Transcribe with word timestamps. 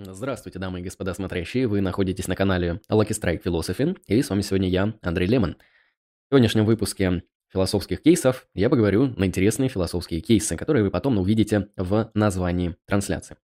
Здравствуйте, 0.00 0.60
дамы 0.60 0.78
и 0.78 0.84
господа 0.84 1.12
смотрящие. 1.12 1.66
Вы 1.66 1.80
находитесь 1.80 2.28
на 2.28 2.36
канале 2.36 2.80
Lucky 2.88 3.08
Strike 3.08 3.42
Philosophy, 3.42 3.98
и 4.06 4.22
с 4.22 4.30
вами 4.30 4.42
сегодня 4.42 4.68
я, 4.68 4.94
Андрей 5.02 5.26
Лемон. 5.26 5.56
В 5.56 6.30
сегодняшнем 6.30 6.66
выпуске 6.66 7.24
философских 7.52 8.02
кейсов 8.02 8.46
я 8.54 8.70
поговорю 8.70 9.08
на 9.16 9.24
интересные 9.24 9.68
философские 9.68 10.20
кейсы, 10.20 10.56
которые 10.56 10.84
вы 10.84 10.92
потом 10.92 11.18
увидите 11.18 11.70
в 11.76 12.12
названии 12.14 12.76
трансляции. 12.86 13.38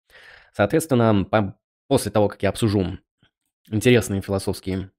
Соответственно, 0.53 1.25
по 1.25 1.59
после 1.89 2.13
того, 2.13 2.29
как 2.29 2.41
я 2.45 2.51
обсужу 2.51 2.99
интересные 3.69 4.23
философские 4.23 4.93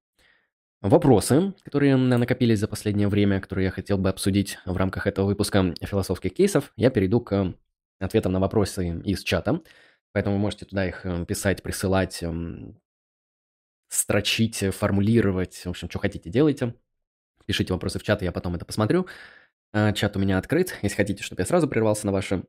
вопросы, 0.81 1.53
которые 1.63 1.95
накопились 1.95 2.59
за 2.59 2.67
последнее 2.67 3.07
время, 3.07 3.39
которые 3.39 3.65
я 3.65 3.71
хотел 3.71 3.97
бы 3.97 4.09
обсудить 4.09 4.59
в 4.65 4.75
рамках 4.75 5.07
этого 5.07 5.27
выпуска 5.27 5.73
философских 5.81 6.33
кейсов, 6.33 6.73
я 6.75 6.89
перейду 6.89 7.21
к 7.21 7.53
ответам 7.99 8.33
на 8.33 8.41
вопросы 8.41 8.99
из 9.05 9.23
чата. 9.23 9.61
Поэтому 10.15 10.37
вы 10.37 10.41
можете 10.41 10.63
туда 10.63 10.87
их 10.87 11.05
э, 11.05 11.25
писать, 11.25 11.61
присылать, 11.61 12.23
эм, 12.23 12.79
строчить, 13.89 14.63
формулировать. 14.73 15.65
В 15.65 15.71
общем, 15.71 15.89
что 15.89 15.99
хотите, 15.99 16.29
делайте. 16.29 16.73
Пишите 17.45 17.73
вопросы 17.73 17.99
в 17.99 18.03
чат, 18.03 18.21
я 18.21 18.31
потом 18.31 18.55
это 18.55 18.63
посмотрю. 18.63 19.07
А, 19.73 19.91
чат 19.91 20.15
у 20.15 20.19
меня 20.21 20.37
открыт. 20.37 20.79
Если 20.81 20.95
хотите, 20.95 21.21
чтобы 21.21 21.41
я 21.41 21.45
сразу 21.45 21.67
прервался 21.67 22.05
на 22.05 22.13
ваши 22.13 22.45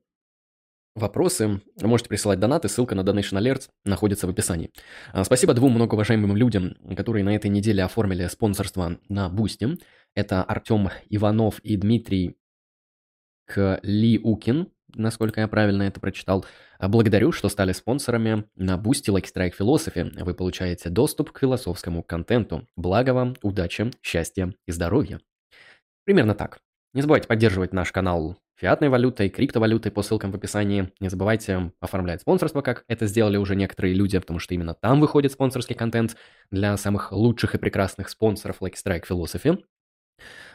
вопросы, 0.95 1.61
можете 1.83 2.09
присылать 2.09 2.39
донаты. 2.39 2.69
Ссылка 2.69 2.95
на 2.95 3.01
Donation 3.01 3.37
Alerts 3.37 3.69
находится 3.85 4.29
в 4.29 4.31
описании. 4.31 4.71
А, 5.13 5.25
спасибо 5.25 5.53
двум 5.53 5.73
многоуважаемым 5.73 6.37
людям, 6.37 6.77
которые 6.97 7.25
на 7.25 7.35
этой 7.35 7.51
неделе 7.51 7.83
оформили 7.83 8.29
спонсорство 8.29 9.01
на 9.09 9.29
Boosty. 9.29 9.77
Это 10.15 10.45
Артем 10.45 10.91
Иванов 11.09 11.59
и 11.65 11.77
Дмитрий 11.77 12.37
Клиукин 13.47 14.71
насколько 14.97 15.41
я 15.41 15.49
правильно 15.49 15.85
это 15.85 16.01
прочитал. 16.01 16.45
А 16.79 16.89
благодарю, 16.89 17.33
что 17.33 17.49
стали 17.49 17.73
спонсорами 17.73 18.45
на 18.57 18.77
Boosty 18.77 19.15
Like 19.15 19.27
Strike 19.33 19.55
Philosophy. 19.59 20.11
Вы 20.23 20.35
получаете 20.35 20.91
доступ 20.91 21.33
к 21.33 21.41
философскому 21.41 22.03
контенту. 22.03 22.67
Благо 22.77 23.11
вам, 23.11 23.37
удачи, 23.43 23.91
счастья 24.03 24.55
и 24.67 24.73
здоровья. 24.73 25.21
Примерно 26.05 26.35
так. 26.35 26.59
Не 26.95 27.03
забывайте 27.03 27.29
поддерживать 27.29 27.73
наш 27.73 27.93
канал 27.93 28.39
фиатной 28.57 28.89
валютой, 28.89 29.29
криптовалютой 29.29 29.93
по 29.93 30.03
ссылкам 30.03 30.33
в 30.33 30.37
описании. 30.37 30.93
Не 31.01 31.09
забывайте 31.09 31.73
оформлять 31.81 32.23
спонсорство, 32.23 32.63
как 32.63 32.85
это 32.89 33.07
сделали 33.07 33.37
уже 33.37 33.55
некоторые 33.55 33.95
люди, 33.95 34.19
потому 34.19 34.39
что 34.39 34.55
именно 34.55 34.75
там 34.75 35.01
выходит 35.01 35.33
спонсорский 35.33 35.77
контент 35.77 36.17
для 36.51 36.77
самых 36.77 37.13
лучших 37.13 37.55
и 37.55 37.59
прекрасных 37.59 38.09
спонсоров 38.09 38.63
Like 38.63 38.75
Strike 38.75 39.05
Philosophy. 39.09 39.63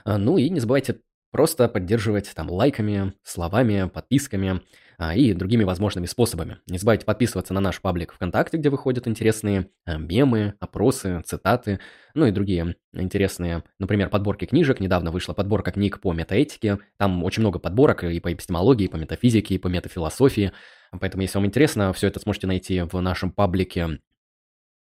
А, 0.04 0.18
ну 0.18 0.38
и 0.38 0.50
не 0.50 0.60
забывайте 0.60 1.02
Просто 1.32 1.70
поддерживать 1.70 2.32
там 2.36 2.52
лайками, 2.52 3.14
словами, 3.24 3.90
подписками 3.90 4.62
а, 4.98 5.16
и 5.16 5.34
другими 5.34 5.64
возможными 5.64 6.06
способами. 6.06 6.58
Не 6.68 6.78
забывайте 6.78 7.06
подписываться 7.06 7.54
на 7.54 7.62
наш 7.62 7.80
паблик 7.82 8.14
ВКонтакте, 8.14 8.58
где 8.58 8.70
выходят 8.70 9.08
интересные 9.08 9.70
а, 9.86 9.98
мемы, 9.98 10.56
опросы, 10.60 11.22
цитаты, 11.26 11.80
ну 12.14 12.26
и 12.26 12.32
другие 12.32 12.76
интересные, 12.94 13.64
например, 13.80 14.10
подборки 14.10 14.46
книжек. 14.46 14.80
Недавно 14.82 15.12
вышла 15.12 15.34
подборка 15.34 15.72
книг 15.72 16.02
по 16.02 16.14
метаэтике. 16.14 16.80
Там 16.98 17.24
очень 17.24 17.42
много 17.42 17.60
подборок 17.60 18.04
и 18.04 18.20
по 18.20 18.32
эпистемологии, 18.32 18.86
и 18.86 18.90
по 18.90 18.98
метафизике, 18.98 19.56
и 19.56 19.58
по 19.58 19.68
метафилософии. 19.68 20.52
Поэтому, 21.00 21.24
если 21.24 21.38
вам 21.38 21.46
интересно, 21.48 21.94
все 21.94 22.08
это 22.08 22.20
сможете 22.20 22.48
найти 22.48 22.82
в 22.82 23.00
нашем 23.00 23.32
паблике 23.32 24.00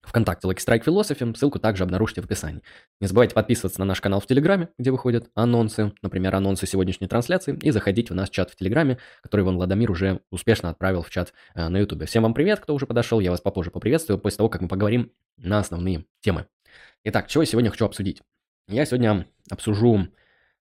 ВКонтакте 0.02 0.48
Lucky 0.48 0.58
Strike 0.58 0.84
Philosophy, 0.84 1.36
ссылку 1.36 1.60
также 1.60 1.84
обнаружите 1.84 2.22
в 2.22 2.26
описании. 2.26 2.62
Не 3.00 3.08
забывайте 3.08 3.36
подписываться 3.36 3.80
на 3.80 3.86
наш 3.86 4.02
канал 4.02 4.20
в 4.20 4.28
Телеграме, 4.28 4.70
где 4.78 4.92
выходят 4.92 5.30
анонсы, 5.36 5.94
например, 6.02 6.36
анонсы 6.36 6.66
сегодняшней 6.66 7.08
трансляции, 7.08 7.58
и 7.62 7.72
заходить 7.72 8.10
в 8.10 8.16
наш 8.16 8.30
чат 8.30 8.50
в 8.50 8.56
Телеграме, 8.56 8.98
который 9.22 9.42
Иван 9.42 9.58
Владимир 9.58 9.92
уже 9.92 10.22
успешно 10.32 10.70
отправил 10.70 11.02
в 11.02 11.10
чат 11.10 11.34
э, 11.54 11.68
на 11.68 11.78
Ютубе. 11.78 12.06
Всем 12.06 12.24
вам 12.24 12.34
привет, 12.34 12.60
кто 12.60 12.74
уже 12.74 12.86
подошел, 12.86 13.20
я 13.20 13.32
вас 13.32 13.42
попозже 13.42 13.72
поприветствую, 13.72 14.20
после 14.20 14.38
того, 14.38 14.50
как 14.50 14.62
мы 14.62 14.68
поговорим 14.68 15.12
на 15.38 15.60
основные 15.60 16.06
темы. 16.22 16.48
Итак, 17.04 17.28
чего 17.28 17.44
я 17.44 17.48
сегодня 17.48 17.70
хочу 17.70 17.86
обсудить? 17.86 18.22
Я 18.68 18.86
сегодня 18.86 19.28
обсужу 19.52 20.08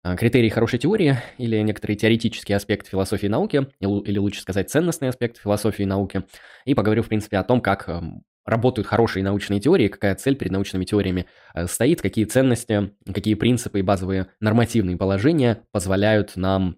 э, 0.03 0.15
критерии 0.15 0.49
хорошей 0.49 0.79
теории 0.79 1.17
или 1.37 1.57
некоторые 1.61 1.97
теоретические 1.97 2.55
аспекты 2.55 2.89
философии 2.89 3.27
науки, 3.27 3.67
или 3.79 4.17
лучше 4.19 4.41
сказать 4.41 4.69
ценностные 4.69 5.09
аспекты 5.09 5.41
философии 5.41 5.83
науки, 5.83 6.23
и 6.65 6.75
поговорю, 6.75 7.03
в 7.03 7.07
принципе, 7.07 7.37
о 7.37 7.43
том, 7.43 7.61
как 7.61 7.89
эм, 7.89 8.23
работают 8.45 8.87
хорошие 8.87 9.23
научные 9.23 9.59
теории, 9.59 9.87
какая 9.87 10.15
цель 10.15 10.35
перед 10.35 10.51
научными 10.51 10.85
теориями 10.85 11.25
э, 11.53 11.67
стоит, 11.67 12.01
какие 12.01 12.25
ценности, 12.25 12.91
какие 13.05 13.35
принципы 13.35 13.79
и 13.79 13.83
базовые 13.83 14.27
нормативные 14.39 14.97
положения 14.97 15.63
позволяют 15.71 16.35
нам 16.35 16.77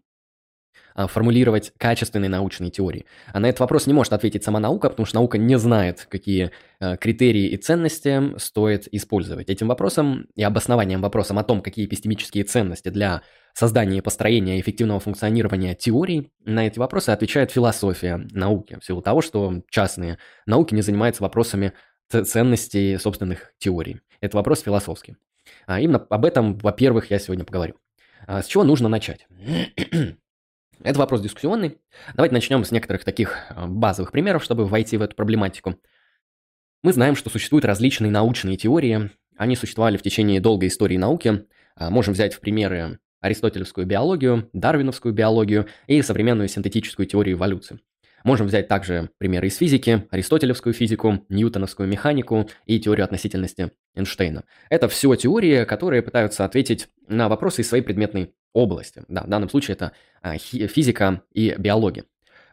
формулировать 0.95 1.73
качественные 1.77 2.29
научные 2.29 2.71
теории. 2.71 3.05
А 3.33 3.39
на 3.39 3.47
этот 3.47 3.59
вопрос 3.59 3.87
не 3.87 3.93
может 3.93 4.13
ответить 4.13 4.43
сама 4.43 4.59
наука, 4.59 4.89
потому 4.89 5.05
что 5.05 5.17
наука 5.17 5.37
не 5.37 5.57
знает, 5.57 6.07
какие 6.09 6.51
э, 6.79 6.97
критерии 6.97 7.47
и 7.49 7.57
ценности 7.57 8.37
стоит 8.37 8.87
использовать. 8.93 9.49
Этим 9.49 9.67
вопросом 9.67 10.27
и 10.35 10.43
обоснованием 10.43 11.01
вопросом 11.01 11.37
о 11.37 11.43
том, 11.43 11.61
какие 11.61 11.85
эпистемические 11.85 12.45
ценности 12.45 12.89
для 12.89 13.23
создания 13.53 13.97
и 13.97 14.01
построения 14.01 14.59
эффективного 14.59 14.99
функционирования 14.99 15.75
теорий, 15.75 16.31
на 16.45 16.67
эти 16.67 16.79
вопросы 16.79 17.09
отвечает 17.09 17.51
философия 17.51 18.25
науки, 18.31 18.77
в 18.79 18.85
силу 18.85 19.01
того, 19.01 19.21
что 19.21 19.61
частные 19.69 20.17
науки 20.45 20.73
не 20.73 20.81
занимаются 20.81 21.23
вопросами 21.23 21.73
ценностей 22.09 22.97
собственных 22.97 23.53
теорий. 23.57 24.01
Это 24.21 24.37
вопрос 24.37 24.61
философский. 24.61 25.15
А 25.65 25.79
именно 25.79 26.05
об 26.09 26.25
этом, 26.25 26.57
во-первых, 26.57 27.11
я 27.11 27.19
сегодня 27.19 27.45
поговорю. 27.45 27.75
А 28.27 28.41
с 28.41 28.47
чего 28.47 28.63
нужно 28.63 28.89
начать? 28.89 29.27
Это 30.83 30.99
вопрос 30.99 31.21
дискуссионный. 31.21 31.77
Давайте 32.13 32.33
начнем 32.33 32.63
с 32.63 32.71
некоторых 32.71 33.03
таких 33.03 33.37
э, 33.49 33.65
базовых 33.65 34.11
примеров, 34.11 34.43
чтобы 34.43 34.65
войти 34.65 34.97
в 34.97 35.01
эту 35.01 35.15
проблематику. 35.15 35.75
Мы 36.83 36.93
знаем, 36.93 37.15
что 37.15 37.29
существуют 37.29 37.65
различные 37.65 38.11
научные 38.11 38.57
теории. 38.57 39.09
Они 39.37 39.55
существовали 39.55 39.97
в 39.97 40.03
течение 40.03 40.39
долгой 40.39 40.69
истории 40.69 40.97
науки. 40.97 41.47
А, 41.75 41.89
можем 41.89 42.13
взять 42.13 42.33
в 42.33 42.39
примеры 42.39 42.99
аристотелевскую 43.21 43.87
биологию, 43.87 44.49
дарвиновскую 44.53 45.13
биологию 45.13 45.67
и 45.87 46.01
современную 46.01 46.47
синтетическую 46.47 47.07
теорию 47.07 47.37
эволюции. 47.37 47.79
Можем 48.23 48.47
взять 48.47 48.67
также 48.67 49.09
примеры 49.17 49.47
из 49.47 49.57
физики, 49.57 50.07
аристотелевскую 50.09 50.73
физику, 50.73 51.25
ньютоновскую 51.29 51.87
механику 51.87 52.49
и 52.65 52.79
теорию 52.79 53.05
относительности 53.05 53.71
Эйнштейна. 53.95 54.45
Это 54.69 54.87
все 54.87 55.13
теории, 55.15 55.63
которые 55.63 56.01
пытаются 56.01 56.43
ответить 56.45 56.87
на 57.07 57.29
вопросы 57.29 57.61
из 57.61 57.69
своей 57.69 57.83
предметной 57.83 58.33
области. 58.55 59.03
Да, 59.07 59.23
в 59.23 59.27
данном 59.27 59.49
случае 59.49 59.75
это 59.75 59.91
а, 60.21 60.37
физика 60.37 61.21
и 61.33 61.53
биология. 61.57 62.05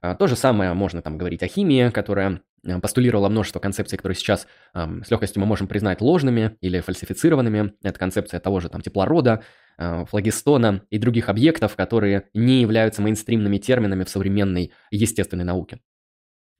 А, 0.03 0.15
то 0.15 0.27
же 0.27 0.37
самое 0.37 0.75
можно 0.75 1.01
там 1.01 1.17
говорить 1.17 1.43
о 1.43 1.47
химии, 1.47 1.91
которая 1.91 2.43
а, 2.67 2.81
постулировала 2.81 3.29
множество 3.29 3.61
концепций, 3.61 3.97
которые 3.97 4.17
сейчас 4.17 4.47
с 4.75 5.11
легкостью 5.11 5.41
мы 5.41 5.47
можем 5.47 5.69
признать 5.69 6.01
ложными 6.01 6.57
или 6.61 6.81
фальсифицированными. 6.81 7.75
Это 7.83 7.99
концепция 7.99 8.41
того 8.41 8.61
же 8.61 8.69
там 8.69 8.83
теплорода, 8.83 9.43
флагистона 9.79 10.83
и 10.91 10.99
других 10.99 11.29
объектов, 11.29 11.77
которые 11.77 12.29
не 12.35 12.61
являются 12.61 13.01
мейнстримными 13.01 13.59
терминами 13.59 14.05
в 14.05 14.11
современной 14.11 14.73
естественной 14.91 15.45
науке. 15.45 15.81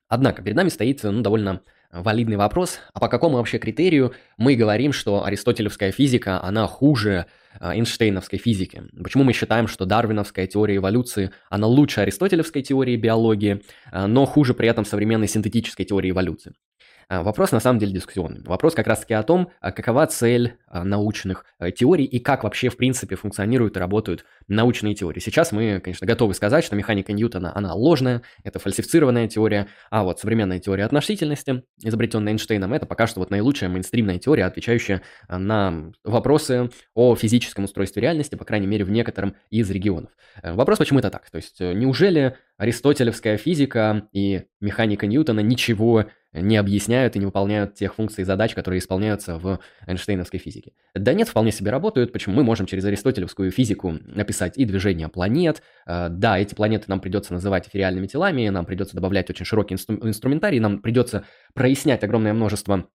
Однако 0.09 0.43
перед 0.43 0.57
нами 0.57 0.69
стоит 0.69 1.03
ну, 1.03 1.21
довольно 1.21 1.63
валидный 1.91 2.37
вопрос, 2.37 2.81
а 2.95 3.01
по 3.01 3.09
какому 3.09 3.37
вообще 3.37 3.59
критерию 3.59 4.15
мы 4.39 4.55
говорим, 4.57 4.93
что 4.93 5.25
аристотелевская 5.25 5.93
физика, 5.93 6.43
она 6.43 6.67
хуже 6.67 7.27
Эйнштейновской 7.61 8.39
физики? 8.39 8.83
Почему 9.03 9.25
мы 9.25 9.33
считаем, 9.33 9.69
что 9.69 9.85
дарвиновская 9.85 10.47
теория 10.47 10.77
эволюции, 10.77 11.31
она 11.51 11.67
лучше 11.67 12.01
аристотелевской 12.01 12.63
теории 12.63 12.97
биологии, 12.97 13.63
э, 13.93 14.07
но 14.07 14.27
хуже 14.27 14.55
при 14.55 14.69
этом 14.69 14.85
современной 14.85 15.29
синтетической 15.29 15.85
теории 15.85 16.11
эволюции? 16.11 16.53
А, 17.09 17.23
вопрос 17.23 17.53
на 17.53 17.61
самом 17.61 17.79
деле 17.79 17.93
дискуссионный. 17.93 18.43
Вопрос 18.45 18.75
как 18.75 18.87
раз-таки 18.87 19.15
о 19.15 19.23
том, 19.23 19.51
а, 19.61 19.73
какова 19.73 20.07
цель 20.07 20.57
а, 20.67 20.85
научных 20.85 21.45
э, 21.59 21.71
теорий 21.71 22.05
и 22.05 22.19
как 22.19 22.45
вообще 22.45 22.69
в 22.69 22.77
принципе 22.77 23.17
функционируют 23.17 23.77
и 23.77 23.81
работают 23.81 24.25
научные 24.49 24.95
теории. 24.95 25.21
Сейчас 25.21 25.53
мы, 25.53 25.81
конечно, 25.81 26.07
готовы 26.07 26.35
сказать, 26.35 26.65
что 26.65 26.77
механика 26.77 27.13
Ньютона, 27.13 27.57
она 27.57 27.75
ложная, 27.75 28.23
это 28.45 28.59
фальсифицированная 28.59 29.29
теория, 29.29 29.69
а 29.91 30.05
вот 30.05 30.21
современная 30.21 30.59
теория 30.59 30.85
относительности, 30.85 31.63
изобретенная 31.83 32.33
Эйнштейном, 32.33 32.73
это 32.73 32.87
пока 32.87 33.07
что 33.07 33.21
вот 33.21 33.31
наилучшая 33.31 33.71
мейнстримная 33.71 34.19
теория, 34.19 34.45
отвечающая 34.45 35.03
на 35.29 35.93
вопросы 36.05 36.71
о 36.95 37.15
физическом 37.17 37.65
устройстве 37.65 38.03
реальности, 38.03 38.35
по 38.35 38.45
крайней 38.45 38.67
мере, 38.67 38.85
в 38.85 38.91
некотором 38.91 39.37
из 39.51 39.71
регионов. 39.71 40.11
Э, 40.43 40.53
вопрос, 40.53 40.79
почему 40.79 40.99
это 40.99 41.11
так? 41.11 41.29
То 41.31 41.37
есть, 41.37 41.61
э, 41.61 41.73
неужели 41.73 42.37
аристотелевская 42.57 43.37
физика 43.37 44.09
и 44.13 44.45
механика 44.61 45.07
Ньютона 45.07 45.41
ничего 45.41 46.07
не 46.33 46.57
объясняют 46.57 47.17
и 47.17 47.19
не 47.19 47.27
выполняют 47.27 47.75
тех 47.75 47.95
функций 47.95 48.23
и 48.23 48.25
задач, 48.25 48.55
которые 48.55 48.79
исполняются 48.79 49.39
в 49.39 49.61
Эйнштейновской 49.87 50.39
физике. 50.39 50.73
Да 50.95 51.13
нет, 51.13 51.29
вполне 51.29 51.53
себе 51.53 51.71
работают. 51.71 52.13
Почему 52.13 52.37
мы 52.37 52.45
можем 52.45 52.67
через 52.67 52.85
аристотелевскую 52.85 53.51
физику 53.51 53.99
написать 54.05 54.57
и 54.57 54.65
движение 54.65 55.09
планет. 55.09 55.63
Э, 55.87 56.09
да, 56.09 56.39
эти 56.39 56.55
планеты 56.55 56.85
нам 56.89 57.01
придется 57.01 57.33
называть 57.33 57.69
эфириальными 57.69 58.07
телами, 58.07 58.49
нам 58.49 58.65
придется 58.65 58.95
добавлять 58.95 59.29
очень 59.31 59.45
широкий 59.45 59.75
инстру- 59.75 60.07
инструментарий, 60.07 60.59
нам 60.59 60.79
придется 60.79 61.25
прояснять 61.55 62.03
огромное 62.05 62.33
множество 62.33 62.89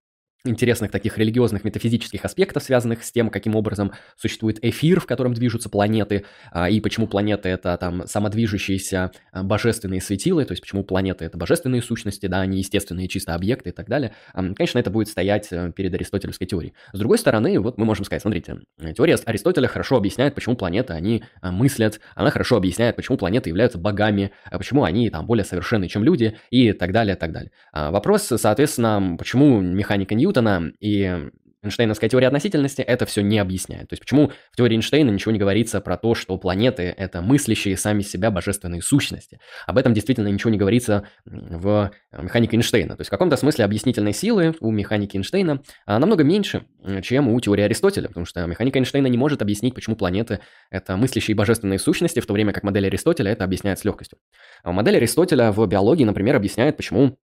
интересных 0.48 0.90
таких 0.90 1.18
религиозных 1.18 1.64
метафизических 1.64 2.24
аспектов, 2.24 2.62
связанных 2.62 3.04
с 3.04 3.12
тем, 3.12 3.30
каким 3.30 3.54
образом 3.54 3.92
существует 4.16 4.58
эфир, 4.62 5.00
в 5.00 5.06
котором 5.06 5.34
движутся 5.34 5.68
планеты, 5.68 6.24
а, 6.50 6.68
и 6.68 6.80
почему 6.80 7.06
планеты 7.06 7.48
это 7.48 7.76
там 7.76 8.06
самодвижущиеся 8.06 9.12
а, 9.32 9.42
божественные 9.42 10.00
светилы, 10.00 10.44
то 10.44 10.52
есть 10.52 10.62
почему 10.62 10.84
планеты 10.84 11.24
это 11.24 11.36
божественные 11.36 11.82
сущности, 11.82 12.26
да, 12.26 12.40
они 12.40 12.58
естественные 12.58 13.08
чисто 13.08 13.34
объекты 13.34 13.70
и 13.70 13.72
так 13.72 13.88
далее. 13.88 14.14
Конечно, 14.32 14.78
это 14.78 14.90
будет 14.90 15.08
стоять 15.08 15.48
э, 15.50 15.72
перед 15.74 15.92
аристотелевской 15.94 16.46
теорией. 16.46 16.72
С 16.92 16.98
другой 16.98 17.18
стороны, 17.18 17.58
вот 17.60 17.78
мы 17.78 17.84
можем 17.84 18.04
сказать, 18.04 18.22
смотрите, 18.22 18.58
теория 18.96 19.16
Аристотеля 19.24 19.68
хорошо 19.68 19.96
объясняет, 19.96 20.34
почему 20.34 20.56
планеты, 20.56 20.92
они 20.92 21.24
а, 21.40 21.50
мыслят, 21.52 22.00
она 22.14 22.30
хорошо 22.30 22.56
объясняет, 22.56 22.96
почему 22.96 23.16
планеты 23.18 23.50
являются 23.50 23.78
богами, 23.78 24.32
почему 24.50 24.84
они 24.84 25.10
там 25.10 25.26
более 25.26 25.44
совершенны, 25.44 25.88
чем 25.88 26.04
люди 26.04 26.36
и 26.50 26.72
так 26.72 26.92
далее, 26.92 27.16
так 27.16 27.32
далее. 27.32 27.50
Вопрос, 27.72 28.32
соответственно, 28.36 29.16
почему 29.18 29.60
механика 29.60 30.14
Ньютона 30.14 30.37
Ньютона 30.38 30.72
и 30.80 31.30
Эйнштейновская 31.60 32.08
теория 32.08 32.28
относительности 32.28 32.82
это 32.82 33.04
все 33.04 33.20
не 33.20 33.38
объясняет. 33.38 33.88
То 33.88 33.94
есть 33.94 34.00
почему 34.00 34.30
в 34.52 34.56
теории 34.56 34.76
Эйнштейна 34.76 35.10
ничего 35.10 35.32
не 35.32 35.40
говорится 35.40 35.80
про 35.80 35.96
то, 35.96 36.14
что 36.14 36.38
планеты— 36.38 36.94
это 36.96 37.20
мыслящие 37.20 37.76
сами 37.76 38.02
себя 38.02 38.30
божественные 38.30 38.80
сущности. 38.80 39.40
Об 39.66 39.76
этом 39.76 39.92
действительно 39.92 40.28
ничего 40.28 40.50
не 40.50 40.58
говорится 40.58 41.08
в 41.24 41.90
механике 42.12 42.56
Эйнштейна. 42.56 42.94
То 42.96 43.00
есть 43.00 43.08
в 43.08 43.10
каком-то 43.10 43.36
смысле 43.36 43.64
объяснительной 43.64 44.12
силы 44.12 44.54
у 44.60 44.70
механики 44.70 45.16
Эйнштейна 45.16 45.62
а, 45.84 45.98
намного 45.98 46.22
меньше, 46.22 46.64
чем 47.02 47.28
у 47.28 47.40
теории 47.40 47.64
Аристотеля, 47.64 48.06
потому 48.06 48.24
что 48.24 48.46
механика 48.46 48.78
Эйнштейна 48.78 49.08
не 49.08 49.18
может 49.18 49.42
объяснить, 49.42 49.74
почему 49.74 49.96
планеты— 49.96 50.38
это 50.70 50.96
мыслящие 50.96 51.34
божественные 51.34 51.80
сущности, 51.80 52.20
в 52.20 52.26
то 52.26 52.34
время 52.34 52.52
как 52.52 52.62
модель 52.62 52.86
Аристотеля 52.86 53.32
это 53.32 53.42
объясняет 53.42 53.80
с 53.80 53.84
легкостью. 53.84 54.18
А 54.62 54.70
модель 54.70 54.96
Аристотеля 54.96 55.50
в 55.50 55.66
биологии, 55.66 56.04
например, 56.04 56.36
объясняет, 56.36 56.76
почему 56.76 57.18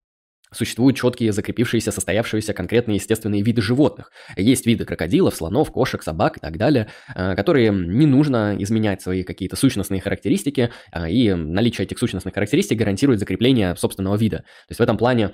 Существуют 0.56 0.96
четкие, 0.96 1.34
закрепившиеся, 1.34 1.92
состоявшиеся 1.92 2.54
конкретные 2.54 2.96
естественные 2.96 3.42
виды 3.42 3.62
животных. 3.62 4.12
Есть 4.38 4.66
виды 4.66 4.86
крокодилов, 4.86 5.36
слонов, 5.36 5.70
кошек, 5.70 6.02
собак 6.02 6.38
и 6.38 6.40
так 6.40 6.58
далее, 6.58 6.88
э, 7.14 7.36
которые 7.36 7.72
не 7.72 8.06
нужно 8.06 8.56
изменять 8.60 9.02
свои 9.02 9.24
какие-то 9.24 9.58
сущностные 9.58 10.00
характеристики, 10.00 10.72
э, 10.94 11.12
и 11.12 11.34
наличие 11.34 11.86
этих 11.86 12.00
сущностных 12.00 12.34
характеристик 12.34 12.78
гарантирует 12.78 13.20
закрепление 13.20 13.76
собственного 13.76 14.16
вида. 14.16 14.38
То 14.38 14.70
есть 14.70 14.80
в 14.80 14.84
этом 14.84 14.98
плане 14.98 15.32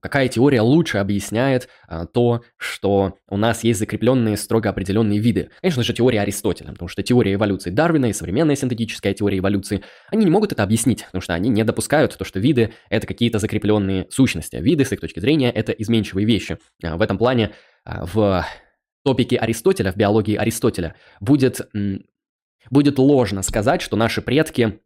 какая 0.00 0.28
теория 0.28 0.60
лучше 0.60 0.98
объясняет 0.98 1.68
э, 1.88 2.06
то, 2.12 2.42
что 2.56 3.18
у 3.28 3.36
нас 3.36 3.64
есть 3.64 3.80
закрепленные 3.80 4.36
строго 4.36 4.70
определенные 4.70 5.18
виды. 5.18 5.50
Конечно 5.60 5.82
же, 5.82 5.92
теория 5.92 6.20
Аристотеля, 6.20 6.72
потому 6.72 6.88
что 6.88 7.02
теория 7.02 7.34
эволюции 7.34 7.70
Дарвина 7.70 8.06
и 8.06 8.12
современная 8.12 8.56
синтетическая 8.56 9.14
теория 9.14 9.38
эволюции, 9.38 9.82
они 10.10 10.24
не 10.24 10.30
могут 10.30 10.52
это 10.52 10.62
объяснить, 10.62 11.04
потому 11.04 11.22
что 11.22 11.34
они 11.34 11.48
не 11.48 11.64
допускают 11.64 12.16
то, 12.16 12.24
что 12.24 12.38
виды— 12.38 12.72
это 12.88 13.06
какие-то 13.06 13.38
закрепленные 13.38 14.06
сущности 14.10 14.28
сущности. 14.28 14.56
Виды, 14.56 14.84
с 14.84 14.92
их 14.92 15.00
точки 15.00 15.20
зрения, 15.20 15.50
это 15.50 15.72
изменчивые 15.72 16.26
вещи. 16.26 16.58
А, 16.82 16.96
в 16.96 17.02
этом 17.02 17.18
плане 17.18 17.52
а, 17.84 18.06
в 18.06 18.44
топике 19.04 19.36
Аристотеля, 19.36 19.92
в 19.92 19.96
биологии 19.96 20.36
Аристотеля, 20.36 20.94
будет, 21.20 21.60
будет 22.70 22.98
ложно 22.98 23.42
сказать, 23.42 23.80
что 23.82 23.96
наши 23.96 24.22
предки 24.22 24.80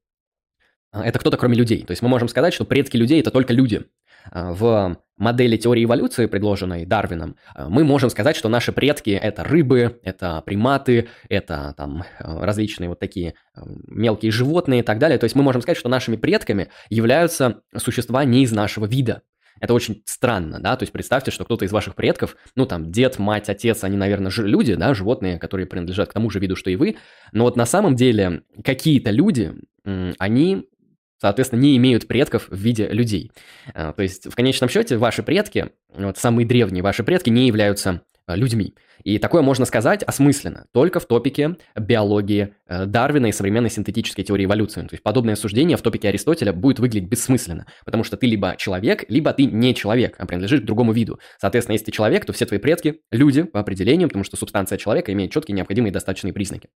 а, 0.93 1.05
это 1.05 1.19
кто-то 1.19 1.37
кроме 1.37 1.57
людей. 1.57 1.85
То 1.85 1.93
есть 1.93 2.03
мы 2.03 2.09
можем 2.09 2.29
сказать, 2.29 2.55
что 2.55 2.65
предки 2.65 2.97
людей 2.97 3.21
это 3.21 3.31
только 3.31 3.53
люди. 3.53 3.85
В 4.31 4.97
модели 5.19 5.57
теории 5.57 5.85
эволюции, 5.85 6.27
предложенной 6.27 6.85
Дарвином, 6.85 7.37
мы 7.57 7.85
можем 7.85 8.11
сказать, 8.11 8.37
что 8.37 8.49
наши 8.49 8.73
предки 8.73 9.11
это 9.11 9.45
рыбы, 9.45 10.01
это 10.03 10.43
приматы, 10.45 11.09
это 11.29 11.75
там 11.77 12.05
различные 12.19 12.89
вот 12.89 12.99
такие 12.99 13.35
мелкие 13.87 14.33
животные 14.33 14.81
и 14.81 14.83
так 14.83 14.99
далее. 14.99 15.19
То 15.19 15.25
есть 15.25 15.37
мы 15.37 15.43
можем 15.43 15.63
сказать, 15.63 15.79
что 15.79 15.89
нашими 15.89 16.17
предками 16.17 16.69
являются 16.91 17.63
существа 17.77 18.25
не 18.25 18.43
из 18.43 18.53
нашего 18.53 18.87
вида. 18.87 19.23
Это 19.61 19.75
очень 19.75 20.03
странно, 20.07 20.59
да, 20.59 20.77
то 20.77 20.83
есть 20.83 20.93
представьте, 20.93 21.31
что 21.31 21.45
кто-то 21.45 21.65
из 21.65 21.71
ваших 21.71 21.95
предков, 21.95 22.37
ну 22.57 22.67
там 22.67 22.91
дед, 22.91 23.21
мать, 23.21 23.49
отец, 23.49 23.85
они, 23.85 23.97
наверное, 23.97 24.31
же 24.31 24.49
люди, 24.49 24.75
да, 24.75 24.93
животные, 24.93 25.39
которые 25.39 25.67
принадлежат 25.67 26.09
к 26.09 26.13
тому 26.13 26.31
же 26.31 26.41
виду, 26.41 26.57
что 26.57 26.69
и 26.71 26.75
вы, 26.75 26.97
но 27.31 27.45
вот 27.45 27.55
на 27.55 27.67
самом 27.67 27.95
деле 27.95 28.43
какие-то 28.65 29.11
люди, 29.11 29.53
они 29.85 30.69
соответственно, 31.23 31.61
не 31.61 31.77
имеют 31.79 32.07
предков 32.07 32.49
в 32.51 32.57
виде 32.57 32.87
людей. 32.89 33.33
А, 33.73 33.95
то 33.95 34.03
есть, 34.03 34.31
в 34.31 34.35
конечном 34.35 34.69
счете, 34.69 34.99
ваши 34.99 35.23
предки, 35.23 35.71
вот 35.97 36.19
самые 36.19 36.47
древние 36.47 36.83
ваши 36.83 37.03
предки, 37.03 37.31
не 37.31 37.47
являются 37.47 38.03
Э, 38.29 38.37
людьми. 38.37 38.75
И 39.03 39.19
такое 39.19 39.43
можно 39.43 39.65
сказать 39.65 40.05
осмысленно, 40.05 40.67
только 40.73 41.01
в 41.01 41.07
топике 41.07 41.57
биологии 41.77 42.55
э, 42.69 42.87
Дарвина 42.87 43.27
и 43.27 43.33
современной 43.33 43.71
синтетической 43.71 44.23
теории 44.23 44.45
эволюции. 44.45 44.83
То 44.83 44.93
есть 44.93 45.03
подобное 45.03 45.35
суждение 45.35 45.77
в 45.77 45.83
топике 45.83 46.09
Аристотеля 46.09 46.53
будет 46.53 46.79
выглядеть 46.79 47.09
бессмысленно, 47.09 47.67
потому 47.85 48.05
что 48.05 48.17
ты 48.17 48.29
либо 48.29 48.55
человек, 48.57 49.05
либо 49.09 49.33
ты 49.33 49.47
не 49.47 49.75
человек, 49.75 50.15
а 50.19 50.27
принадлежишь 50.27 50.61
к 50.61 50.65
другому 50.65 50.93
виду. 50.93 51.19
Соответственно, 51.41 51.75
если 51.75 51.87
ты 51.87 51.93
человек, 51.93 52.25
то 52.25 52.33
все 52.33 52.47
твои 52.47 52.61
предки– 52.61 53.01
люди 53.11 53.43
по 53.43 53.59
определению, 53.59 54.09
потому 54.09 54.23
что 54.23 54.37
субстанция 54.37 54.79
человека 54.79 55.13
имеет 55.13 55.33
четкие 55.33 55.57
необходимые 55.57 55.93
достаточные 55.93 56.33
признаки. 56.33 56.69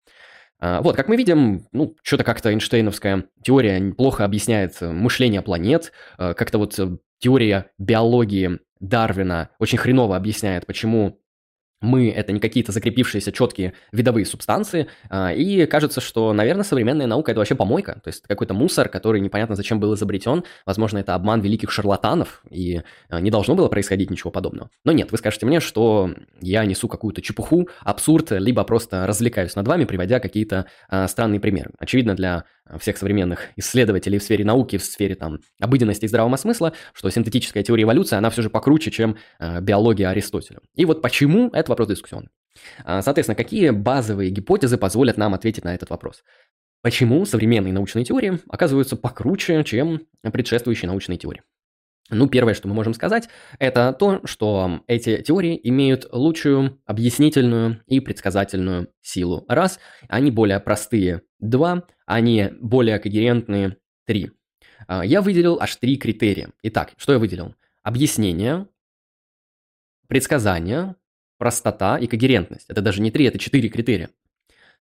А, 0.60 0.82
вот, 0.82 0.96
как 0.96 1.08
мы 1.08 1.16
видим, 1.18 1.68
ну, 1.72 1.96
что-то 2.04 2.24
как-то 2.24 2.52
Эйнштейновская 2.52 3.26
теория 3.44 3.94
плохо 3.94 4.24
объясняет 4.24 4.80
мышление 4.82 5.42
планет, 5.42 5.92
э, 6.18 6.34
как-то 6.34 6.58
вот 6.58 6.80
теория 7.20 7.72
биологии 7.78 8.60
Дарвина 8.80 9.50
очень 9.60 9.78
хреново 9.78 10.16
объясняет, 10.16 10.66
почему 10.66 11.20
мы– 11.86 12.10
это 12.16 12.32
не 12.32 12.40
какие-то 12.40 12.72
закрепившиеся 12.72 13.32
четкие 13.32 13.74
видовые 13.92 14.26
субстанции, 14.26 14.88
а, 15.10 15.32
и 15.32 15.66
кажется, 15.66 16.02
что, 16.02 16.34
наверное, 16.34 16.64
современная 16.64 17.08
наука– 17.08 17.32
это 17.32 17.40
вообще 17.40 17.56
помойка, 17.56 18.00
то 18.04 18.08
есть 18.08 18.24
какой-то 18.28 18.54
мусор, 18.54 18.90
который 18.90 19.22
непонятно 19.22 19.56
зачем 19.56 19.80
был 19.80 19.94
изобретен, 19.96 20.44
возможно, 20.66 20.98
это 20.98 21.16
обман 21.16 21.42
великих 21.42 21.72
шарлатанов, 21.72 22.44
и 22.50 22.82
а, 23.10 23.22
не 23.22 23.32
должно 23.32 23.56
было 23.56 23.68
происходить 23.68 24.10
ничего 24.10 24.32
подобного. 24.32 24.70
Но 24.84 24.92
нет, 24.92 25.12
вы 25.12 25.18
скажете 25.18 25.46
мне, 25.46 25.60
что 25.60 26.12
я 26.42 26.66
несу 26.66 26.88
какую-то 26.88 27.22
чепуху, 27.22 27.70
абсурд, 27.82 28.32
либо 28.32 28.64
просто 28.64 29.08
развлекаюсь 29.08 29.56
над 29.56 29.68
вами, 29.68 29.86
приводя 29.86 30.20
какие-то 30.20 30.66
а, 30.90 31.08
странные 31.08 31.40
примеры. 31.40 31.72
Очевидно, 31.78 32.16
для 32.16 32.46
всех 32.80 32.98
современных 32.98 33.50
исследователей 33.56 34.18
в 34.18 34.24
сфере 34.24 34.44
науки, 34.44 34.78
в 34.78 34.84
сфере 34.84 35.16
там 35.16 35.40
обыденности 35.60 36.06
и 36.06 36.08
здравого 36.08 36.36
смысла, 36.38 36.74
что 36.94 37.10
синтетическая 37.10 37.64
теория 37.64 37.84
эволюции, 37.84 38.16
она 38.16 38.30
все 38.30 38.42
же 38.42 38.50
покруче, 38.50 38.92
чем 38.92 39.18
э, 39.40 39.62
биология 39.62 40.10
Аристотеля. 40.10 40.60
И 40.76 40.86
вот 40.86 41.02
почему, 41.02 41.50
это 41.54 41.72
вопрос 41.72 41.90
дискуссионный. 41.90 42.30
А, 42.84 43.02
соответственно, 43.02 43.36
какие 43.36 43.70
базовые 43.70 44.32
гипотезы 44.32 44.78
позволят 44.78 45.18
нам 45.18 45.34
ответить 45.34 45.64
на 45.64 45.76
этот 45.76 45.90
вопрос? 45.90 46.24
Почему 46.82 47.26
современные 47.26 47.74
научные 47.74 48.06
теории 48.06 48.40
оказываются 48.48 48.96
покруче, 48.96 49.64
чем 49.64 50.02
предшествующие 50.22 50.88
научные 50.88 51.18
теории? 51.18 51.42
Ну, 52.12 52.28
первое, 52.28 52.54
что 52.54 52.68
мы 52.68 52.76
можем 52.76 52.94
сказать, 52.94 53.30
это 53.58 53.92
то, 53.92 54.22
что 54.26 54.82
эти 54.86 55.24
теории 55.24 55.60
имеют 55.64 56.08
лучшую 56.12 56.80
объяснительную 56.86 57.82
и 57.88 58.00
предсказательную 58.00 58.90
силу. 59.02 59.44
Раз, 59.48 59.80
они 60.08 60.30
более 60.30 60.60
простые. 60.60 61.24
Два, 61.40 61.84
они 62.06 62.50
более 62.60 63.00
когерентные. 63.00 63.78
Три. 64.06 64.32
А, 64.88 65.06
я 65.06 65.22
выделил 65.22 65.60
аж 65.60 65.76
три 65.78 65.98
критерия. 65.98 66.50
Итак, 66.64 66.94
что 66.98 67.14
я 67.14 67.20
выделил? 67.20 67.56
Объяснение, 67.84 68.68
предсказание, 70.08 70.96
простота 71.38 71.98
и 71.98 72.08
когерентность. 72.08 72.66
Это 72.70 72.82
даже 72.82 73.02
не 73.02 73.12
три, 73.12 73.26
это 73.26 73.40
четыре 73.40 73.70
критерия. 73.70 74.10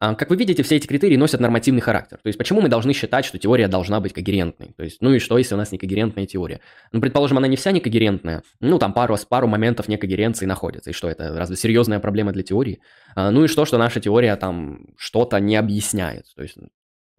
А, 0.01 0.15
как 0.15 0.31
вы 0.31 0.37
видите, 0.37 0.63
все 0.63 0.77
эти 0.77 0.87
критерии 0.87 1.17
носят 1.17 1.41
нормативный 1.41 1.81
характер. 1.81 2.19
То 2.23 2.29
есть, 2.29 2.39
почему 2.39 2.61
мы 2.61 2.69
должны 2.69 2.93
считать, 2.93 3.25
что 3.25 3.37
теория 3.37 3.67
должна 3.67 3.99
быть 3.99 4.13
когерентной? 4.13 4.73
То 4.77 4.85
есть, 4.85 5.03
ну 5.03 5.13
и 5.13 5.19
что, 5.19 5.37
если 5.39 5.55
у 5.55 5.59
нас 5.59 5.73
некогерентная 5.73 6.25
теория? 6.27 6.61
Ну, 6.93 7.01
предположим, 7.01 7.39
она 7.39 7.49
не 7.49 7.57
вся 7.57 7.73
некогерентная. 7.73 8.45
Ну, 8.61 8.79
там 8.79 8.93
пару, 8.93 9.17
пару 9.29 9.49
моментов 9.49 9.89
некогеренции 9.89 10.47
находится. 10.47 10.91
И 10.91 10.93
что, 10.93 11.09
это 11.09 11.37
разве 11.37 11.57
серьезная 11.57 11.99
проблема 11.99 12.33
для 12.33 12.45
теории? 12.45 12.81
А, 13.17 13.33
ну 13.33 13.45
и 13.45 13.49
что, 13.49 13.65
что 13.65 13.77
наша 13.77 14.01
теория 14.01 14.37
там 14.37 14.87
что-то 14.97 15.41
не 15.41 15.57
объясняет? 15.57 16.27
То 16.37 16.43
есть, 16.43 16.57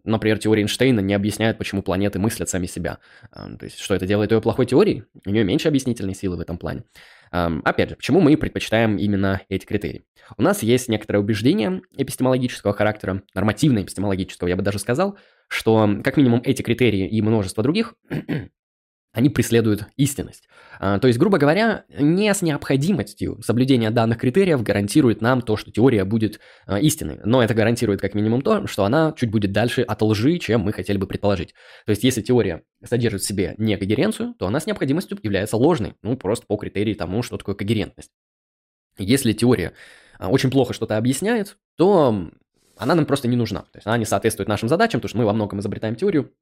Например, 0.04 0.38
теория 0.38 0.62
Эйнштейна 0.62 1.00
не 1.00 1.14
объясняет, 1.14 1.58
почему 1.58 1.82
планеты 1.82 2.18
мыслят 2.18 2.48
сами 2.48 2.66
себя. 2.66 2.98
То 3.32 3.64
есть, 3.64 3.78
что 3.78 3.94
это 3.94 4.06
делает 4.06 4.32
ее 4.32 4.40
плохой 4.40 4.66
теорией? 4.66 5.04
У 5.26 5.30
нее 5.30 5.44
меньше 5.44 5.68
объяснительной 5.68 6.14
силы 6.14 6.36
в 6.36 6.40
этом 6.40 6.58
плане. 6.58 6.84
Опять 7.30 7.90
же, 7.90 7.96
почему 7.96 8.20
мы 8.20 8.36
предпочитаем 8.36 8.96
именно 8.96 9.40
эти 9.48 9.64
критерии? 9.64 10.04
У 10.36 10.42
нас 10.42 10.62
есть 10.62 10.88
некоторое 10.88 11.20
убеждение 11.20 11.82
эпистемологического 11.96 12.72
характера, 12.72 13.22
нормативно-эпистемологического, 13.34 14.48
я 14.48 14.56
бы 14.56 14.62
даже 14.62 14.78
сказал, 14.78 15.18
что 15.48 16.00
как 16.02 16.16
минимум 16.16 16.42
эти 16.44 16.62
критерии 16.62 17.08
и 17.08 17.22
множество 17.22 17.62
других 17.62 17.94
они 19.12 19.28
преследуют 19.28 19.86
истинность. 19.96 20.48
А, 20.78 20.98
то 20.98 21.08
есть, 21.08 21.18
грубо 21.18 21.38
говоря, 21.38 21.84
не 21.88 22.32
с 22.32 22.42
необходимостью 22.42 23.40
соблюдения 23.42 23.90
данных 23.90 24.18
критериев 24.18 24.62
гарантирует 24.62 25.20
нам 25.20 25.42
то, 25.42 25.56
что 25.56 25.72
теория 25.72 26.04
будет 26.04 26.38
а, 26.66 26.78
истинной. 26.78 27.18
Но 27.24 27.42
это 27.42 27.52
гарантирует 27.54 28.00
как 28.00 28.14
минимум 28.14 28.42
то, 28.42 28.66
что 28.66 28.84
она 28.84 29.12
чуть 29.16 29.30
будет 29.30 29.52
дальше 29.52 29.82
от 29.82 30.00
лжи, 30.02 30.38
чем 30.38 30.60
мы 30.60 30.72
хотели 30.72 30.96
бы 30.96 31.06
предположить. 31.06 31.54
То 31.86 31.90
есть, 31.90 32.04
если 32.04 32.22
теория 32.22 32.62
содержит 32.84 33.22
в 33.22 33.26
себе 33.26 33.54
некогеренцию, 33.58 34.34
то 34.38 34.46
она 34.46 34.60
с 34.60 34.66
необходимостью 34.66 35.18
является 35.22 35.56
ложной. 35.56 35.94
Ну, 36.02 36.16
просто 36.16 36.46
по 36.46 36.56
критерии 36.56 36.94
тому, 36.94 37.22
что 37.22 37.36
такое 37.36 37.56
когерентность. 37.56 38.10
Если 38.96 39.32
теория 39.32 39.72
а, 40.18 40.28
очень 40.28 40.50
плохо 40.50 40.72
что-то 40.72 40.96
объясняет, 40.96 41.56
то 41.76 42.30
она 42.76 42.94
нам 42.94 43.06
просто 43.06 43.26
не 43.26 43.36
нужна. 43.36 43.62
То 43.62 43.76
есть 43.76 43.86
она 43.86 43.98
не 43.98 44.04
соответствует 44.04 44.48
нашим 44.48 44.68
задачам, 44.68 45.00
потому 45.00 45.08
что 45.08 45.18
мы 45.18 45.24
во 45.24 45.32
многом 45.32 45.58
изобретаем 45.60 45.96
теорию, 45.96 46.32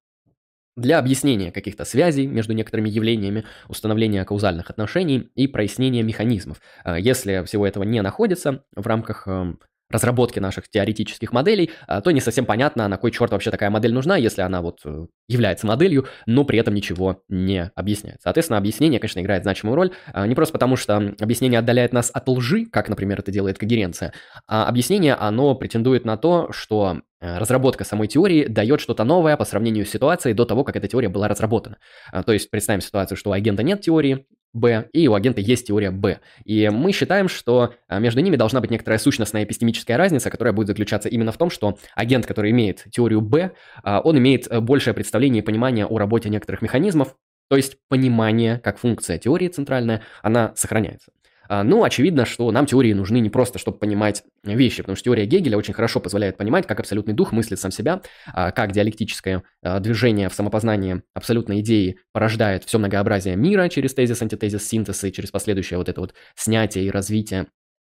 для 0.79 0.99
объяснения 0.99 1.53
каких-то 1.53 1.85
связей 1.85 2.27
между 2.27 2.53
некоторыми 2.53 2.89
явлениями, 2.89 3.45
установления 3.69 4.25
каузальных 4.25 4.71
отношений 4.71 5.31
и 5.35 5.47
прояснения 5.47 6.03
механизмов. 6.03 6.61
Если 6.99 7.45
всего 7.45 7.67
этого 7.67 7.83
не 7.83 8.01
находится 8.01 8.65
в 8.75 8.87
рамках 8.87 9.27
эм, 9.27 9.59
разработки 9.91 10.39
наших 10.39 10.69
теоретических 10.69 11.33
моделей, 11.33 11.71
а, 11.87 12.01
то 12.01 12.11
не 12.11 12.21
совсем 12.21 12.45
понятно, 12.47 12.89
на 12.89 12.97
кой 12.97 13.11
черт 13.11 13.33
вообще 13.33 13.51
такая 13.51 13.71
модель 13.71 13.93
нужна, 13.93 14.17
если 14.17 14.43
она 14.43 14.61
вот 14.61 14.81
э, 14.85 15.07
является 15.29 15.67
моделью, 15.67 16.07
но 16.27 16.45
при 16.45 16.59
этом 16.59 16.75
ничего 16.75 17.23
не 17.29 17.71
объясняет. 17.75 18.19
Соответственно, 18.23 18.59
объяснение, 18.59 19.01
конечно, 19.01 19.21
играет 19.21 19.45
значимую 19.45 19.77
роль, 19.77 19.93
а, 20.13 20.27
не 20.27 20.35
просто 20.35 20.53
потому, 20.53 20.77
что 20.77 21.15
объяснение 21.21 21.59
отдаляет 21.59 21.93
нас 21.93 22.11
от 22.13 22.29
лжи, 22.29 22.67
как, 22.67 22.89
например, 22.89 23.21
это 23.21 23.33
делает 23.33 23.59
когеренция, 23.59 24.13
а 24.47 24.67
объяснение, 24.67 25.15
оно 25.15 25.55
претендует 25.55 26.05
на 26.05 26.17
то, 26.17 26.53
что 26.53 27.01
э, 27.21 27.39
разработка 27.39 27.85
самой 27.85 28.09
теории 28.09 28.47
дает 28.47 28.81
что-то 28.81 29.05
новое 29.05 29.37
по 29.37 29.45
сравнению 29.45 29.87
с 29.87 29.91
ситуацией 29.91 30.35
до 30.35 30.45
того, 30.45 30.65
как 30.65 30.77
эта 30.77 30.89
теория 30.89 31.09
была 31.09 31.29
разработана. 31.29 31.79
А, 32.13 32.23
то 32.23 32.33
есть 32.33 32.51
представим 32.51 32.83
ситуацию, 32.83 33.17
что 33.17 33.31
у 33.31 33.33
агента 33.33 33.63
нет 33.63 33.81
теории, 33.81 34.27
Б, 34.53 34.89
и 34.93 35.09
у 35.09 35.15
агента 35.15 35.41
есть 35.41 35.67
теория 35.67 35.91
Б. 35.91 36.21
И 36.45 36.69
мы 36.71 36.93
считаем, 36.93 37.29
что 37.29 37.75
а, 37.87 37.99
между 37.99 38.21
ними 38.21 38.37
должна 38.37 38.61
быть 38.61 38.71
некоторая 38.71 38.99
сущностная 38.99 39.45
эпистемическая 39.45 39.97
разница, 39.97 40.31
которая 40.31 40.53
будет 40.53 40.69
заключаться 40.69 41.09
именно 41.09 41.33
в 41.33 41.37
том, 41.37 41.51
что 41.51 41.79
агент, 41.95 42.27
который 42.27 42.51
имеет 42.51 42.85
теорию 42.91 43.21
Б, 43.21 43.53
а, 43.83 44.01
он 44.01 44.19
имеет 44.19 44.47
э, 44.49 44.61
большее 44.61 44.95
представление 44.95 45.43
и 45.43 45.45
понимание 45.47 45.87
о 45.87 45.99
работе 45.99 46.29
некоторых 46.29 46.63
механизмов, 46.63 47.15
то 47.49 47.57
есть 47.57 47.79
понимание 47.89 48.59
как 48.59 48.79
функция 48.79 49.19
теории 49.19 49.49
центральная, 49.49 50.03
она 50.23 50.53
сохраняется. 50.55 51.13
А, 51.49 51.65
ну, 51.65 51.83
очевидно, 51.83 52.25
что 52.25 52.51
нам 52.51 52.67
теории 52.67 52.93
нужны 52.93 53.21
не 53.21 53.31
просто, 53.31 53.59
чтобы 53.59 53.79
понимать 53.79 54.23
вещи, 54.45 54.83
потому 54.83 54.97
что 54.97 55.05
теория 55.05 55.27
Гегеля 55.27 55.57
очень 55.57 55.75
хорошо 55.75 56.01
позволяет 56.01 56.37
понимать, 56.37 56.67
как 56.67 56.81
абсолютный 56.81 57.15
дух 57.15 57.33
мыслит 57.33 57.59
сам 57.59 57.71
себя, 57.71 58.03
а, 58.33 58.51
как 58.51 58.73
диалектическое 58.73 59.43
а, 59.63 59.81
движение 59.81 60.29
в 60.29 60.35
самопознании 60.35 61.03
абсолютной 61.15 61.61
идеи 61.61 61.99
порождает 62.13 62.65
все 62.65 62.79
многообразие 62.79 63.37
мира 63.37 63.69
через 63.69 63.95
тезис, 63.95 64.21
антитезис, 64.23 64.67
синтез 64.69 65.03
и 65.05 65.13
через 65.13 65.31
последующее 65.31 65.79
вот 65.79 65.89
это 65.89 66.01
вот 66.01 66.15
снятие 66.37 66.87
и 66.87 66.91
развитие 66.91 67.47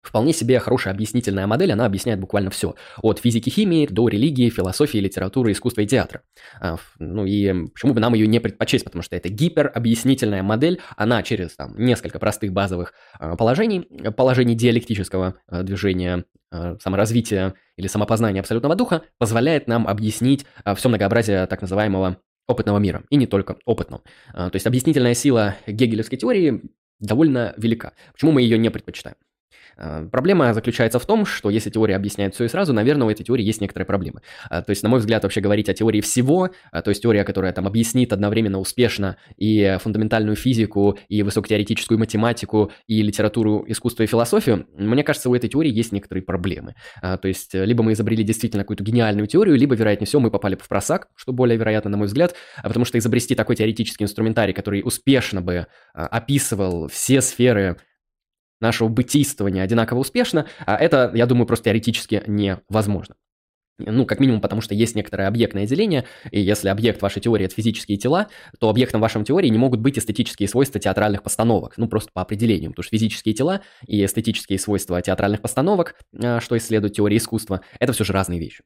Вполне 0.02 0.32
себе 0.32 0.58
хорошая 0.60 0.94
объяснительная 0.94 1.46
модель, 1.46 1.72
она 1.72 1.84
объясняет 1.84 2.20
буквально 2.20 2.50
все. 2.50 2.74
От 3.02 3.18
физики, 3.18 3.50
химии 3.50 3.86
до 3.86 4.08
религии, 4.08 4.48
философии, 4.48 4.98
литературы, 4.98 5.52
искусства 5.52 5.82
и 5.82 5.86
театра. 5.86 6.22
А, 6.58 6.76
ну 6.98 7.26
и 7.26 7.68
почему 7.68 7.92
бы 7.92 8.00
нам 8.00 8.14
ее 8.14 8.26
не 8.26 8.40
предпочесть, 8.40 8.84
потому 8.84 9.02
что 9.02 9.14
это 9.14 9.28
гиперобъяснительная 9.28 10.42
модель, 10.42 10.80
она 10.96 11.22
через 11.22 11.54
там, 11.54 11.74
несколько 11.76 12.18
простых 12.18 12.52
базовых 12.52 12.94
а, 13.18 13.36
положений, 13.36 13.88
положений 14.16 14.54
диалектического 14.54 15.34
а, 15.46 15.62
движения, 15.62 16.24
саморазвития 16.80 17.54
или 17.76 17.86
самопознания 17.86 18.40
абсолютного 18.40 18.74
духа, 18.74 19.02
позволяет 19.18 19.68
нам 19.68 19.86
объяснить 19.86 20.46
все 20.74 20.88
многообразие 20.88 21.46
так 21.46 21.62
называемого 21.62 22.16
опытного 22.48 22.78
мира, 22.78 23.04
и 23.08 23.14
не 23.14 23.28
только 23.28 23.56
опытного. 23.64 24.02
То 24.32 24.50
есть 24.52 24.66
объяснительная 24.66 25.14
сила 25.14 25.54
гегелевской 25.68 26.18
теории 26.18 26.60
довольно 26.98 27.54
велика. 27.56 27.92
Почему 28.12 28.32
мы 28.32 28.42
ее 28.42 28.58
не 28.58 28.68
предпочитаем? 28.68 29.14
Э, 29.80 30.06
проблема 30.10 30.52
заключается 30.52 30.98
в 30.98 31.06
том, 31.06 31.24
что 31.24 31.50
если 31.50 31.70
теория 31.70 31.96
объясняет 31.96 32.34
все 32.34 32.44
и 32.44 32.48
сразу, 32.48 32.72
наверное, 32.72 33.06
у 33.06 33.10
этой 33.10 33.24
теории 33.24 33.44
есть 33.44 33.60
некоторые 33.60 33.86
проблемы. 33.86 34.20
Э, 34.50 34.62
то 34.62 34.70
есть, 34.70 34.82
на 34.82 34.88
мой 34.88 35.00
взгляд, 35.00 35.22
вообще 35.22 35.40
говорить 35.40 35.68
о 35.68 35.74
теории 35.74 36.00
всего, 36.00 36.50
э, 36.72 36.82
то 36.82 36.90
есть 36.90 37.02
теория, 37.02 37.24
которая 37.24 37.52
там 37.52 37.66
объяснит 37.66 38.12
одновременно 38.12 38.58
успешно 38.58 39.16
и 39.36 39.78
фундаментальную 39.80 40.36
физику, 40.36 40.98
и 41.08 41.22
высокотеоретическую 41.22 41.98
математику, 41.98 42.70
и 42.86 43.02
литературу, 43.02 43.64
искусство 43.66 44.02
и 44.02 44.06
философию, 44.06 44.66
мне 44.76 45.02
кажется, 45.02 45.30
у 45.30 45.34
этой 45.34 45.48
теории 45.48 45.72
есть 45.72 45.92
некоторые 45.92 46.22
проблемы. 46.22 46.74
То 47.00 47.28
есть, 47.28 47.54
либо 47.54 47.82
мы 47.82 47.92
изобрели 47.92 48.22
действительно 48.22 48.64
какую-то 48.64 48.84
гениальную 48.84 49.26
теорию, 49.26 49.56
либо, 49.56 49.74
вероятнее 49.74 50.06
всего, 50.06 50.20
мы 50.20 50.30
попали 50.30 50.56
в 50.56 50.68
просак, 50.68 51.08
что 51.16 51.32
более 51.32 51.56
вероятно, 51.56 51.90
на 51.90 51.96
мой 51.96 52.06
взгляд, 52.06 52.34
потому 52.62 52.84
что 52.84 52.98
изобрести 52.98 53.34
такой 53.34 53.56
теоретический 53.56 54.04
инструментарий, 54.04 54.52
который 54.52 54.82
успешно 54.84 55.40
бы 55.40 55.66
описывал 55.94 56.88
все 56.88 57.20
сферы 57.20 57.76
нашего 58.60 58.88
бытийствования 58.88 59.62
одинаково 59.62 60.00
успешно, 60.00 60.46
а 60.66 60.76
это, 60.76 61.10
я 61.14 61.26
думаю, 61.26 61.46
просто 61.46 61.66
теоретически 61.66 62.22
невозможно. 62.26 63.16
Ну, 63.86 64.04
как 64.06 64.20
минимум, 64.20 64.40
потому 64.40 64.60
что 64.60 64.74
есть 64.74 64.94
некоторое 64.94 65.28
объектное 65.28 65.66
деление, 65.66 66.04
и 66.30 66.40
если 66.40 66.68
объект 66.68 67.00
вашей 67.02 67.20
теории– 67.20 67.44
это 67.46 67.54
физические 67.54 67.98
тела, 67.98 68.28
то 68.58 68.68
объектом 68.68 69.00
вашей 69.00 69.24
теории 69.24 69.48
не 69.48 69.58
могут 69.58 69.80
быть 69.80 69.98
эстетические 69.98 70.48
свойства 70.48 70.80
театральных 70.80 71.22
постановок, 71.22 71.74
ну, 71.76 71.88
просто 71.88 72.10
по 72.12 72.22
определению, 72.22 72.70
потому 72.70 72.84
что 72.84 72.96
физические 72.96 73.34
тела 73.34 73.62
и 73.86 74.04
эстетические 74.04 74.58
свойства 74.58 75.00
театральных 75.00 75.40
постановок, 75.40 75.96
а, 76.14 76.40
что 76.40 76.56
исследует 76.56 76.94
теория 76.94 77.16
искусства, 77.16 77.62
это 77.78 77.92
все 77.92 78.04
же 78.04 78.12
разные 78.12 78.38
вещи. 78.38 78.62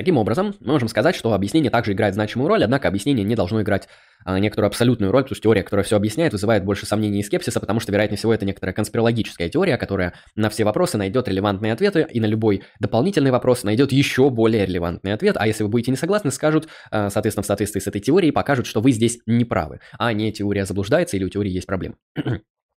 Таким 0.00 0.16
образом, 0.16 0.54
мы 0.60 0.72
можем 0.72 0.88
сказать, 0.88 1.14
что 1.14 1.34
объяснение 1.34 1.70
также 1.70 1.92
играет 1.92 2.14
значимую 2.14 2.48
роль, 2.48 2.64
однако 2.64 2.88
объяснение 2.88 3.22
не 3.22 3.34
должно 3.34 3.60
играть 3.60 3.86
а, 4.24 4.38
некоторую 4.38 4.68
абсолютную 4.68 5.12
роль, 5.12 5.24
потому 5.24 5.34
что 5.34 5.42
теория, 5.42 5.62
которая 5.62 5.84
все 5.84 5.94
объясняет, 5.94 6.32
вызывает 6.32 6.64
больше 6.64 6.86
сомнений 6.86 7.20
и 7.20 7.22
скепсиса, 7.22 7.60
потому 7.60 7.80
что, 7.80 7.92
вероятнее 7.92 8.16
всего, 8.16 8.32
это 8.32 8.46
некоторая 8.46 8.72
конспирологическая 8.72 9.50
теория, 9.50 9.76
которая 9.76 10.14
на 10.36 10.48
все 10.48 10.64
вопросы 10.64 10.96
найдет 10.96 11.28
релевантные 11.28 11.74
ответы, 11.74 12.06
и 12.10 12.18
на 12.18 12.24
любой 12.24 12.62
дополнительный 12.78 13.30
вопрос 13.30 13.62
найдет 13.62 13.92
еще 13.92 14.30
более 14.30 14.64
релевантный 14.64 15.12
ответ, 15.12 15.36
а 15.38 15.46
если 15.46 15.64
вы 15.64 15.68
будете 15.68 15.90
не 15.90 15.98
согласны, 15.98 16.30
скажут, 16.30 16.68
а, 16.90 17.10
соответственно, 17.10 17.42
в 17.42 17.46
соответствии 17.48 17.80
с 17.80 17.86
этой 17.86 18.00
теорией, 18.00 18.32
покажут, 18.32 18.64
что 18.64 18.80
вы 18.80 18.92
здесь 18.92 19.18
не 19.26 19.44
правы, 19.44 19.80
а 19.98 20.14
не 20.14 20.32
теория 20.32 20.64
заблуждается 20.64 21.18
или 21.18 21.24
у 21.24 21.28
теории 21.28 21.50
есть 21.50 21.66
проблемы. 21.66 21.96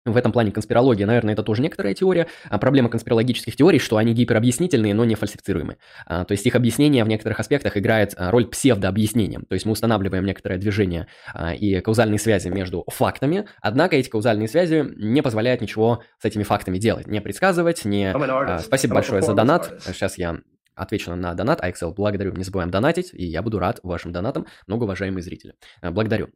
В 0.06 0.16
этом 0.16 0.32
плане 0.32 0.50
конспирология, 0.50 1.06
наверное, 1.06 1.34
это 1.34 1.42
тоже 1.42 1.60
некоторая 1.60 1.92
теория. 1.92 2.26
А 2.48 2.58
проблема 2.58 2.88
конспирологических 2.88 3.54
теорий, 3.54 3.78
что 3.78 3.98
они 3.98 4.14
гиперобъяснительные, 4.14 4.94
но 4.94 5.04
не 5.04 5.14
фальсифицируемы. 5.14 5.76
А, 6.06 6.24
то 6.24 6.32
есть 6.32 6.46
их 6.46 6.54
объяснение 6.54 7.04
в 7.04 7.08
некоторых 7.08 7.38
аспектах 7.38 7.76
играет 7.76 8.14
а, 8.16 8.30
роль 8.30 8.46
псевдообъяснения. 8.46 9.40
То 9.40 9.54
есть 9.54 9.66
мы 9.66 9.72
устанавливаем 9.72 10.24
некоторое 10.24 10.56
движение 10.56 11.06
а, 11.34 11.54
и 11.54 11.80
каузальные 11.80 12.18
связи 12.18 12.48
между 12.48 12.84
фактами, 12.88 13.46
однако 13.60 13.96
эти 13.96 14.08
каузальные 14.08 14.48
связи 14.48 14.86
не 14.96 15.22
позволяют 15.22 15.60
ничего 15.60 16.02
с 16.18 16.24
этими 16.24 16.44
фактами 16.44 16.78
делать. 16.78 17.06
Не 17.06 17.20
предсказывать, 17.20 17.84
не... 17.84 18.10
А, 18.10 18.58
спасибо 18.60 18.94
большое 18.94 19.20
за 19.20 19.34
донат. 19.34 19.82
Сейчас 19.84 20.16
я 20.16 20.38
отвечу 20.74 21.14
на 21.14 21.34
донат. 21.34 21.60
AXL, 21.60 21.92
благодарю. 21.94 22.32
Не 22.32 22.44
забываем 22.44 22.70
донатить, 22.70 23.10
и 23.12 23.24
я 23.24 23.42
буду 23.42 23.58
рад 23.58 23.80
вашим 23.82 24.12
донатам, 24.12 24.46
многоуважаемые 24.66 25.22
зрители. 25.22 25.54
А, 25.82 25.90
благодарю. 25.90 26.28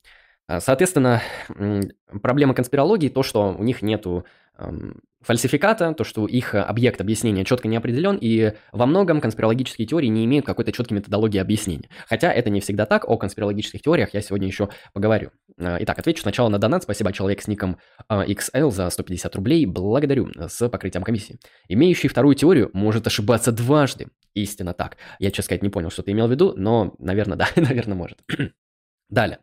А, 0.46 0.60
соответственно, 0.60 1.22
проблема 2.22 2.54
конспирологии 2.54 3.08
то, 3.08 3.22
что 3.22 3.54
у 3.56 3.62
них 3.62 3.82
нету 3.82 4.24
фальсификата, 5.20 5.94
то, 5.94 6.04
что 6.04 6.26
их 6.26 6.54
объект 6.54 7.00
объяснения 7.00 7.44
четко 7.44 7.66
не 7.66 7.76
определен, 7.76 8.16
и 8.20 8.52
во 8.72 8.86
многом 8.86 9.20
конспирологические 9.20 9.86
теории 9.88 10.06
не 10.06 10.24
имеют 10.26 10.46
какой-то 10.46 10.70
четкой 10.70 10.98
методологии 10.98 11.38
объяснения. 11.38 11.88
Хотя 12.06 12.32
это 12.32 12.50
не 12.50 12.60
всегда 12.60 12.86
так, 12.86 13.08
о 13.08 13.16
конспирологических 13.16 13.82
теориях 13.82 14.10
я 14.12 14.20
сегодня 14.20 14.46
еще 14.46 14.68
поговорю. 14.92 15.30
А, 15.58 15.78
итак, 15.80 15.98
отвечу 15.98 16.22
сначала 16.22 16.48
на 16.50 16.58
донат. 16.58 16.82
Спасибо, 16.84 17.12
человек 17.12 17.42
с 17.42 17.48
ником 17.48 17.78
XL 18.08 18.70
за 18.70 18.88
150 18.90 19.34
рублей. 19.34 19.66
Благодарю 19.66 20.30
с 20.36 20.68
покрытием 20.68 21.02
комиссии. 21.02 21.38
Имеющий 21.68 22.08
вторую 22.08 22.34
теорию 22.34 22.70
может 22.72 23.06
ошибаться 23.06 23.50
дважды. 23.50 24.08
Истинно 24.34 24.74
так. 24.74 24.98
Я, 25.18 25.30
честно 25.30 25.44
сказать, 25.44 25.62
не 25.62 25.70
понял, 25.70 25.90
что 25.90 26.02
ты 26.02 26.12
имел 26.12 26.28
в 26.28 26.30
виду, 26.30 26.54
но, 26.56 26.94
наверное, 26.98 27.38
да, 27.38 27.48
наверное, 27.56 27.96
может. 27.96 28.18
Далее. 29.10 29.38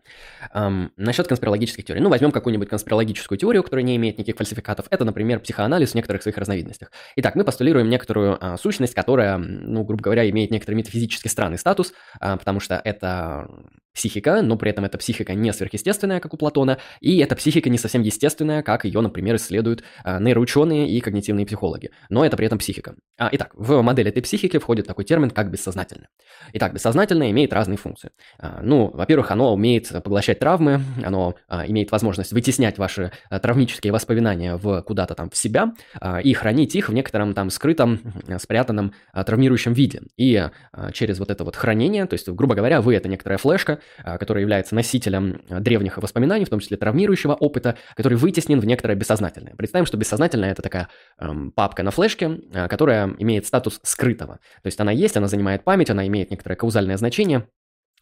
Эм, 0.54 0.92
насчет 0.98 1.28
конспирологических 1.28 1.86
теорий. 1.86 2.02
Ну, 2.02 2.10
возьмем 2.10 2.32
какую-нибудь 2.32 2.68
конспирологическую 2.68 3.38
теорию, 3.38 3.64
которая 3.64 3.84
не 3.86 3.96
имеет 3.96 4.18
никаких 4.18 4.38
фальсификатов. 4.38 4.88
Это, 4.90 5.06
например, 5.06 5.40
психоанализ 5.40 5.92
в 5.92 5.96
некоторых 5.96 6.24
своих 6.24 6.38
разновидностях. 6.38 6.92
Итак, 7.18 7.36
мы 7.36 7.44
постулируем 7.44 7.88
некоторую 7.88 8.38
э, 8.42 8.58
сущность, 8.58 8.96
которая, 8.96 9.38
ну, 9.38 9.84
грубо 9.84 10.02
говоря, 10.02 10.28
имеет 10.30 10.50
некоторый 10.50 10.76
метафизически 10.76 11.28
странный 11.28 11.60
статус, 11.60 11.94
э, 12.20 12.38
потому 12.38 12.60
что 12.60 12.82
это 12.84 13.48
психика, 13.94 14.42
но 14.42 14.58
при 14.58 14.72
этом 14.72 14.86
эта 14.86 14.98
психика 14.98 15.34
не 15.34 15.52
сверхъестественная, 15.54 16.20
как 16.20 16.34
у 16.34 16.38
Платона, 16.38 16.78
и 17.00 17.18
эта 17.18 17.36
психика 17.36 17.70
не 17.70 17.78
совсем 17.78 18.02
естественная, 18.02 18.64
как 18.64 18.86
ее, 18.86 19.02
например, 19.02 19.36
исследуют 19.36 19.84
э, 20.04 20.20
нейроученые 20.20 20.90
и 20.90 21.00
когнитивные 21.02 21.46
психологи. 21.46 21.92
Но 22.10 22.26
это 22.26 22.38
при 22.38 22.46
этом 22.46 22.58
психика. 22.58 22.96
А, 23.18 23.30
итак, 23.32 23.52
в 23.54 23.82
модель 23.82 24.10
этой 24.10 24.22
психики 24.22 24.58
входит 24.60 24.88
такой 24.88 25.06
термин, 25.06 25.30
как 25.30 25.52
бессознательное. 25.52 26.10
Итак, 26.54 26.74
бессознательное 26.74 27.32
имеет 27.32 27.54
разные 27.54 27.78
функции. 27.78 28.12
А, 28.40 28.62
ну, 28.62 28.90
во-первых, 28.94 29.32
оно 29.32 29.54
умеет 29.54 29.90
поглощать 30.04 30.40
травмы, 30.40 30.82
оно 31.04 31.36
а, 31.48 31.66
имеет 31.68 31.92
возможность 31.92 32.32
вытеснять 32.32 32.78
ваши 32.78 33.12
а, 33.30 33.40
травмические 33.40 33.92
воспоминания 33.92 34.56
в 34.56 34.82
куда-то 34.82 35.16
там 35.16 35.30
в 35.30 35.38
себя 35.38 35.74
а, 36.00 36.20
и 36.20 36.34
хранить 36.34 36.76
их 36.76 36.90
в 36.90 36.94
некотором 36.94 37.34
там 37.34 37.50
скрытом, 37.50 38.00
спрятанном 38.38 38.94
а, 39.12 39.24
травмирующем 39.24 39.74
виде. 39.74 40.02
И 40.18 40.50
через 40.94 41.20
вот 41.20 41.30
это 41.30 41.44
вот 41.44 41.56
хранение, 41.56 42.06
то 42.06 42.14
есть, 42.14 42.30
грубо 42.30 42.56
говоря, 42.56 42.82
вы 42.82 42.96
это 42.96 43.10
некоторая 43.10 43.38
флешка, 43.38 43.80
а, 44.04 44.18
которая 44.18 44.42
является 44.42 44.76
носителем 44.76 45.42
древних 45.50 45.98
воспоминаний, 45.98 46.46
в 46.46 46.50
том 46.50 46.60
числе 46.60 46.78
травмирующего 46.78 47.34
опыта, 47.34 47.78
который 47.96 48.18
вытеснен 48.18 48.60
в 48.60 48.66
некоторое 48.66 48.96
бессознательное. 48.96 49.56
Представим, 49.56 49.86
что 49.86 49.98
бессознательное 49.98 50.52
это 50.52 50.62
такая 50.62 50.90
эм, 51.20 51.52
папка 51.52 51.84
на 51.84 51.92
флешке, 51.92 52.40
которая 52.70 53.14
имеет 53.20 53.46
статус 53.46 53.80
скрытого. 53.84 54.40
То 54.62 54.68
есть 54.68 54.80
она 54.80 54.92
есть, 54.92 55.18
она 55.18 55.28
занимает 55.28 55.64
память, 55.64 55.90
она 55.90 56.08
имеет 56.08 56.32
некоторое 56.32 56.56
каузальное 56.56 56.98
значение, 56.98 57.48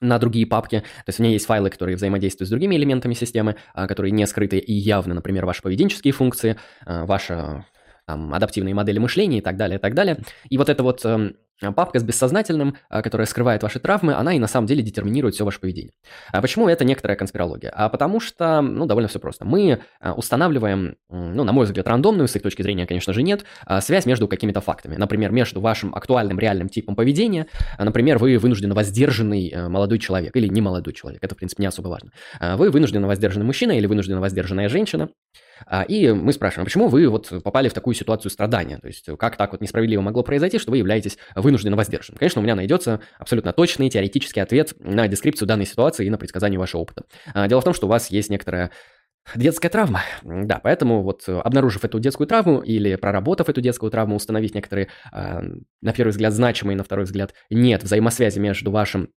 на 0.01 0.17
другие 0.17 0.45
папки. 0.45 0.79
То 0.79 1.09
есть 1.09 1.19
у 1.19 1.23
меня 1.23 1.33
есть 1.33 1.45
файлы, 1.45 1.69
которые 1.69 1.95
взаимодействуют 1.95 2.47
с 2.47 2.51
другими 2.51 2.75
элементами 2.75 3.13
системы, 3.13 3.55
а, 3.73 3.87
которые 3.87 4.11
не 4.11 4.25
скрыты 4.27 4.57
и 4.57 4.73
явны, 4.73 5.13
например, 5.13 5.45
ваши 5.45 5.61
поведенческие 5.61 6.13
функции, 6.13 6.57
а, 6.85 7.05
ваши 7.05 7.65
там, 8.05 8.33
адаптивные 8.33 8.73
модели 8.73 8.97
мышления 8.97 9.39
и 9.39 9.41
так 9.41 9.57
далее, 9.57 9.77
и 9.77 9.81
так 9.81 9.93
далее. 9.93 10.19
И 10.49 10.57
вот 10.57 10.69
это 10.69 10.83
вот 10.83 11.03
эм, 11.05 11.35
Папка 11.75 11.99
с 11.99 12.03
бессознательным, 12.03 12.75
а, 12.89 13.01
которая 13.01 13.27
скрывает 13.27 13.63
ваши 13.63 13.79
травмы, 13.79 14.13
она 14.13 14.33
и 14.33 14.39
на 14.39 14.47
самом 14.47 14.67
деле 14.67 14.81
детерминирует 14.81 15.35
все 15.35 15.43
ваше 15.43 15.59
поведение. 15.59 15.91
А 16.31 16.41
почему 16.41 16.69
это 16.69 16.85
некоторая 16.85 17.17
конспирология? 17.17 17.71
А 17.75 17.89
потому 17.89 18.19
что, 18.19 18.61
ну, 18.61 18.85
довольно 18.85 19.09
все 19.09 19.19
просто. 19.19 19.45
Мы 19.45 19.79
а, 19.99 20.13
устанавливаем, 20.13 20.95
ну, 21.09 21.43
на 21.43 21.51
мой 21.51 21.65
взгляд, 21.65 21.87
рандомную, 21.87 22.27
с 22.27 22.35
их 22.35 22.41
точки 22.41 22.61
зрения, 22.61 22.85
конечно 22.87 23.11
же, 23.13 23.23
нет, 23.23 23.43
связь 23.81 24.05
между 24.05 24.27
какими-то 24.27 24.61
фактами. 24.61 24.95
Например, 24.95 25.31
между 25.31 25.59
вашим 25.59 25.93
актуальным 25.93 26.39
реальным 26.39 26.69
типом 26.69 26.95
поведения, 26.95 27.47
например, 27.77 28.17
вы 28.17 28.37
вынуждены 28.37 28.73
воздержанный 28.73 29.49
э, 29.49 29.67
молодой 29.67 29.99
человек 29.99 30.35
или 30.35 30.47
не 30.47 30.61
молодой 30.61 30.93
человек, 30.93 31.23
это, 31.23 31.35
в 31.35 31.37
принципе, 31.37 31.63
не 31.63 31.67
особо 31.67 31.89
важно. 31.89 32.11
Вы 32.39 32.69
вынуждены 32.69 33.07
воздержанный 33.07 33.45
мужчина 33.45 33.73
или 33.73 33.85
вынуждена 33.85 34.21
воздержанная 34.21 34.69
женщина, 34.69 35.09
и 35.87 36.11
мы 36.11 36.33
спрашиваем, 36.33 36.65
почему 36.65 36.87
вы 36.87 37.07
вот 37.07 37.31
попали 37.43 37.69
в 37.69 37.73
такую 37.73 37.93
ситуацию 37.93 38.31
страдания? 38.31 38.77
То 38.77 38.87
есть 38.87 39.09
как 39.17 39.37
так 39.37 39.51
вот 39.51 39.61
несправедливо 39.61 40.01
могло 40.01 40.23
произойти, 40.23 40.59
что 40.59 40.71
вы 40.71 40.77
являетесь 40.77 41.17
вынужденно 41.35 41.75
воздержанным? 41.75 42.17
Конечно, 42.17 42.41
у 42.41 42.43
меня 42.43 42.55
найдется 42.55 43.01
абсолютно 43.17 43.53
точный 43.53 43.89
теоретический 43.89 44.41
ответ 44.41 44.73
на 44.79 45.07
дескрипцию 45.07 45.47
данной 45.47 45.65
ситуации 45.65 46.05
и 46.05 46.09
на 46.09 46.17
предсказание 46.17 46.59
вашего 46.59 46.81
опыта. 46.81 47.03
А, 47.33 47.47
дело 47.47 47.61
в 47.61 47.63
том, 47.63 47.73
что 47.73 47.87
у 47.87 47.89
вас 47.89 48.11
есть 48.11 48.29
некоторая 48.29 48.71
Детская 49.35 49.69
травма. 49.69 50.01
Да, 50.23 50.59
поэтому 50.63 51.03
вот 51.03 51.27
обнаружив 51.27 51.85
эту 51.85 51.99
детскую 51.99 52.25
травму 52.25 52.61
или 52.61 52.95
проработав 52.95 53.47
эту 53.47 53.61
детскую 53.61 53.91
травму, 53.91 54.15
установить 54.15 54.55
некоторые, 54.55 54.87
а, 55.11 55.41
на 55.81 55.93
первый 55.93 56.11
взгляд, 56.11 56.33
значимые, 56.33 56.75
на 56.75 56.83
второй 56.83 57.05
взгляд, 57.05 57.33
нет 57.49 57.83
взаимосвязи 57.83 58.39
между 58.39 58.71
вашим 58.71 59.09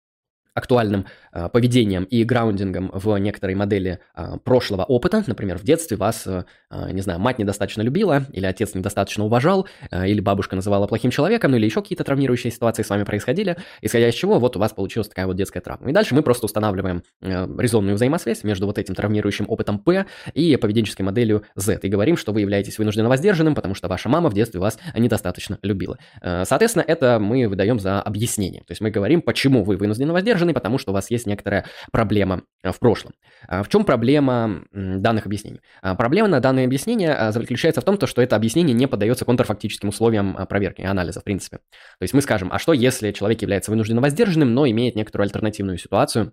актуальным 0.54 1.07
э, 1.33 1.49
поведением 1.49 2.04
и 2.04 2.25
граундингом 2.25 2.90
в 2.92 3.16
некоторой 3.19 3.54
модели 3.54 3.99
э, 4.16 4.37
прошлого 4.45 4.85
опыта. 4.85 5.23
Например, 5.26 5.59
в 5.59 5.64
детстве 5.64 5.97
вас, 5.97 6.26
э, 6.26 6.45
не 6.92 7.00
знаю, 7.00 7.21
мать 7.21 7.38
недостаточно 7.38 7.83
любила, 7.83 8.26
или 8.33 8.47
отец 8.47 8.75
недостаточно 8.75 9.25
уважал, 9.25 9.66
э, 9.90 10.09
или 10.09 10.21
бабушка 10.21 10.57
называла 10.57 10.87
плохим 10.87 11.11
человеком, 11.11 11.52
ну 11.52 11.57
или 11.57 11.64
еще 11.64 11.83
какие-то 11.83 12.04
травмирующие 12.04 12.50
ситуации 12.50 12.83
с 12.83 12.90
вами 12.90 13.04
происходили, 13.04 13.57
исходя 13.80 14.09
из 14.09 14.14
чего 14.14 14.38
вот 14.38 14.57
у 14.57 14.61
вас 14.61 14.73
получилась 14.73 15.09
такая 15.09 15.26
вот 15.26 15.37
детская 15.37 15.61
травма. 15.61 15.90
И 15.90 15.92
дальше 15.92 16.14
мы 16.14 16.23
просто 16.23 16.47
устанавливаем 16.47 17.02
э, 17.21 17.47
резонную 17.59 17.95
взаимосвязь 17.95 18.45
между 18.45 18.66
вот 18.66 18.78
этим 18.78 18.95
травмирующим 18.95 19.47
опытом 19.49 19.78
П 19.78 20.07
и 20.35 20.57
поведенческой 20.57 21.02
моделью 21.02 21.45
Z, 21.54 21.80
и 21.83 21.88
говорим, 21.88 22.16
что 22.16 22.33
вы 22.33 22.40
являетесь 22.40 22.78
вынужденно 22.78 23.09
воздержанным, 23.09 23.54
потому 23.54 23.75
что 23.75 23.88
ваша 23.88 24.09
мама 24.09 24.28
в 24.28 24.35
детстве 24.35 24.61
вас 24.61 24.78
недостаточно 24.97 25.59
любила. 25.62 25.99
Э, 26.23 26.45
соответственно, 26.47 26.85
это 26.87 27.19
мы 27.21 27.49
выдаем 27.49 27.78
за 27.78 28.00
объяснение. 28.00 28.61
То 28.61 28.73
есть 28.73 28.80
мы 28.80 28.90
говорим, 28.90 29.23
почему 29.23 29.64
вы 29.64 29.76
вынуждены 29.76 30.12
воздержаны, 30.12 30.50
воздержаны, 30.50 30.54
потому 30.54 30.78
что 30.78 30.90
у 30.90 30.95
вас 30.95 31.11
есть 31.11 31.26
некоторая 31.26 31.64
проблема 31.92 32.42
э, 32.62 32.73
в 32.73 32.78
прошлом. 32.78 33.12
А 33.49 33.62
в 33.62 33.69
чем 33.69 33.85
проблема 33.85 34.62
данных 34.73 35.26
объяснений? 35.26 35.61
А 35.83 35.95
проблема 35.95 36.28
на 36.28 36.40
данное 36.40 36.64
объяснение 36.64 37.14
а, 37.14 37.33
заключается 37.33 37.80
в 37.80 37.85
том, 37.85 37.99
что 38.07 38.23
это 38.23 38.37
объяснение 38.37 38.75
не 38.75 38.87
поддается 38.87 39.25
контрфактическим 39.25 39.88
условиям 39.88 40.37
проверки 40.49 40.83
и 40.83 40.87
анализа, 40.87 41.21
в 41.21 41.25
принципе. 41.25 41.59
То 41.59 42.02
есть 42.02 42.14
мы 42.14 42.23
скажем, 42.23 42.50
а 42.52 42.59
что 42.59 42.73
если 42.73 43.12
человек 43.12 43.42
является 43.42 43.71
вынужденно 43.71 44.00
воздержанным, 44.00 44.54
но 44.54 44.66
имеет 44.66 44.97
некоторую 44.97 45.25
альтернативную 45.25 45.78
ситуацию, 45.78 46.33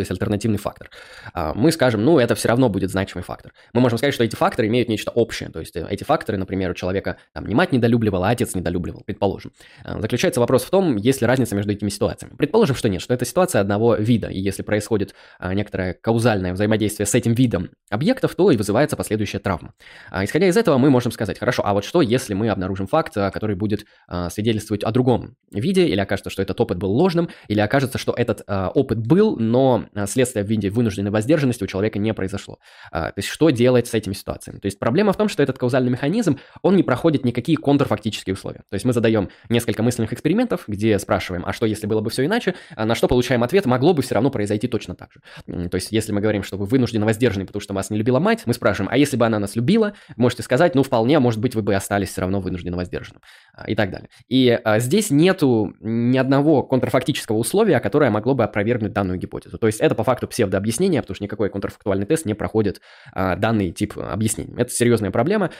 то 0.00 0.02
есть 0.02 0.10
альтернативный 0.10 0.58
фактор. 0.58 0.90
А, 1.34 1.52
мы 1.54 1.70
скажем, 1.72 2.02
ну, 2.02 2.18
это 2.18 2.34
все 2.34 2.48
равно 2.48 2.70
будет 2.70 2.90
значимый 2.90 3.22
фактор. 3.22 3.52
Мы 3.74 3.82
можем 3.82 3.98
сказать, 3.98 4.14
что 4.14 4.24
эти 4.24 4.34
факторы 4.34 4.68
имеют 4.68 4.88
нечто 4.88 5.10
общее. 5.10 5.50
То 5.50 5.60
есть 5.60 5.76
э, 5.76 5.86
эти 5.90 6.04
факторы, 6.04 6.38
например, 6.38 6.70
у 6.70 6.74
человека 6.74 7.18
там, 7.34 7.46
не 7.46 7.54
мать 7.54 7.72
недолюбливала, 7.72 8.28
а 8.28 8.30
отец 8.30 8.54
недолюбливал, 8.54 9.02
предположим. 9.04 9.52
А, 9.84 10.00
заключается 10.00 10.40
вопрос 10.40 10.62
в 10.62 10.70
том, 10.70 10.96
есть 10.96 11.20
ли 11.20 11.26
разница 11.26 11.54
между 11.54 11.72
этими 11.72 11.90
ситуациями. 11.90 12.34
Предположим, 12.36 12.76
что 12.76 12.88
нет, 12.88 13.02
что 13.02 13.12
это 13.12 13.26
ситуация 13.26 13.60
одного 13.60 13.96
вида, 13.96 14.28
и 14.28 14.40
если 14.40 14.62
происходит 14.62 15.14
а, 15.38 15.52
некоторое 15.52 15.92
каузальное 15.92 16.54
взаимодействие 16.54 17.06
с 17.06 17.14
этим 17.14 17.34
видом 17.34 17.70
объектов, 17.90 18.34
то 18.34 18.50
и 18.50 18.56
вызывается 18.56 18.96
последующая 18.96 19.38
травма. 19.38 19.74
Исходя 20.22 20.48
из 20.48 20.56
этого, 20.56 20.78
мы 20.78 20.88
можем 20.88 21.12
сказать, 21.12 21.38
хорошо, 21.38 21.62
а 21.66 21.74
вот 21.74 21.84
что, 21.84 22.00
если 22.00 22.32
мы 22.32 22.48
обнаружим 22.48 22.86
факт, 22.86 23.14
который 23.14 23.56
будет 23.56 23.84
свидетельствовать 24.30 24.82
о 24.82 24.92
другом 24.92 25.36
виде, 25.50 25.86
или 25.86 26.00
окажется, 26.00 26.30
что 26.30 26.40
этот 26.40 26.60
опыт 26.60 26.78
был 26.78 26.90
ложным, 26.92 27.28
или 27.48 27.60
окажется, 27.60 27.98
что 27.98 28.12
этот 28.12 28.42
опыт 28.46 28.98
был, 28.98 29.36
но 29.36 29.86
следствие 30.06 30.44
в 30.44 30.48
виде 30.48 30.70
вынужденной 30.70 31.10
воздержанности 31.10 31.64
у 31.64 31.66
человека 31.66 31.98
не 31.98 32.14
произошло. 32.14 32.58
А, 32.92 33.06
то 33.06 33.18
есть 33.18 33.28
что 33.28 33.50
делать 33.50 33.86
с 33.86 33.94
этими 33.94 34.14
ситуациями? 34.14 34.58
То 34.58 34.66
есть 34.66 34.78
проблема 34.78 35.12
в 35.12 35.16
том, 35.16 35.28
что 35.28 35.42
этот 35.42 35.58
каузальный 35.58 35.90
механизм, 35.90 36.38
он 36.62 36.76
не 36.76 36.82
проходит 36.82 37.24
никакие 37.24 37.58
контрфактические 37.58 38.34
условия. 38.34 38.62
То 38.70 38.74
есть 38.74 38.84
мы 38.84 38.92
задаем 38.92 39.30
несколько 39.48 39.82
мысленных 39.82 40.12
экспериментов, 40.12 40.64
где 40.66 40.98
спрашиваем, 40.98 41.44
а 41.46 41.52
что 41.52 41.66
если 41.66 41.86
было 41.86 42.00
бы 42.00 42.10
все 42.10 42.26
иначе, 42.26 42.54
а 42.76 42.84
на 42.84 42.94
что 42.94 43.08
получаем 43.08 43.42
ответ, 43.42 43.66
могло 43.66 43.94
бы 43.94 44.02
все 44.02 44.14
равно 44.14 44.30
произойти 44.30 44.68
точно 44.68 44.94
так 44.94 45.10
же. 45.12 45.68
То 45.68 45.74
есть 45.74 45.92
если 45.92 46.12
мы 46.12 46.20
говорим, 46.20 46.42
что 46.42 46.56
вы 46.56 46.66
вынуждены 46.66 47.04
воздержаны, 47.04 47.46
потому 47.46 47.60
что 47.60 47.74
вас 47.74 47.90
не 47.90 47.98
любила 47.98 48.20
мать, 48.20 48.42
мы 48.46 48.54
спрашиваем, 48.54 48.90
а 48.92 48.96
если 48.96 49.16
бы 49.16 49.26
она 49.26 49.38
нас 49.38 49.56
любила, 49.56 49.94
можете 50.16 50.42
сказать, 50.42 50.74
ну 50.74 50.82
вполне, 50.82 51.18
может 51.18 51.40
быть, 51.40 51.54
вы 51.54 51.62
бы 51.62 51.74
остались 51.74 52.10
все 52.10 52.20
равно 52.20 52.40
вынуждены 52.40 52.76
воздержанным 52.76 53.22
а, 53.54 53.70
и 53.70 53.74
так 53.74 53.90
далее. 53.90 54.08
И 54.28 54.58
здесь 54.78 55.10
нету 55.10 55.74
ни 55.80 56.18
одного 56.18 56.62
контрфактического 56.62 57.36
условия, 57.36 57.80
которое 57.80 58.10
могло 58.10 58.34
бы 58.34 58.44
опровергнуть 58.44 58.92
данную 58.92 59.18
гипотезу. 59.18 59.58
То 59.58 59.66
есть 59.70 59.80
это 59.80 59.94
по 59.94 60.04
факту 60.04 60.28
псевдообъяснение, 60.28 61.00
потому 61.02 61.14
что 61.14 61.24
никакой 61.24 61.50
контрфактуальный 61.50 62.06
тест 62.06 62.26
не 62.26 62.34
проходит 62.34 62.80
а, 63.12 63.36
данный 63.36 63.72
тип 63.72 63.96
объяснений. 63.96 64.54
Это 64.56 64.70
серьезная 64.70 65.10
проблема. 65.10 65.50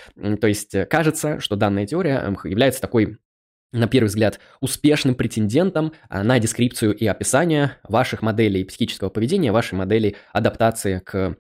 То 0.41 0.47
есть 0.47 0.75
э, 0.75 0.87
кажется, 0.87 1.41
что 1.41 1.57
данная 1.57 1.87
теория 1.87 2.35
является 2.45 2.81
такой 2.81 3.19
на 3.73 3.87
первый 3.87 4.09
взгляд, 4.09 4.41
успешным 4.61 5.15
претендентом 5.15 5.93
а, 6.09 6.25
на 6.25 6.39
дескрипцию 6.39 6.93
и 6.95 7.07
описание 7.07 7.77
ваших 7.89 8.21
моделей 8.21 8.65
психического 8.65 9.11
поведения, 9.11 9.53
вашей 9.53 9.75
модели 9.75 10.17
адаптации 10.33 10.99
к 10.99 11.37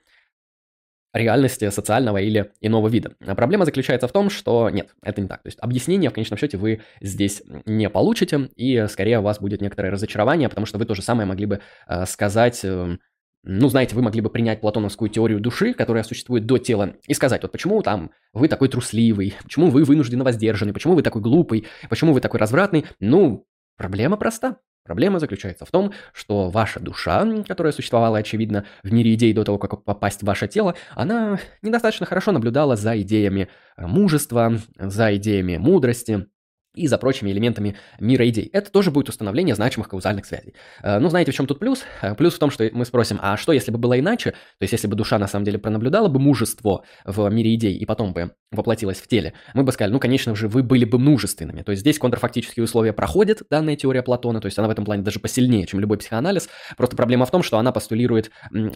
реальности 1.12 1.70
социального 1.70 2.18
или 2.18 2.52
иного 2.60 2.88
вида. 2.88 3.12
А 3.26 3.34
проблема 3.34 3.64
заключается 3.64 4.08
в 4.08 4.12
том, 4.12 4.30
что 4.30 4.70
нет, 4.70 4.94
это 5.02 5.20
не 5.20 5.28
так. 5.28 5.42
То 5.42 5.48
есть 5.48 5.58
объяснение 5.60 6.10
в 6.10 6.12
конечном 6.12 6.38
счете 6.38 6.56
вы 6.56 6.82
здесь 7.00 7.42
не 7.66 7.88
получите, 7.90 8.48
и 8.56 8.86
скорее 8.88 9.18
у 9.20 9.22
вас 9.22 9.40
будет 9.40 9.60
некоторое 9.60 9.90
разочарование, 9.90 10.48
потому 10.48 10.66
что 10.66 10.78
вы 10.78 10.84
то 10.84 10.94
же 10.94 11.02
самое 11.02 11.26
могли 11.26 11.46
бы 11.46 11.60
э, 11.88 12.06
сказать... 12.06 12.60
Э, 12.64 12.96
ну, 13.42 13.68
знаете, 13.68 13.96
вы 13.96 14.02
могли 14.02 14.20
бы 14.20 14.28
принять 14.28 14.60
платоновскую 14.60 15.08
теорию 15.08 15.40
души, 15.40 15.72
которая 15.72 16.02
существует 16.02 16.44
до 16.44 16.58
тела, 16.58 16.96
и 17.06 17.14
сказать, 17.14 17.40
вот 17.40 17.50
почему 17.50 17.80
там 17.82 18.10
вы 18.34 18.48
такой 18.48 18.68
трусливый, 18.68 19.34
почему 19.42 19.70
вы 19.70 19.84
вынужденно 19.84 20.24
воздержаны, 20.24 20.74
почему 20.74 20.94
вы 20.94 21.02
такой 21.02 21.22
глупый, 21.22 21.66
почему 21.88 22.12
вы 22.12 22.20
такой 22.20 22.38
развратный. 22.38 22.84
Ну, 23.00 23.46
проблема 23.80 24.18
проста. 24.18 24.56
Проблема 24.84 25.18
заключается 25.20 25.64
в 25.64 25.70
том, 25.70 25.94
что 26.12 26.50
ваша 26.50 26.80
душа, 26.80 27.26
которая 27.48 27.72
существовала, 27.72 28.18
очевидно, 28.18 28.66
в 28.82 28.92
мире 28.92 29.14
идей 29.14 29.32
до 29.32 29.42
того, 29.42 29.56
как 29.56 29.84
попасть 29.84 30.20
в 30.20 30.26
ваше 30.26 30.48
тело, 30.48 30.74
она 30.94 31.38
недостаточно 31.62 32.04
хорошо 32.04 32.32
наблюдала 32.32 32.76
за 32.76 33.00
идеями 33.00 33.48
мужества, 33.78 34.58
за 34.78 35.16
идеями 35.16 35.56
мудрости, 35.56 36.26
и 36.74 36.86
за 36.86 36.98
прочими 36.98 37.30
элементами 37.30 37.76
мира 37.98 38.28
идей. 38.28 38.48
Это 38.52 38.70
тоже 38.70 38.90
будет 38.90 39.08
установление 39.08 39.54
значимых 39.54 39.88
каузальных 39.88 40.24
связей. 40.24 40.54
Э, 40.82 40.98
ну, 40.98 41.08
знаете, 41.08 41.32
в 41.32 41.34
чем 41.34 41.46
тут 41.46 41.58
плюс? 41.58 41.82
Э, 42.00 42.14
плюс 42.14 42.34
в 42.34 42.38
том, 42.38 42.50
что 42.50 42.68
мы 42.72 42.84
спросим, 42.84 43.18
а 43.20 43.36
что, 43.36 43.52
если 43.52 43.70
бы 43.70 43.78
было 43.78 43.98
иначе? 43.98 44.30
То 44.30 44.62
есть, 44.62 44.72
если 44.72 44.86
бы 44.86 44.94
душа 44.94 45.18
на 45.18 45.26
самом 45.26 45.44
деле 45.44 45.58
пронаблюдала 45.58 46.08
бы 46.08 46.20
мужество 46.20 46.84
в 47.04 47.28
мире 47.28 47.54
идей 47.54 47.76
и 47.76 47.84
потом 47.86 48.12
бы 48.12 48.32
воплотилась 48.52 48.98
в 48.98 49.08
теле, 49.08 49.32
мы 49.54 49.64
бы 49.64 49.72
сказали, 49.72 49.92
ну, 49.92 49.98
конечно 49.98 50.34
же, 50.36 50.48
вы 50.48 50.62
были 50.62 50.84
бы 50.84 50.98
мужественными. 50.98 51.62
То 51.62 51.72
есть, 51.72 51.80
здесь 51.80 51.98
контрфактические 51.98 52.64
условия 52.64 52.92
проходят, 52.92 53.42
данная 53.50 53.76
теория 53.76 54.02
Платона, 54.02 54.40
то 54.40 54.46
есть, 54.46 54.58
она 54.58 54.68
в 54.68 54.70
этом 54.70 54.84
плане 54.84 55.02
даже 55.02 55.18
посильнее, 55.18 55.66
чем 55.66 55.80
любой 55.80 55.98
психоанализ. 55.98 56.48
Просто 56.76 56.96
проблема 56.96 57.26
в 57.26 57.30
том, 57.30 57.42
что 57.42 57.58
она 57.58 57.72
постулирует 57.72 58.30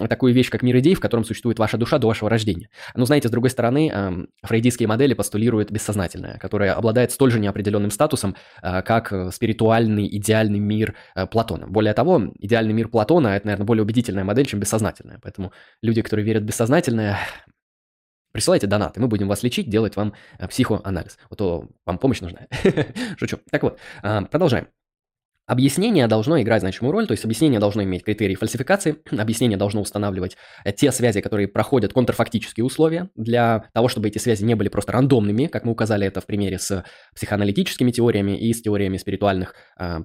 такую 0.09 0.35
вещь, 0.35 0.51
как 0.51 0.63
мир 0.63 0.79
идей, 0.79 0.95
в 0.95 1.01
котором 1.01 1.25
существует 1.25 1.59
ваша 1.59 1.79
душа 1.79 1.99
до 1.99 2.09
вашего 2.09 2.29
рождения. 2.29 2.69
Ну, 2.95 3.07
знаете, 3.07 3.29
с 3.29 3.31
другой 3.31 3.51
стороны, 3.51 3.89
эм, 3.89 4.29
фрейдистские 4.43 4.89
модели 4.89 5.15
постулируют 5.15 5.71
бессознательное, 5.71 6.39
которое 6.39 6.73
обладает 6.73 7.13
столь 7.13 7.31
же 7.31 7.41
неопределенным 7.41 7.84
статусом, 7.91 8.37
э, 8.63 8.83
как 8.83 9.13
э, 9.13 9.31
спиритуальный 9.31 10.07
идеальный 10.17 10.59
мир 10.59 10.95
э, 11.15 11.27
Платона. 11.27 11.67
Более 11.67 11.95
того, 11.95 12.33
идеальный 12.39 12.73
мир 12.73 12.89
Платона– 12.89 13.29
это, 13.37 13.47
наверное, 13.47 13.67
более 13.67 13.83
убедительная 13.83 14.25
модель, 14.25 14.47
чем 14.47 14.61
бессознательная. 14.61 15.19
Поэтому 15.23 15.53
люди, 15.83 16.03
которые 16.03 16.25
верят 16.27 16.43
в 16.43 16.47
бессознательное, 16.47 17.19
Присылайте 18.33 18.67
донаты, 18.67 19.01
мы 19.01 19.07
будем 19.07 19.29
вас 19.29 19.45
лечить, 19.45 19.71
делать 19.71 19.95
вам 19.95 20.13
психоанализ. 20.49 21.19
Вот 21.31 21.39
то 21.39 21.69
вам 21.87 21.99
помощь 21.99 22.21
нужна. 22.21 22.49
Шучу. 23.17 23.39
Так 23.53 23.63
вот, 23.63 23.79
продолжаем. 24.03 24.67
Объяснение 25.47 26.07
должно 26.07 26.41
играть 26.41 26.63
значимую 26.63 26.93
роль, 26.93 27.07
то 27.07 27.13
есть 27.13 27.25
объяснение 27.25 27.61
должно 27.61 27.83
иметь 27.83 28.03
критерии 28.03 28.35
фальсификации, 28.35 28.97
объяснение 29.11 29.59
должно 29.59 29.83
устанавливать 29.83 30.37
э, 30.65 30.73
те 30.73 30.91
связи, 30.91 31.21
которые 31.21 31.49
проходят 31.49 31.93
контрфактические 31.93 32.65
условия, 32.65 33.11
для 33.15 33.69
того, 33.75 33.89
чтобы 33.89 34.09
эти 34.09 34.17
связи 34.17 34.43
не 34.45 34.55
были 34.55 34.71
просто 34.71 34.93
рандомными, 34.93 35.47
как 35.47 35.65
мы 35.65 35.73
указали 35.73 36.07
это 36.07 36.23
в 36.23 36.27
примере 36.27 36.59
с 36.59 36.85
психоаналитическими 37.15 37.91
теориями 37.91 38.39
и 38.39 38.55
с 38.55 38.63
теориями 38.63 38.97
спиритуальных 38.97 39.55
э, 39.79 39.99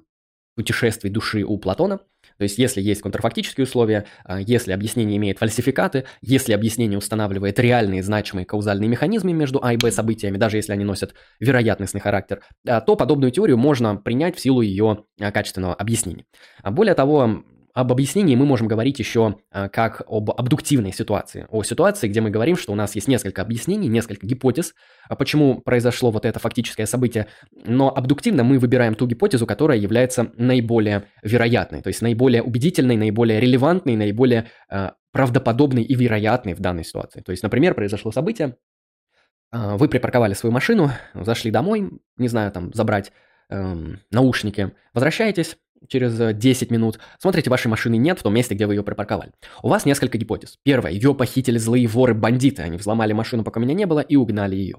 путешествий 0.56 1.10
души 1.10 1.44
у 1.44 1.58
Платона. 1.58 2.00
То 2.40 2.44
есть, 2.44 2.58
если 2.58 2.82
есть 2.82 3.02
контрфактические 3.02 3.66
условия, 3.66 4.06
а, 4.24 4.40
если 4.40 4.72
объяснение 4.72 5.18
имеет 5.18 5.38
фальсификаты, 5.38 6.06
если 6.22 6.54
объяснение 6.54 6.98
устанавливает 6.98 7.60
реальные 7.60 8.02
значимые 8.02 8.46
каузальные 8.46 8.88
механизмы 8.88 9.34
между 9.34 9.60
А 9.62 9.74
и 9.74 9.78
Б 9.78 9.92
событиями, 9.92 10.38
даже 10.38 10.56
если 10.56 10.72
они 10.72 10.86
носят 10.86 11.14
вероятностный 11.42 12.00
характер, 12.00 12.42
а, 12.66 12.80
то 12.80 12.96
подобную 12.96 13.32
теорию 13.32 13.58
можно 13.58 13.98
принять 13.98 14.38
в 14.38 14.40
силу 14.40 14.62
ее 14.62 15.04
а, 15.20 15.32
качественного 15.32 15.76
объяснения. 15.76 16.26
Более 16.64 16.96
того, 16.96 17.44
об 17.80 17.92
объяснении 17.92 18.36
мы 18.36 18.46
можем 18.46 18.68
говорить 18.68 19.00
еще 19.00 19.38
а, 19.52 19.70
как 19.70 20.04
об 20.08 20.32
абдуктивной 20.32 20.92
ситуации. 20.92 21.48
О 21.50 21.64
ситуации, 21.64 22.08
где 22.08 22.20
мы 22.20 22.30
говорим, 22.30 22.58
что 22.58 22.74
у 22.74 22.76
нас 22.76 22.96
есть 22.96 23.08
несколько 23.08 23.42
объяснений, 23.42 23.88
несколько 23.88 24.28
гипотез, 24.28 24.74
а 25.08 25.16
почему 25.16 25.62
произошло 25.62 26.12
вот 26.12 26.26
это 26.26 26.40
фактическое 26.40 26.86
событие. 26.86 27.28
Но 27.52 27.96
абдуктивно 27.96 28.44
мы 28.44 28.60
выбираем 28.60 28.96
ту 28.96 29.08
гипотезу, 29.08 29.48
которая 29.48 29.78
является 29.78 30.32
наиболее 30.36 31.06
вероятной, 31.24 31.82
то 31.82 31.88
есть 31.88 32.02
наиболее 32.02 32.44
убедительной, 32.44 32.98
наиболее 32.98 33.40
релевантной, 33.40 33.96
наиболее 33.96 34.48
э, 34.70 34.90
правдоподобной 35.12 35.84
и 35.84 35.96
вероятной 35.96 36.56
в 36.56 36.60
данной 36.60 36.84
ситуации. 36.84 37.22
То 37.22 37.32
есть, 37.32 37.44
например, 37.44 37.76
произошло 37.76 38.12
событие, 38.12 38.58
вы 39.52 39.88
припарковали 39.88 40.34
свою 40.34 40.54
машину, 40.54 40.92
зашли 41.16 41.50
домой, 41.50 41.90
не 42.18 42.28
знаю, 42.28 42.52
там, 42.52 42.72
забрать 42.74 43.12
эм, 43.50 44.00
наушники, 44.12 44.74
возвращаетесь, 44.94 45.58
через 45.88 46.36
10 46.36 46.72
э, 46.72 46.74
минут, 46.74 47.00
смотрите, 47.20 47.50
вашей 47.50 47.68
машины 47.68 47.98
нет 47.98 48.20
в 48.20 48.24
том 48.24 48.34
месте, 48.34 48.56
где 48.56 48.66
вы 48.66 48.76
ее 48.76 48.84
припарковали. 48.84 49.32
У 49.64 49.70
вас 49.70 49.86
несколько 49.86 50.18
гипотез. 50.18 50.58
Первая, 50.64 50.94
ее 50.94 51.14
похитили 51.16 51.58
злые 51.58 51.88
воры-бандиты, 51.88 52.62
они 52.62 52.78
взломали 52.78 53.14
машину, 53.14 53.44
пока 53.44 53.60
меня 53.60 53.74
не 53.74 53.86
было, 53.86 54.00
и 54.00 54.16
угнали 54.16 54.56
ее. 54.56 54.78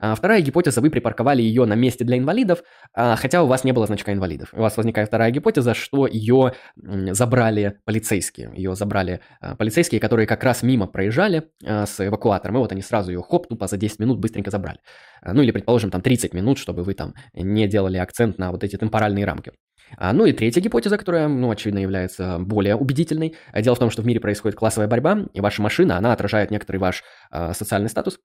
А 0.00 0.14
вторая 0.14 0.40
гипотеза, 0.40 0.80
вы 0.80 0.90
припарковали 0.90 1.42
ее 1.42 1.66
на 1.66 1.74
месте 1.74 2.04
для 2.04 2.16
инвалидов, 2.16 2.62
а, 2.94 3.16
хотя 3.16 3.42
у 3.42 3.46
вас 3.46 3.64
не 3.64 3.72
было 3.72 3.86
значка 3.86 4.12
инвалидов. 4.12 4.48
У 4.52 4.60
вас 4.60 4.76
возникает 4.76 5.08
вторая 5.08 5.30
гипотеза, 5.30 5.74
что 5.74 6.06
ее 6.06 6.54
забрали 6.76 7.80
полицейские. 7.84 8.50
Ее 8.54 8.74
забрали 8.74 9.20
а, 9.40 9.56
полицейские, 9.56 10.00
которые 10.00 10.26
как 10.26 10.42
раз 10.42 10.62
мимо 10.62 10.86
проезжали 10.86 11.50
а, 11.64 11.84
с 11.84 12.00
эвакуатором, 12.04 12.56
и 12.56 12.58
вот 12.60 12.72
они 12.72 12.80
сразу 12.80 13.12
ее 13.12 13.22
хоп, 13.22 13.46
тупо 13.48 13.66
за 13.66 13.76
10 13.76 13.98
минут 13.98 14.18
быстренько 14.18 14.50
забрали. 14.50 14.78
Ну 15.22 15.42
или, 15.42 15.50
предположим, 15.50 15.90
там 15.90 16.00
30 16.00 16.32
минут, 16.32 16.56
чтобы 16.56 16.82
вы 16.82 16.94
там 16.94 17.14
не 17.34 17.68
делали 17.68 17.98
акцент 17.98 18.38
на 18.38 18.52
вот 18.52 18.64
эти 18.64 18.76
темпоральные 18.76 19.26
рамки. 19.26 19.52
Ну 19.98 20.24
и 20.24 20.32
третья 20.32 20.60
гипотеза, 20.60 20.96
которая, 20.96 21.28
ну, 21.28 21.50
очевидно, 21.50 21.78
является 21.78 22.38
более 22.38 22.76
убедительной. 22.76 23.34
Дело 23.54 23.74
в 23.74 23.78
том, 23.78 23.90
что 23.90 24.02
в 24.02 24.06
мире 24.06 24.20
происходит 24.20 24.56
классовая 24.56 24.88
борьба, 24.88 25.26
и 25.34 25.40
ваша 25.40 25.62
машина, 25.62 25.96
она 25.96 26.12
отражает 26.12 26.50
некоторый 26.50 26.78
ваш 26.78 27.02
э, 27.32 27.52
социальный 27.54 27.88
статус, 27.88 28.18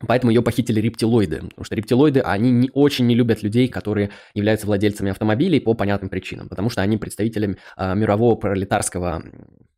Поэтому 0.00 0.32
ее 0.32 0.42
похитили 0.42 0.80
рептилоиды, 0.80 1.36
потому 1.42 1.64
что 1.64 1.74
рептилоиды, 1.76 2.20
они 2.20 2.50
не, 2.50 2.70
очень 2.74 3.06
не 3.06 3.14
любят 3.14 3.42
людей, 3.42 3.68
которые 3.68 4.10
являются 4.34 4.66
владельцами 4.66 5.10
автомобилей 5.10 5.60
по 5.60 5.74
понятным 5.74 6.08
причинам, 6.08 6.48
потому 6.48 6.68
что 6.68 6.82
они 6.82 6.96
представители 6.96 7.56
э, 7.76 7.94
мирового 7.94 8.34
пролетарского 8.34 9.22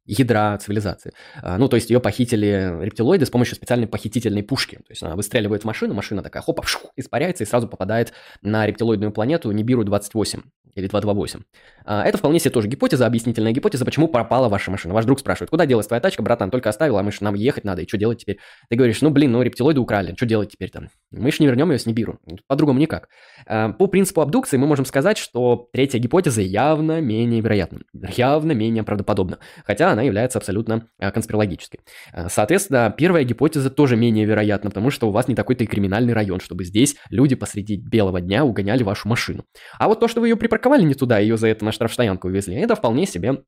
ядра 0.07 0.57
цивилизации. 0.59 1.13
А, 1.43 1.59
ну, 1.59 1.69
то 1.69 1.77
есть 1.77 1.91
ее 1.91 2.01
похитили 2.01 2.79
рептилоиды 2.81 3.27
с 3.27 3.31
помощью 3.31 3.57
специальной 3.57 3.87
похитительной 3.87 4.43
пушки. 4.43 4.77
То 4.77 4.91
есть 4.91 5.03
она 5.03 5.17
выстреливает 5.17 5.63
в 5.63 5.65
машину, 5.67 5.95
машина 5.95 6.23
такая 6.23 6.43
хопа, 6.43 6.63
испаряется 6.97 7.45
и 7.45 7.47
сразу 7.47 7.69
попадает 7.69 8.13
на 8.43 8.67
рептилоидную 8.67 9.13
планету 9.13 9.51
Нибиру-28 9.51 10.43
или 10.77 10.89
228. 10.89 11.41
А, 11.87 12.05
это 12.05 12.19
вполне 12.19 12.39
себе 12.39 12.51
тоже 12.51 12.69
гипотеза, 12.69 13.07
объяснительная 13.07 13.53
гипотеза, 13.53 13.85
почему 13.85 14.09
пропала 14.09 14.49
ваша 14.49 14.71
машина. 14.71 14.95
Ваш 14.95 15.07
друг 15.07 15.19
спрашивает, 15.19 15.51
куда 15.51 15.67
делась 15.67 15.87
твоя 15.87 16.01
тачка, 16.01 16.23
братан, 16.23 16.51
только 16.51 16.69
оставила, 16.69 17.01
а 17.01 17.03
мы 17.03 17.13
же 17.13 17.19
нам 17.23 17.35
ехать 17.35 17.65
надо, 17.65 17.83
и 17.83 17.89
что 17.89 17.97
делать 17.97 18.21
теперь? 18.21 18.39
Ты 18.69 18.77
говоришь, 18.77 19.01
ну, 19.01 19.11
блин, 19.11 19.33
ну, 19.33 19.43
рептилоиды 19.43 19.81
украли, 19.81 20.15
что 20.15 20.27
делать 20.27 20.53
теперь 20.53 20.71
там? 20.71 20.91
Мы 21.11 21.33
же 21.33 21.39
не 21.41 21.47
вернем 21.47 21.71
ее 21.71 21.79
с 21.79 21.87
Нибиру. 21.87 22.21
По-другому 22.47 22.79
никак. 22.79 23.09
А, 23.47 23.71
по 23.71 23.87
принципу 23.87 24.21
абдукции 24.21 24.59
мы 24.59 24.67
можем 24.67 24.85
сказать, 24.85 25.17
что 25.17 25.69
третья 25.73 25.99
гипотеза 25.99 26.43
явно 26.43 27.01
менее 27.01 27.41
вероятна, 27.41 27.81
явно 27.95 28.53
менее 28.53 28.83
правдоподобна. 28.83 29.39
Хотя 29.65 29.96
она 29.97 30.03
является 30.03 30.39
абсолютно 30.39 30.89
а, 30.99 31.11
конспирологической. 31.11 31.81
А, 32.13 32.29
соответственно, 32.29 32.95
первая 32.97 33.25
гипотеза 33.25 33.71
тоже 33.71 33.97
менее 33.97 34.27
вероятна, 34.27 34.71
потому 34.71 34.91
что 34.91 35.09
у 35.09 35.11
вас 35.11 35.27
не 35.27 35.35
такой-то 35.35 35.65
и 35.65 35.67
криминальный 35.67 36.13
район, 36.13 36.41
чтобы 36.41 36.65
здесь 36.65 36.97
люди 37.11 37.35
посреди 37.35 37.77
белого 37.77 38.21
дня 38.21 38.45
угоняли 38.45 38.83
вашу 38.83 39.09
машину. 39.09 39.45
А 39.79 39.89
вот 39.89 40.01
то, 40.01 40.09
что 40.09 40.21
вы 40.21 40.29
ее 40.29 40.37
припарковали 40.37 40.83
не 40.83 40.95
туда, 40.95 41.19
ее 41.19 41.37
за 41.37 41.49
это 41.49 41.65
на 41.65 41.73
штрафстоянку 41.73 42.29
увезли, 42.29 42.57
это 42.57 42.77
вполне 42.77 43.07
себе 43.07 43.43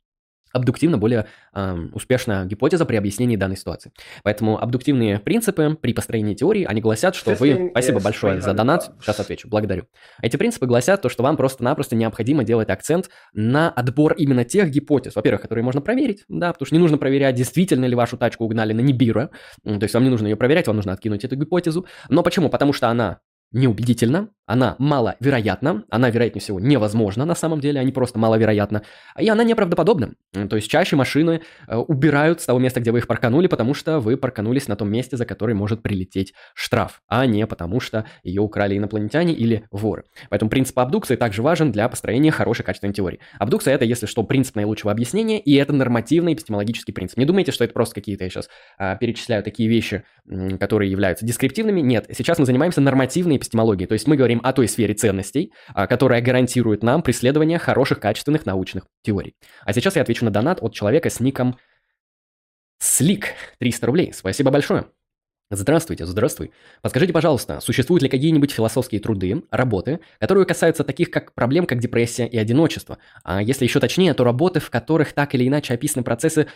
абдуктивно 0.52 0.98
более 0.98 1.26
э, 1.54 1.76
успешная 1.92 2.44
гипотеза 2.44 2.84
при 2.84 2.96
объяснении 2.96 3.36
данной 3.36 3.56
ситуации. 3.56 3.92
Поэтому 4.22 4.60
абдуктивные 4.60 5.18
принципы 5.18 5.76
при 5.80 5.92
построении 5.92 6.34
теории, 6.34 6.64
они 6.64 6.80
гласят, 6.80 7.14
что 7.14 7.34
вы... 7.34 7.68
Спасибо 7.70 8.00
большое 8.00 8.40
за 8.40 8.52
донат, 8.54 8.92
сейчас 9.00 9.20
отвечу, 9.20 9.48
благодарю. 9.48 9.84
Эти 10.22 10.36
принципы 10.36 10.66
гласят 10.66 11.02
то, 11.02 11.08
что 11.08 11.22
вам 11.22 11.36
просто-напросто 11.36 11.96
необходимо 11.96 12.44
делать 12.44 12.70
акцент 12.70 13.10
на 13.32 13.70
отбор 13.70 14.14
именно 14.14 14.44
тех 14.44 14.70
гипотез, 14.70 15.16
во-первых, 15.16 15.42
которые 15.42 15.64
можно 15.64 15.80
проверить, 15.80 16.24
да, 16.28 16.52
потому 16.52 16.66
что 16.66 16.74
не 16.74 16.80
нужно 16.80 16.98
проверять, 16.98 17.34
действительно 17.34 17.84
ли 17.86 17.94
вашу 17.94 18.16
тачку 18.16 18.44
угнали 18.44 18.72
на 18.72 18.80
Нибира, 18.80 19.30
то 19.64 19.82
есть 19.82 19.94
вам 19.94 20.04
не 20.04 20.10
нужно 20.10 20.26
ее 20.26 20.36
проверять, 20.36 20.66
вам 20.66 20.76
нужно 20.76 20.92
откинуть 20.92 21.24
эту 21.24 21.36
гипотезу. 21.36 21.86
Но 22.08 22.22
почему? 22.22 22.48
Потому 22.48 22.72
что 22.72 22.88
она 22.88 23.20
неубедительна, 23.52 24.30
она 24.48 24.76
маловероятна, 24.78 25.84
она, 25.90 26.08
вероятнее 26.08 26.40
всего, 26.40 26.58
невозможна 26.58 27.26
на 27.26 27.34
самом 27.34 27.60
деле, 27.60 27.80
а 27.80 27.84
не 27.84 27.92
просто 27.92 28.18
маловероятна, 28.18 28.82
и 29.18 29.28
она 29.28 29.44
неправдоподобна. 29.44 30.14
То 30.48 30.56
есть 30.56 30.70
чаще 30.70 30.96
машины 30.96 31.42
э, 31.66 31.76
убирают 31.76 32.40
с 32.40 32.46
того 32.46 32.58
места, 32.58 32.80
где 32.80 32.90
вы 32.90 32.98
их 32.98 33.06
парканули, 33.06 33.46
потому 33.46 33.74
что 33.74 34.00
вы 34.00 34.16
парканулись 34.16 34.66
на 34.66 34.76
том 34.76 34.90
месте, 34.90 35.18
за 35.18 35.26
который 35.26 35.54
может 35.54 35.82
прилететь 35.82 36.32
штраф, 36.54 37.02
а 37.08 37.26
не 37.26 37.46
потому 37.46 37.78
что 37.80 38.06
ее 38.22 38.40
украли 38.40 38.78
инопланетяне 38.78 39.34
или 39.34 39.64
воры. 39.70 40.04
Поэтому 40.30 40.50
принцип 40.50 40.78
абдукции 40.78 41.16
также 41.16 41.42
важен 41.42 41.70
для 41.70 41.86
построения 41.88 42.30
хорошей 42.30 42.64
качественной 42.64 42.94
теории. 42.94 43.20
Абдукция 43.38 43.74
это, 43.74 43.84
если 43.84 44.06
что, 44.06 44.22
принцип 44.22 44.56
наилучшего 44.56 44.90
объяснения, 44.90 45.40
и 45.40 45.54
это 45.56 45.74
нормативный 45.74 46.32
эпистемологический 46.32 46.94
принцип. 46.94 47.18
Не 47.18 47.26
думайте, 47.26 47.52
что 47.52 47.64
это 47.64 47.74
просто 47.74 47.96
какие-то, 47.96 48.24
я 48.24 48.30
сейчас 48.30 48.48
а, 48.78 48.96
перечисляю 48.96 49.42
такие 49.42 49.68
вещи, 49.68 50.04
которые 50.58 50.90
являются 50.90 51.26
дескриптивными. 51.26 51.80
Нет, 51.80 52.06
сейчас 52.16 52.38
мы 52.38 52.46
занимаемся 52.46 52.80
нормативной 52.80 53.37
эпистемологией, 53.38 53.88
то 53.88 53.94
есть 53.94 54.06
мы 54.06 54.16
говорим 54.16 54.40
о 54.44 54.52
той 54.52 54.68
сфере 54.68 54.94
ценностей, 54.94 55.52
а, 55.68 55.86
которая 55.86 56.20
гарантирует 56.20 56.82
нам 56.82 57.02
преследование 57.02 57.58
хороших, 57.58 58.00
качественных 58.00 58.44
научных 58.44 58.84
теорий. 59.02 59.34
А 59.64 59.72
сейчас 59.72 59.96
я 59.96 60.02
отвечу 60.02 60.24
на 60.24 60.30
донат 60.30 60.58
от 60.62 60.74
человека 60.74 61.08
с 61.08 61.20
ником 61.20 61.56
Слик, 62.80 63.34
300 63.58 63.86
рублей. 63.86 64.12
Спасибо 64.12 64.50
большое. 64.50 64.86
Здравствуйте, 65.50 66.04
здравствуй. 66.04 66.52
Подскажите, 66.82 67.12
пожалуйста, 67.12 67.60
существуют 67.60 68.02
ли 68.02 68.10
какие-нибудь 68.10 68.50
философские 68.50 69.00
труды, 69.00 69.44
работы, 69.50 70.00
которые 70.20 70.44
касаются 70.44 70.84
таких 70.84 71.10
как 71.10 71.32
проблем, 71.32 71.64
как 71.64 71.78
депрессия 71.78 72.26
и 72.26 72.36
одиночество? 72.36 72.98
А 73.24 73.42
если 73.42 73.64
еще 73.64 73.80
точнее, 73.80 74.12
то 74.12 74.24
работы, 74.24 74.60
в 74.60 74.68
которых 74.68 75.14
так 75.14 75.34
или 75.34 75.48
иначе 75.48 75.72
описаны 75.72 76.04
процессы 76.04 76.48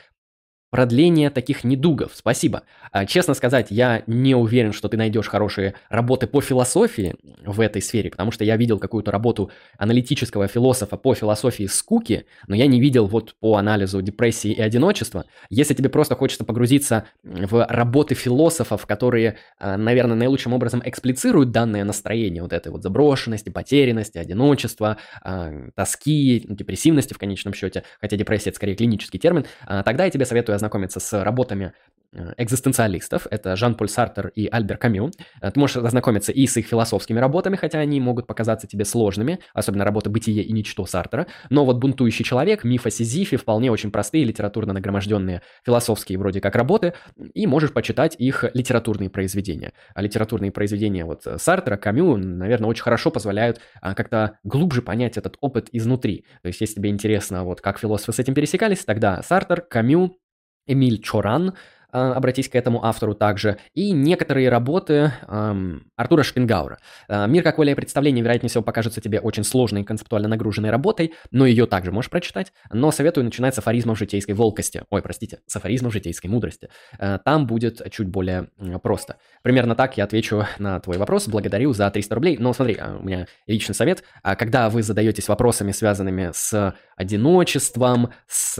продление 0.73 1.29
таких 1.29 1.65
недугов. 1.65 2.13
Спасибо. 2.15 2.63
А, 2.93 3.05
честно 3.05 3.35
сказать, 3.35 3.67
я 3.69 4.03
не 4.07 4.35
уверен, 4.35 4.73
что 4.73 4.89
ты 4.89 4.97
найдешь 4.97 5.29
хорошие 5.29 5.75
работы 5.91 6.27
по 6.27 6.41
философии 6.41 7.15
в 7.45 7.61
этой 7.61 7.83
сфере, 7.83 8.09
потому 8.11 8.33
что 8.33 8.43
я 8.43 8.57
видел 8.57 8.79
какую-то 8.79 9.11
работу 9.11 9.51
аналитического 9.77 10.49
философа 10.49 10.97
по 10.97 11.15
философии 11.15 11.67
скуки, 11.67 12.25
но 12.49 12.57
я 12.57 12.67
не 12.67 12.81
видел 12.81 13.07
вот 13.07 13.35
по 13.39 13.57
анализу 13.57 14.01
депрессии 14.01 14.51
и 14.51 14.63
одиночества. 14.63 15.27
Если 15.51 15.75
тебе 15.75 15.91
просто 15.91 16.17
хочется 16.17 16.45
погрузиться 16.45 17.05
в 17.23 17.67
работы 17.69 18.15
философов, 18.15 18.87
которые, 18.87 19.37
а, 19.59 19.77
наверное, 19.77 20.17
наилучшим 20.17 20.55
образом 20.55 20.81
эксплицируют 20.87 21.51
данное 21.51 21.85
настроение 21.85 22.43
вот 22.43 22.55
этой 22.55 22.73
вот 22.73 22.83
заброшенности, 22.83 23.51
потерянности, 23.51 24.17
одиночества, 24.17 24.97
а, 25.23 25.53
тоски, 25.77 26.47
депрессивности 26.49 27.13
в 27.13 27.19
конечном 27.19 27.53
счете, 27.53 27.85
хотя 28.01 28.17
депрессия 28.17 28.49
это 28.49 28.57
скорее 28.57 28.75
клинический 28.75 29.21
термин, 29.21 29.45
тогда 29.85 30.07
я 30.07 30.11
тебе 30.11 30.25
советую 30.25 30.62
ознакомиться 30.63 31.01
с 31.01 31.25
работами 31.25 31.73
э, 32.13 32.35
экзистенциалистов, 32.37 33.27
это 33.31 33.57
Жан-Поль 33.57 33.89
Сартер 33.89 34.29
и 34.29 34.47
Альбер 34.47 34.77
Камю. 34.77 35.11
Э, 35.41 35.51
ты 35.51 35.59
можешь 35.59 35.77
ознакомиться 35.77 36.31
и 36.31 36.47
с 36.47 36.57
их 36.57 36.67
философскими 36.67 37.19
работами, 37.19 37.57
хотя 37.57 37.81
они 37.81 38.01
могут 38.01 38.29
показаться 38.29 38.69
тебе 38.69 38.85
сложными, 38.85 39.41
особенно 39.55 39.85
работа 39.85 40.09
«Бытие 40.09 40.45
и 40.45 40.53
ничто» 40.53 40.87
Сартера. 40.87 41.27
Но 41.51 41.65
вот 41.65 41.79
«Бунтующий 41.79 42.25
человек», 42.25 42.63
«Миф 42.63 42.87
о 42.87 42.91
Сизифе» 42.91 43.37
вполне 43.37 43.73
очень 43.73 43.91
простые, 43.91 44.25
литературно 44.25 44.73
нагроможденные 44.73 45.43
философские 45.67 46.19
вроде 46.19 46.41
как 46.41 46.55
работы, 46.55 46.95
и 47.35 47.47
можешь 47.49 47.73
почитать 47.73 48.15
их 48.19 48.45
литературные 48.55 49.11
произведения. 49.11 49.73
А 49.95 50.03
литературные 50.03 50.53
произведения 50.53 51.05
вот 51.05 51.27
Сартера, 51.39 51.77
Камю, 51.77 52.17
наверное, 52.17 52.69
очень 52.71 52.85
хорошо 52.85 53.11
позволяют 53.11 53.61
а, 53.81 53.95
как-то 53.95 54.39
глубже 54.45 54.81
понять 54.81 55.17
этот 55.17 55.39
опыт 55.41 55.69
изнутри. 55.73 56.25
То 56.43 56.49
есть, 56.49 56.61
если 56.61 56.77
тебе 56.77 56.91
интересно, 56.91 57.43
вот 57.45 57.61
как 57.61 57.81
философы 57.81 58.13
с 58.13 58.19
этим 58.21 58.35
пересекались, 58.35 58.85
тогда 58.85 59.23
Сартер, 59.23 59.63
Камю, 59.63 60.19
Emil 60.65 61.01
Czoran 61.01 61.53
обратись 61.93 62.49
к 62.49 62.55
этому 62.55 62.85
автору 62.85 63.15
также, 63.15 63.59
и 63.75 63.93
некоторые 63.93 64.49
работы 64.49 65.13
эм, 65.29 65.91
Артура 65.97 66.23
Шпингаура. 66.23 66.79
Э, 67.09 67.27
«Мир 67.29 67.43
как 67.43 67.59
воля 67.59 67.77
представление», 67.77 68.23
вероятнее 68.25 68.49
всего, 68.49 68.63
покажется 68.63 69.01
тебе 69.01 69.21
очень 69.21 69.45
сложной 69.45 69.85
концептуально 69.85 70.29
нагруженной 70.29 70.71
работой, 70.71 71.13
но 71.31 71.45
ее 71.45 71.67
также 71.67 71.93
можешь 71.93 72.11
прочитать, 72.11 72.53
но 72.71 72.91
советую 72.91 73.25
начинать 73.25 73.55
с 73.55 73.59
афоризмов 73.59 73.99
житейской 73.99 74.33
волкости, 74.33 74.85
ой, 74.91 75.03
простите, 75.03 75.41
с 75.47 75.55
афоризмов 75.57 75.93
житейской 75.93 76.29
мудрости. 76.29 76.71
Э, 76.99 77.19
там 77.23 77.47
будет 77.47 77.83
чуть 77.93 78.09
более 78.09 78.49
просто. 78.83 79.17
Примерно 79.43 79.75
так 79.75 79.97
я 79.99 80.05
отвечу 80.05 80.47
на 80.59 80.81
твой 80.81 80.97
вопрос, 80.97 81.29
благодарю 81.29 81.75
за 81.75 81.91
300 81.91 82.15
рублей, 82.15 82.37
но 82.39 82.53
смотри, 82.55 82.77
э, 82.79 82.97
у 82.97 83.03
меня 83.03 83.27
личный 83.47 83.75
совет, 83.75 84.03
когда 84.23 84.71
вы 84.71 84.83
задаетесь 84.83 85.29
вопросами, 85.29 85.73
связанными 85.73 86.31
с 86.33 86.75
одиночеством, 86.97 88.11
с 88.27 88.57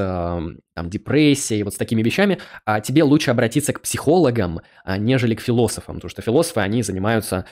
там, 0.75 0.91
депрессией, 0.91 1.63
вот 1.63 1.75
с 1.75 1.77
такими 1.77 2.03
вещами, 2.03 2.39
а 2.65 2.81
тебе 2.81 3.03
лучше 3.03 3.22
обратиться 3.31 3.73
к 3.73 3.81
психологам, 3.81 4.61
а, 4.85 4.99
нежели 4.99 5.35
к 5.35 5.41
философам, 5.41 5.97
потому 5.97 6.11
что 6.11 6.23
философы, 6.23 6.61
они 6.61 6.83
занимаются 6.83 7.47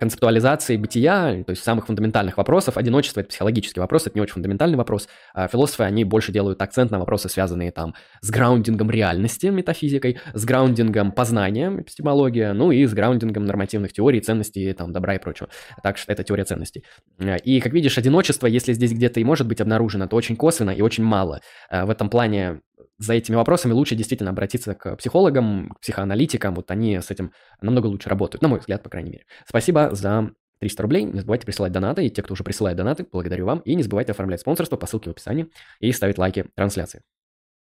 концептуализации 0.00 0.78
бытия, 0.78 1.44
то 1.44 1.50
есть 1.50 1.62
самых 1.62 1.88
фундаментальных 1.88 2.38
вопросов. 2.38 2.78
Одиночество– 2.78 3.20
это 3.22 3.28
психологический 3.28 3.80
вопрос, 3.80 4.06
это 4.06 4.16
не 4.16 4.22
очень 4.22 4.32
фундаментальный 4.32 4.78
вопрос. 4.78 5.08
А 5.34 5.46
философы, 5.46 5.82
они 5.82 6.04
больше 6.04 6.32
делают 6.32 6.62
акцент 6.62 6.90
на 6.90 6.98
вопросы, 6.98 7.28
связанные 7.28 7.70
там 7.70 7.94
с 8.22 8.30
граундингом 8.30 8.90
реальности, 8.90 9.46
метафизикой, 9.48 10.20
с 10.32 10.42
граундингом 10.46 11.12
познания, 11.12 11.70
эпистемология, 11.80 12.54
ну 12.54 12.72
и 12.72 12.86
с 12.86 12.94
граундингом 12.94 13.44
нормативных 13.44 13.92
теорий, 13.92 14.20
ценностей, 14.20 14.72
там, 14.72 14.94
добра 14.94 15.16
и 15.16 15.18
прочего. 15.18 15.50
Так 15.82 15.98
что 15.98 16.10
это 16.12 16.24
теория 16.24 16.44
ценностей. 16.44 16.84
И, 17.44 17.60
как 17.60 17.74
видишь, 17.74 17.98
одиночество, 17.98 18.46
если 18.46 18.72
здесь 18.72 18.92
где-то 18.92 19.20
и 19.20 19.24
может 19.24 19.46
быть 19.46 19.60
обнаружено, 19.60 20.06
то 20.06 20.16
очень 20.16 20.36
косвенно 20.36 20.70
и 20.70 20.80
очень 20.80 21.04
мало. 21.04 21.42
В 21.70 21.90
этом 21.90 22.08
плане 22.08 22.62
за 22.98 23.14
этими 23.14 23.36
вопросами 23.36 23.72
лучше 23.72 23.94
действительно 23.94 24.30
обратиться 24.30 24.74
к 24.74 24.96
психологам, 24.96 25.70
к 25.70 25.80
психоаналитикам. 25.80 26.54
Вот 26.54 26.70
они 26.70 27.00
с 27.00 27.10
этим 27.10 27.32
намного 27.60 27.86
лучше 27.86 28.08
работают, 28.08 28.42
на 28.42 28.48
мой 28.48 28.58
взгляд, 28.58 28.82
по 28.82 28.90
крайней 28.90 29.10
мере. 29.10 29.24
Спасибо 29.46 29.94
за 29.94 30.30
300 30.60 30.82
рублей. 30.82 31.04
Не 31.04 31.20
забывайте 31.20 31.46
присылать 31.46 31.72
донаты. 31.72 32.06
И 32.06 32.10
те, 32.10 32.22
кто 32.22 32.34
уже 32.34 32.44
присылает 32.44 32.76
донаты, 32.76 33.06
благодарю 33.10 33.46
вам. 33.46 33.60
И 33.60 33.74
не 33.74 33.82
забывайте 33.82 34.12
оформлять 34.12 34.40
спонсорство 34.40 34.76
по 34.76 34.86
ссылке 34.86 35.10
в 35.10 35.12
описании 35.12 35.50
и 35.80 35.92
ставить 35.92 36.18
лайки 36.18 36.46
трансляции. 36.54 37.02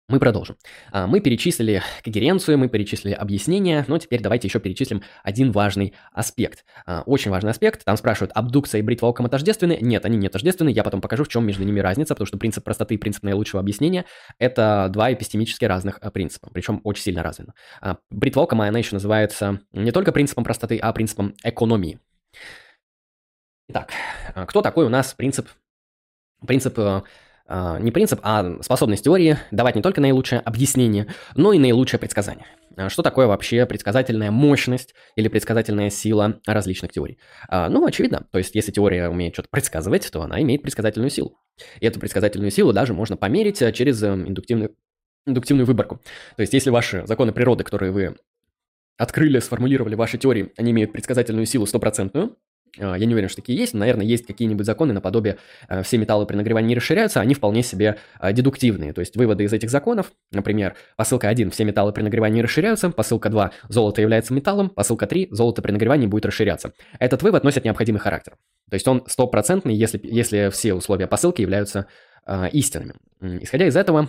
Мы 0.09 0.21
продолжим. 0.21 0.57
А, 0.93 1.09
мы 1.09 1.19
перечислили 1.19 1.83
когеренцию, 2.05 2.59
мы 2.59 2.69
перечислили 2.69 3.13
объяснение, 3.13 3.85
но 3.89 3.99
теперь 3.99 4.21
давайте 4.21 4.47
еще 4.47 4.61
перечислим 4.61 5.03
один 5.25 5.51
важный 5.51 5.95
аспект. 6.13 6.65
А, 6.87 7.03
очень 7.07 7.33
важный 7.33 7.51
аспект. 7.51 7.85
Там 7.85 7.97
спрашивают, 7.97 8.31
абдукция 8.33 8.79
и 8.79 8.83
бритва 8.83 9.09
оком 9.09 9.29
тождественны? 9.29 9.79
Нет, 9.81 10.05
они 10.05 10.17
не 10.17 10.29
тождественны. 10.29 10.69
Я 10.69 10.85
потом 10.85 11.01
покажу, 11.01 11.25
в 11.25 11.29
чем 11.29 11.45
между 11.45 11.65
ними 11.65 11.81
разница, 11.81 12.15
потому 12.15 12.27
что 12.27 12.39
принцип 12.39 12.63
простоты 12.63 12.95
и 12.95 12.99
принцип 12.99 13.25
наилучшего 13.25 13.61
объяснения– 13.61 14.05
это 14.39 14.89
два 14.93 15.13
эпистемически 15.13 15.65
разных 15.65 15.99
а, 16.01 16.13
принципа, 16.13 16.51
причем 16.53 16.81
очень 16.85 17.03
сильно 17.03 17.25
разные. 17.25 17.55
Бритва 18.11 18.43
оком, 18.43 18.61
она 18.61 18.79
еще 18.79 18.95
называется 18.95 19.61
не 19.73 19.91
только 19.91 20.13
принципом 20.13 20.45
простоты, 20.45 20.79
а 20.79 20.93
принципом 20.93 21.35
экономии. 21.43 21.99
Итак, 23.69 23.91
кто 24.47 24.63
такой 24.63 24.87
у 24.87 24.89
нас 24.89 25.15
принцип, 25.15 25.49
принцип 26.47 26.79
э, 26.79 27.03
не 27.49 27.91
принцип, 27.91 28.21
а 28.23 28.61
способность 28.63 29.05
теории 29.05 29.39
давать 29.51 29.77
не 29.77 29.83
только 29.83 30.01
наилучшее 30.01 30.41
объяснение, 30.41 31.07
но 31.35 31.53
и 31.53 31.59
наилучшее 31.59 32.01
предсказание. 32.01 32.47
А 32.77 32.91
что 32.91 33.03
такое 33.03 33.27
вообще 33.27 33.65
предсказательная 33.65 34.31
мощность 34.31 34.95
или 35.17 35.29
предсказательная 35.29 35.89
сила 35.89 36.41
различных 36.47 36.93
теорий? 36.93 37.19
А, 37.49 37.71
ну, 37.71 37.87
очевидно. 37.87 38.27
То 38.31 38.39
есть, 38.39 38.55
если 38.55 38.71
теория 38.71 39.09
умеет 39.09 39.35
что-то 39.35 39.49
предсказывать, 39.51 40.11
то 40.11 40.21
она 40.21 40.43
имеет 40.43 40.63
предсказательную 40.63 41.11
силу. 41.11 41.39
И 41.81 41.87
эту 41.87 42.01
предсказательную 42.01 42.51
силу 42.51 42.75
даже 42.75 42.93
можно 42.93 43.17
померить 43.17 43.63
э, 43.63 43.73
через 43.73 44.03
э, 44.03 44.09
индуктивную, 44.09 44.77
индуктивную 45.27 45.67
выборку. 45.67 46.03
То 46.37 46.43
есть, 46.43 46.53
если 46.53 46.69
ваши 46.69 47.07
законы 47.07 47.33
природы, 47.33 47.65
которые 47.65 47.93
вы 47.93 48.17
открыли, 48.99 49.39
сформулировали 49.39 49.95
ваши 49.95 50.19
теории, 50.19 50.53
они 50.59 50.73
имеют 50.73 50.93
предсказательную 50.93 51.47
силу 51.47 51.65
стопроцентную, 51.65 52.37
а, 52.37 52.37
я 52.77 53.07
не 53.07 53.15
уверен, 53.15 53.29
что 53.29 53.43
такие 53.43 53.59
есть, 53.59 53.75
но, 53.75 53.81
наверное, 53.81 54.07
есть 54.07 54.27
какие-нибудь 54.27 54.67
законы 54.67 54.93
наподобие 54.93 55.39
э, 55.69 55.83
«все 55.83 55.99
металлы 55.99 56.27
при 56.27 56.37
нагревании 56.37 56.69
не 56.69 56.75
расширяются», 56.75 57.21
они 57.21 57.35
вполне 57.35 57.63
себе 57.63 57.97
э, 58.21 58.33
дедуктивные. 58.33 58.93
То 58.93 59.01
есть 59.01 59.17
выводы 59.17 59.45
из 59.45 59.53
этих 59.53 59.71
законов, 59.71 60.13
например, 60.33 60.75
посылка 60.97 61.29
1 61.29 61.51
«все 61.51 61.65
металлы 61.65 61.93
при 61.93 62.03
нагревании 62.03 62.43
расширяются», 62.43 62.91
посылка 62.91 63.29
2 63.29 63.53
«золото 63.69 64.01
является 64.01 64.35
металлом», 64.35 64.71
посылка 64.71 65.07
3 65.07 65.29
«золото 65.31 65.63
при 65.63 65.73
нагревании 65.73 66.07
будет 66.07 66.27
расширяться». 66.27 66.73
Этот 66.99 67.23
вывод 67.23 67.45
носит 67.45 67.65
необходимый 67.65 67.99
характер. 67.99 68.35
То 68.71 68.75
есть 68.75 68.87
он 68.89 69.05
стопроцентный, 69.07 69.75
если, 69.75 70.01
если 70.03 70.51
все 70.51 70.75
условия 70.75 71.07
посылки 71.07 71.41
являются 71.41 71.87
э, 72.27 72.49
истинными. 72.51 72.95
Исходя 73.21 73.67
из 73.67 73.77
этого, 73.77 74.09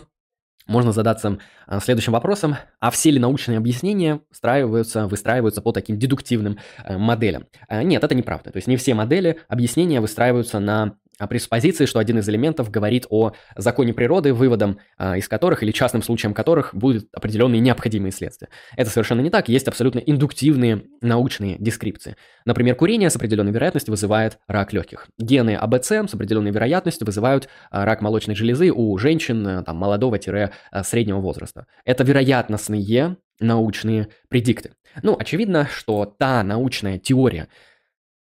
можно 0.67 0.91
задаться 0.91 1.39
а, 1.65 1.79
следующим 1.79 2.13
вопросом, 2.13 2.57
а 2.79 2.91
все 2.91 3.11
ли 3.11 3.19
научные 3.19 3.57
объяснения 3.57 4.21
встраиваются, 4.31 5.07
выстраиваются 5.07 5.61
по 5.61 5.71
таким 5.71 5.97
дедуктивным 5.97 6.59
э, 6.83 6.97
моделям? 6.97 7.47
А, 7.67 7.83
нет, 7.83 8.03
это 8.03 8.13
неправда. 8.15 8.51
То 8.51 8.57
есть 8.57 8.67
не 8.67 8.77
все 8.77 8.93
модели 8.93 9.39
объяснения 9.47 10.01
выстраиваются 10.01 10.59
на 10.59 10.97
преспозиции, 11.25 11.87
что 11.87 11.97
один 11.97 12.19
из 12.19 12.29
элементов 12.29 12.69
говорит 12.69 13.07
о 13.09 13.31
законе 13.55 13.93
природы, 13.93 14.33
выводом 14.33 14.77
а, 14.97 15.17
из 15.17 15.27
которых 15.27 15.63
или 15.63 15.71
частным 15.71 16.03
случаем 16.03 16.35
которых 16.35 16.75
будут 16.75 17.07
определенные 17.13 17.59
необходимые 17.59 18.11
следствия. 18.11 18.49
Это 18.75 18.91
совершенно 18.91 19.21
не 19.21 19.31
так. 19.31 19.49
Есть 19.49 19.67
абсолютно 19.67 19.99
индуктивные 19.99 20.83
научные 21.01 21.57
дескрипции. 21.57 22.15
Например, 22.45 22.75
курение 22.75 23.09
с 23.09 23.15
определенной 23.15 23.51
вероятностью 23.51 23.91
вызывает 23.91 24.37
рак 24.47 24.73
легких. 24.73 25.07
Гены 25.17 25.55
АБЦ 25.55 25.91
с 25.91 26.13
определенной 26.13 26.51
вероятностью 26.51 27.07
вызывают 27.07 27.49
а, 27.71 27.85
рак 27.85 28.01
молочной 28.01 28.35
железы 28.35 28.71
у 28.71 28.95
женщин 28.97 29.47
э, 29.47 29.63
там, 29.63 29.77
молодого-среднего 29.77 31.19
возраста. 31.19 31.65
Это 31.85 32.03
вероятностные 32.03 33.17
научные 33.39 34.09
предикты. 34.29 34.71
Ну, 35.03 35.15
очевидно, 35.17 35.67
что 35.71 36.05
та 36.05 36.43
научная 36.43 36.97
теория, 36.97 37.47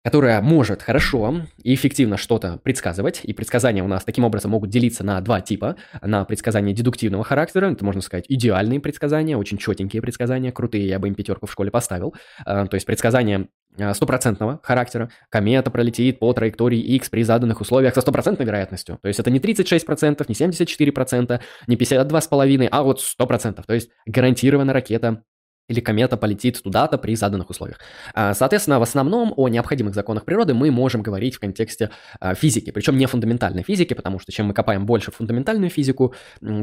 которая 0.04 0.40
может 0.42 0.82
хорошо 0.82 1.42
и 1.62 1.74
эффективно 1.74 2.16
что-то 2.16 2.58
предсказывать, 2.62 3.20
и 3.22 3.32
предсказания 3.32 3.84
у 3.84 3.88
нас 3.88 4.04
таким 4.04 4.24
образом 4.24 4.50
могут 4.50 4.70
делиться 4.70 5.04
на 5.04 5.20
два 5.20 5.40
типа. 5.40 5.76
На 6.00 6.24
предсказания 6.24 6.72
дедуктивного 6.72 7.24
характера, 7.24 7.70
это 7.70 7.84
можно 7.84 8.02
сказать 8.02 8.24
идеальные 8.28 8.80
предсказания, 8.80 9.36
очень 9.36 9.58
четенькие 9.58 10.02
предсказания, 10.02 10.50
крутые, 10.50 10.88
я 10.88 10.98
бы 10.98 11.08
им 11.08 11.14
пятерку 11.14 11.46
в 11.46 11.52
школе 11.52 11.70
поставил. 11.70 12.14
А, 12.44 12.66
то 12.66 12.74
есть 12.74 12.86
предсказания 12.86 13.48
а, 13.78 13.94
стопроцентного 13.94 14.60
характера. 14.62 15.10
Комета 15.30 15.70
пролетит 15.70 16.18
по 16.18 16.32
траектории 16.32 16.80
X 16.80 17.08
при 17.08 17.22
заданных 17.22 17.60
условиях 17.60 17.94
со 17.94 18.00
стопроцентной 18.00 18.44
вероятностью. 18.44 18.98
То 19.00 19.08
есть 19.08 19.20
это 19.20 19.30
не 19.30 19.38
36%, 19.38 20.24
не 20.28 20.34
74%, 20.34 21.40
не 21.68 21.76
52,5%, 21.76 22.68
а 22.70 22.82
вот 22.82 23.00
100%. 23.00 23.62
То 23.66 23.74
есть 23.74 23.90
гарантированно 24.06 24.72
ракета 24.72 25.22
или 25.72 25.80
комета 25.80 26.16
полетит 26.16 26.62
туда-то 26.62 26.98
при 26.98 27.16
заданных 27.16 27.50
условиях. 27.50 27.80
А, 28.14 28.34
соответственно, 28.34 28.78
в 28.78 28.82
основном 28.82 29.32
о 29.36 29.48
необходимых 29.48 29.94
законах 29.94 30.24
природы 30.24 30.54
мы 30.54 30.70
можем 30.70 31.02
говорить 31.02 31.34
в 31.36 31.40
контексте 31.40 31.90
а, 32.20 32.34
физики, 32.34 32.70
причем 32.70 32.96
не 32.96 33.06
фундаментальной 33.06 33.62
физики, 33.62 33.94
потому 33.94 34.18
что 34.18 34.32
чем 34.32 34.46
мы 34.46 34.54
копаем 34.54 34.86
больше 34.86 35.10
фундаментальную 35.10 35.70
физику, 35.70 36.14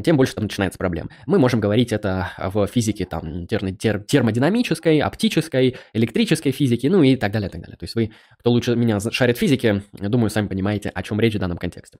тем 0.04 0.16
больше 0.16 0.34
там 0.34 0.44
начинается 0.44 0.78
проблем. 0.78 1.10
Мы 1.26 1.38
можем 1.38 1.60
говорить 1.60 1.92
это 1.92 2.32
в 2.38 2.66
физике 2.66 3.04
там 3.04 3.44
тер- 3.44 3.76
тер- 3.76 4.04
термодинамической, 4.04 5.00
оптической, 5.00 5.76
электрической 5.92 6.52
физике, 6.52 6.88
ну 6.88 7.02
и 7.02 7.16
так 7.16 7.32
далее, 7.32 7.50
так 7.50 7.60
далее. 7.60 7.76
То 7.76 7.84
есть 7.84 7.94
вы, 7.94 8.12
кто 8.38 8.50
лучше 8.50 8.76
меня 8.76 9.00
шарит 9.00 9.36
в 9.36 9.40
физике, 9.40 9.82
думаю, 9.92 10.30
сами 10.30 10.46
понимаете, 10.46 10.90
о 10.90 11.02
чем 11.02 11.20
речь 11.20 11.34
в 11.34 11.38
данном 11.38 11.58
контексте. 11.58 11.98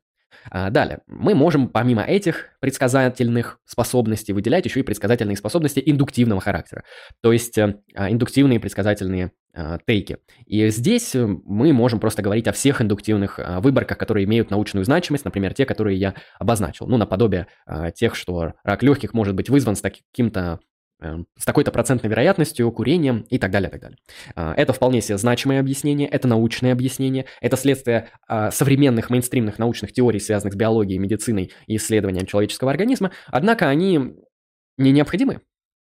А, 0.50 0.70
далее, 0.70 1.00
мы 1.06 1.34
можем 1.34 1.68
помимо 1.68 2.02
этих 2.02 2.50
предсказательных 2.60 3.58
способностей 3.64 4.32
выделять 4.32 4.64
еще 4.64 4.80
и 4.80 4.82
предсказательные 4.82 5.36
способности 5.36 5.82
индуктивного 5.84 6.40
характера, 6.40 6.84
то 7.22 7.32
есть 7.32 7.56
э, 7.58 7.76
а, 7.94 8.10
индуктивные 8.10 8.60
предсказательные 8.60 9.32
а, 9.54 9.78
тейки. 9.86 10.18
И 10.46 10.68
здесь 10.68 11.14
э, 11.14 11.26
мы 11.26 11.72
можем 11.72 12.00
просто 12.00 12.22
говорить 12.22 12.48
о 12.48 12.52
всех 12.52 12.82
индуктивных 12.82 13.38
выборках, 13.58 13.98
которые 13.98 14.24
имеют 14.24 14.50
научную 14.50 14.84
значимость, 14.84 15.24
например, 15.24 15.54
те, 15.54 15.66
которые 15.66 15.98
я 15.98 16.14
обозначил. 16.38 16.86
Ну, 16.86 16.96
наподобие 16.96 17.46
тех, 17.94 18.14
что 18.14 18.54
рак 18.64 18.82
легких 18.82 19.14
может 19.14 19.34
быть 19.34 19.48
вызван 19.48 19.76
с 19.76 19.80
таким-то 19.80 20.60
с 21.36 21.44
такой-то 21.44 21.70
процентной 21.72 22.10
вероятностью, 22.10 22.70
курением 22.72 23.26
и 23.30 23.38
так 23.38 23.50
далее, 23.50 23.70
так 23.70 23.80
далее. 23.80 23.98
А, 24.34 24.54
это 24.54 24.72
вполне 24.72 25.00
себе 25.00 25.18
значимое 25.18 25.60
объяснение, 25.60 26.08
это 26.08 26.28
научное 26.28 26.72
объяснение, 26.72 27.26
это 27.40 27.56
следствие 27.56 28.08
а, 28.28 28.50
современных 28.50 29.10
мейнстримных 29.10 29.58
научных 29.58 29.92
теорий, 29.92 30.20
связанных 30.20 30.54
с 30.54 30.56
биологией, 30.56 30.98
медициной 30.98 31.52
и 31.66 31.76
исследованием 31.76 32.26
человеческого 32.26 32.70
организма, 32.70 33.12
однако 33.26 33.68
они 33.68 34.16
не 34.76 34.92
необходимы, 34.92 35.40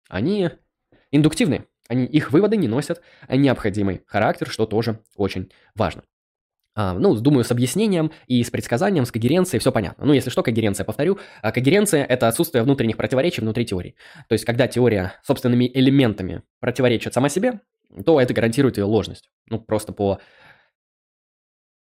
они 0.08 0.50
индуктивны, 1.10 1.66
они, 1.88 2.04
их 2.04 2.32
выводы 2.32 2.56
не 2.56 2.68
носят 2.68 3.02
необходимый 3.28 4.02
характер, 4.06 4.48
что 4.48 4.66
тоже 4.66 5.00
очень 5.16 5.50
важно. 5.74 6.02
А, 6.80 6.92
ну, 6.92 7.12
думаю, 7.16 7.42
с 7.42 7.50
объяснением 7.50 8.12
и 8.28 8.40
с 8.44 8.52
предсказанием, 8.52 9.04
с 9.04 9.10
когеренцией 9.10 9.58
все 9.58 9.72
понятно. 9.72 10.06
Ну, 10.06 10.12
если 10.12 10.30
что, 10.30 10.44
когеренция, 10.44 10.84
повторю. 10.84 11.18
А 11.42 11.50
когеренция– 11.50 12.04
это 12.08 12.28
отсутствие 12.28 12.62
внутренних 12.62 12.96
противоречий 12.96 13.40
внутри 13.40 13.66
теории. 13.66 13.96
То 14.28 14.34
есть, 14.34 14.44
когда 14.44 14.68
теория 14.68 15.14
собственными 15.24 15.68
элементами 15.74 16.44
противоречит 16.60 17.12
сама 17.12 17.30
себе, 17.30 17.62
то 18.06 18.20
это 18.20 18.32
гарантирует 18.32 18.78
ее 18.78 18.84
ложность. 18.84 19.28
Ну, 19.50 19.58
просто 19.58 19.92
по, 19.92 20.20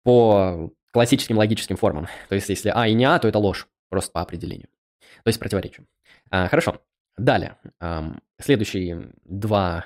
по 0.02 0.70
классическим 0.94 1.36
логическим 1.36 1.76
формам. 1.76 2.08
То 2.30 2.36
есть, 2.36 2.48
если 2.48 2.72
А 2.74 2.88
и 2.88 2.94
не 2.94 3.04
А, 3.04 3.18
то 3.18 3.28
это 3.28 3.38
ложь, 3.38 3.68
просто 3.90 4.12
по 4.12 4.22
определению. 4.22 4.68
То 5.24 5.28
есть, 5.28 5.38
противоречие. 5.38 5.84
А, 6.30 6.48
хорошо. 6.48 6.80
Далее. 7.18 7.58
Следующие 8.40 9.10
два 9.24 9.84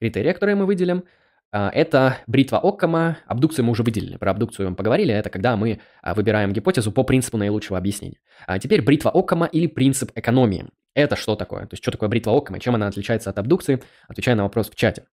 критерия, 0.00 0.34
которые 0.34 0.56
мы 0.56 0.66
выделим– 0.66 1.04
а, 1.14 1.14
это 1.56 2.18
бритва 2.26 2.58
Оккама. 2.58 3.18
Абдукцию 3.26 3.64
мы 3.64 3.72
уже 3.72 3.82
выделили. 3.82 4.16
Про 4.16 4.32
абдукцию 4.32 4.70
мы 4.70 4.76
поговорили. 4.76 5.14
Это 5.14 5.30
когда 5.30 5.56
мы 5.56 5.80
а, 6.02 6.14
выбираем 6.14 6.52
гипотезу 6.52 6.92
по 6.92 7.02
принципу 7.02 7.36
наилучшего 7.36 7.78
объяснения. 7.78 8.18
А 8.46 8.58
теперь 8.58 8.82
бритва 8.82 9.10
Оккама 9.10 9.46
или 9.46 9.66
принцип 9.66 10.10
экономии. 10.14 10.68
Это 10.94 11.16
что 11.16 11.36
такое? 11.36 11.62
То 11.62 11.74
есть, 11.74 11.82
что 11.82 11.90
такое 11.90 12.08
бритва 12.08 12.36
Оккама? 12.36 12.58
Чем 12.58 12.74
она 12.74 12.88
отличается 12.88 13.30
от 13.30 13.38
абдукции? 13.38 13.82
Отвечая 14.08 14.34
на 14.34 14.42
вопрос 14.42 14.70
в 14.70 14.74
чате. 14.74 15.04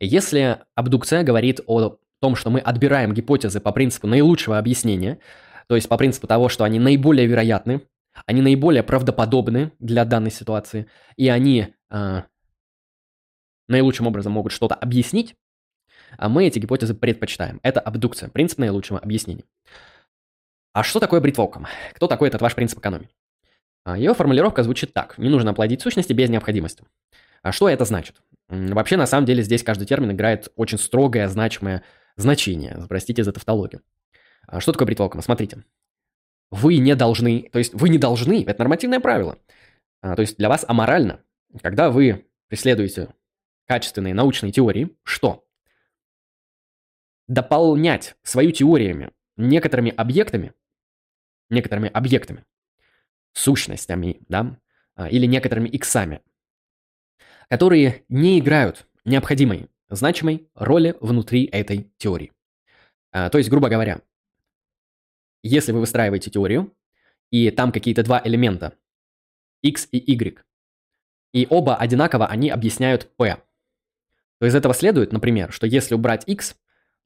Если 0.00 0.58
абдукция 0.74 1.22
говорит 1.22 1.60
о 1.66 1.98
том, 2.20 2.36
что 2.36 2.50
мы 2.50 2.60
отбираем 2.60 3.14
гипотезы 3.14 3.60
по 3.60 3.72
принципу 3.72 4.06
наилучшего 4.06 4.58
объяснения, 4.58 5.18
то 5.68 5.74
есть 5.74 5.88
по 5.88 5.96
принципу 5.96 6.26
того, 6.26 6.48
что 6.48 6.64
они 6.64 6.78
наиболее 6.78 7.26
вероятны, 7.26 7.82
они 8.24 8.42
наиболее 8.42 8.82
правдоподобны 8.82 9.72
для 9.78 10.04
данной 10.04 10.30
ситуации, 10.30 10.86
и 11.16 11.28
они 11.28 11.74
наилучшим 13.68 14.06
образом 14.06 14.32
могут 14.32 14.52
что-то 14.52 14.74
объяснить, 14.74 15.34
а 16.18 16.28
мы 16.28 16.46
эти 16.46 16.58
гипотезы 16.58 16.94
предпочитаем. 16.94 17.60
Это 17.62 17.80
абдукция, 17.80 18.28
принцип 18.28 18.58
наилучшего 18.58 18.98
объяснения. 18.98 19.44
А 20.72 20.82
что 20.82 21.00
такое 21.00 21.20
бритвоком? 21.20 21.66
Кто 21.94 22.06
такой 22.06 22.28
этот 22.28 22.42
ваш 22.42 22.54
принцип 22.54 22.78
экономии? 22.78 23.08
А, 23.84 23.96
Ее 23.96 24.14
формулировка 24.14 24.62
звучит 24.62 24.92
так. 24.92 25.16
Не 25.18 25.28
нужно 25.28 25.54
плодить 25.54 25.80
сущности 25.80 26.12
без 26.12 26.28
необходимости. 26.28 26.84
А 27.42 27.52
что 27.52 27.68
это 27.68 27.84
значит? 27.84 28.16
Вообще, 28.48 28.96
на 28.96 29.06
самом 29.06 29.26
деле, 29.26 29.42
здесь 29.42 29.62
каждый 29.62 29.86
термин 29.86 30.12
играет 30.12 30.52
очень 30.56 30.78
строгое, 30.78 31.28
значимое 31.28 31.82
значение. 32.16 32.84
Простите 32.88 33.24
за 33.24 33.32
тавтологию. 33.32 33.82
А 34.46 34.60
что 34.60 34.72
такое 34.72 34.86
бритвоком? 34.86 35.22
Смотрите. 35.22 35.64
Вы 36.50 36.76
не 36.76 36.94
должны, 36.94 37.48
то 37.52 37.58
есть 37.58 37.74
вы 37.74 37.88
не 37.88 37.98
должны, 37.98 38.44
это 38.44 38.60
нормативное 38.60 39.00
правило. 39.00 39.38
А, 40.00 40.14
то 40.14 40.20
есть 40.22 40.36
для 40.36 40.48
вас 40.48 40.64
аморально, 40.66 41.20
когда 41.62 41.90
вы 41.90 42.26
преследуете 42.48 43.08
качественные 43.66 44.14
научные 44.14 44.52
теории, 44.52 44.96
что? 45.02 45.46
Дополнять 47.28 48.16
свою 48.22 48.52
теориями 48.52 49.10
некоторыми 49.36 49.90
объектами, 49.90 50.54
некоторыми 51.50 51.90
объектами, 51.90 52.44
сущностями, 53.32 54.20
да, 54.28 54.58
а, 54.94 55.08
или 55.08 55.26
некоторыми 55.26 55.68
иксами, 55.68 56.22
которые 57.48 58.04
не 58.08 58.38
играют 58.38 58.86
необходимой, 59.04 59.68
значимой 59.88 60.48
роли 60.54 60.96
внутри 61.00 61.44
этой 61.44 61.92
теории. 61.98 62.32
А, 63.12 63.28
то 63.28 63.38
есть, 63.38 63.50
грубо 63.50 63.68
говоря, 63.68 64.00
если 65.42 65.72
вы 65.72 65.80
выстраиваете 65.80 66.30
теорию, 66.30 66.74
и 67.30 67.50
там 67.50 67.72
какие-то 67.72 68.02
два 68.02 68.20
элемента, 68.24 68.76
x 69.62 69.88
и 69.90 69.98
y, 69.98 70.44
и 71.32 71.46
оба 71.50 71.76
одинаково 71.76 72.26
они 72.26 72.50
объясняют 72.50 73.14
p, 73.16 73.42
то 74.38 74.46
из 74.46 74.54
этого 74.54 74.74
следует, 74.74 75.12
например, 75.12 75.52
что 75.52 75.66
если 75.66 75.94
убрать 75.94 76.24
x, 76.26 76.56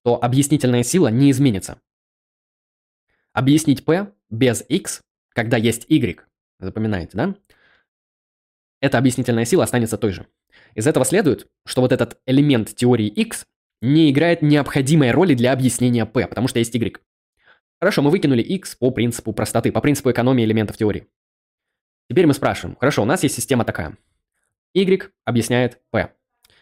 то 0.02 0.22
объяснительная 0.22 0.82
сила 0.82 1.08
не 1.08 1.30
изменится. 1.30 1.80
Объяснить 3.32 3.84
p 3.84 4.12
без 4.28 4.64
x, 4.68 5.02
когда 5.30 5.56
есть 5.56 5.86
y, 5.88 6.20
запоминаете, 6.58 7.16
да? 7.16 7.34
Эта 8.80 8.98
объяснительная 8.98 9.44
сила 9.44 9.64
останется 9.64 9.98
той 9.98 10.12
же. 10.12 10.26
Из 10.74 10.86
этого 10.86 11.04
следует, 11.04 11.48
что 11.66 11.82
вот 11.82 11.92
этот 11.92 12.18
элемент 12.26 12.74
теории 12.74 13.08
x 13.08 13.46
не 13.82 14.10
играет 14.10 14.42
необходимой 14.42 15.10
роли 15.10 15.34
для 15.34 15.52
объяснения 15.52 16.06
p, 16.06 16.26
потому 16.26 16.48
что 16.48 16.58
есть 16.58 16.74
y. 16.74 16.98
Хорошо, 17.78 18.02
мы 18.02 18.10
выкинули 18.10 18.42
x 18.42 18.76
по 18.76 18.90
принципу 18.90 19.32
простоты, 19.32 19.72
по 19.72 19.80
принципу 19.80 20.10
экономии 20.10 20.44
элементов 20.44 20.76
теории. 20.76 21.08
Теперь 22.08 22.26
мы 22.26 22.34
спрашиваем, 22.34 22.76
хорошо, 22.76 23.02
у 23.02 23.06
нас 23.06 23.22
есть 23.22 23.36
система 23.36 23.64
такая. 23.64 23.96
y 24.74 25.10
объясняет 25.24 25.80
p. 25.90 26.12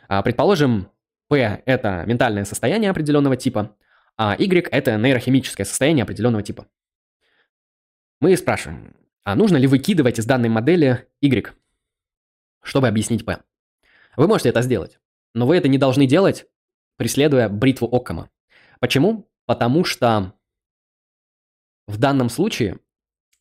А, 0.09 0.23
предположим, 0.23 0.90
p– 1.29 1.62
это 1.66 2.05
ментальное 2.07 2.44
состояние 2.44 2.90
определенного 2.90 3.37
типа, 3.37 3.77
а 4.16 4.35
y– 4.38 4.66
это 4.71 4.97
нейрохимическое 4.97 5.66
состояние 5.66 6.03
определенного 6.03 6.42
типа. 6.42 6.66
Мы 8.21 8.37
спрашиваем, 8.37 8.97
а 9.23 9.37
нужно 9.37 9.59
ли 9.59 9.66
выкидывать 9.66 10.18
из 10.18 10.25
данной 10.25 10.49
модели 10.49 11.07
y, 11.21 11.55
чтобы 12.62 12.88
объяснить 12.88 13.25
p? 13.25 13.38
Вы 14.16 14.27
можете 14.27 14.49
это 14.49 14.62
сделать, 14.62 14.99
но 15.35 15.47
вы 15.47 15.57
это 15.57 15.68
не 15.68 15.79
должны 15.79 16.07
делать, 16.07 16.47
преследуя 16.97 17.49
бритву 17.51 17.87
Оккама. 17.87 18.31
Почему? 18.81 19.31
Потому 19.44 19.85
что 19.85 20.35
в 21.87 21.99
данном 21.99 22.31
случае 22.31 22.81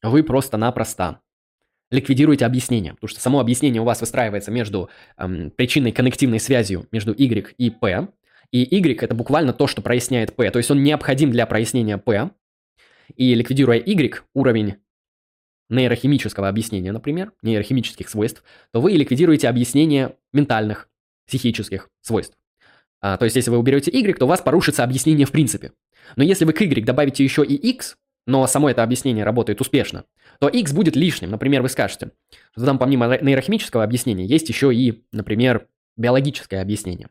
вы 0.03 0.23
просто-напросто 0.23 1.21
ликвидируете 1.91 2.45
объяснение, 2.45 2.93
потому 2.93 3.09
что 3.09 3.19
само 3.19 3.39
объяснение 3.39 3.81
у 3.81 3.85
вас 3.85 4.01
выстраивается 4.01 4.51
между 4.51 4.89
эм, 5.17 5.51
причинной 5.51 5.91
коннективной 5.91 6.39
связью 6.39 6.87
между 6.91 7.13
y 7.13 7.53
и 7.57 7.69
p, 7.69 8.07
и 8.51 8.63
y 8.63 9.03
это 9.03 9.15
буквально 9.15 9.53
то, 9.53 9.67
что 9.67 9.81
проясняет 9.81 10.35
p, 10.35 10.49
то 10.51 10.59
есть 10.59 10.71
он 10.71 10.83
необходим 10.83 11.31
для 11.31 11.45
прояснения 11.45 11.97
p, 11.97 12.29
и 13.15 13.33
ликвидируя 13.35 13.77
y, 13.77 14.15
уровень 14.33 14.75
нейрохимического 15.69 16.47
объяснения, 16.47 16.91
например, 16.91 17.33
нейрохимических 17.41 18.09
свойств, 18.09 18.43
то 18.71 18.81
вы 18.81 18.91
ликвидируете 18.91 19.49
объяснение 19.49 20.15
ментальных, 20.33 20.89
психических 21.25 21.89
свойств. 22.01 22.37
А, 23.01 23.17
то 23.17 23.25
есть, 23.25 23.35
если 23.35 23.51
вы 23.51 23.57
уберете 23.57 23.91
y, 23.91 24.17
то 24.17 24.25
у 24.25 24.27
вас 24.27 24.41
порушится 24.41 24.83
объяснение 24.83 25.25
в 25.25 25.31
принципе. 25.31 25.73
Но 26.15 26.23
если 26.23 26.45
вы 26.45 26.53
к 26.53 26.61
y 26.61 26.83
добавите 26.83 27.23
еще 27.23 27.45
и 27.45 27.53
x, 27.53 27.97
но 28.27 28.45
само 28.45 28.69
это 28.69 28.83
объяснение 28.83 29.23
работает 29.23 29.59
успешно, 29.61 30.03
то 30.39 30.49
x 30.49 30.73
будет 30.73 30.95
лишним. 30.95 31.31
Например, 31.31 31.63
вы 31.63 31.69
скажете, 31.69 32.11
что 32.55 32.65
там 32.65 32.77
помимо 32.77 33.17
нейрохимического 33.19 33.83
объяснения 33.83 34.25
есть 34.25 34.49
еще 34.49 34.75
и, 34.75 35.03
например, 35.11 35.67
биологическое 35.95 36.61
объяснение, 36.61 37.07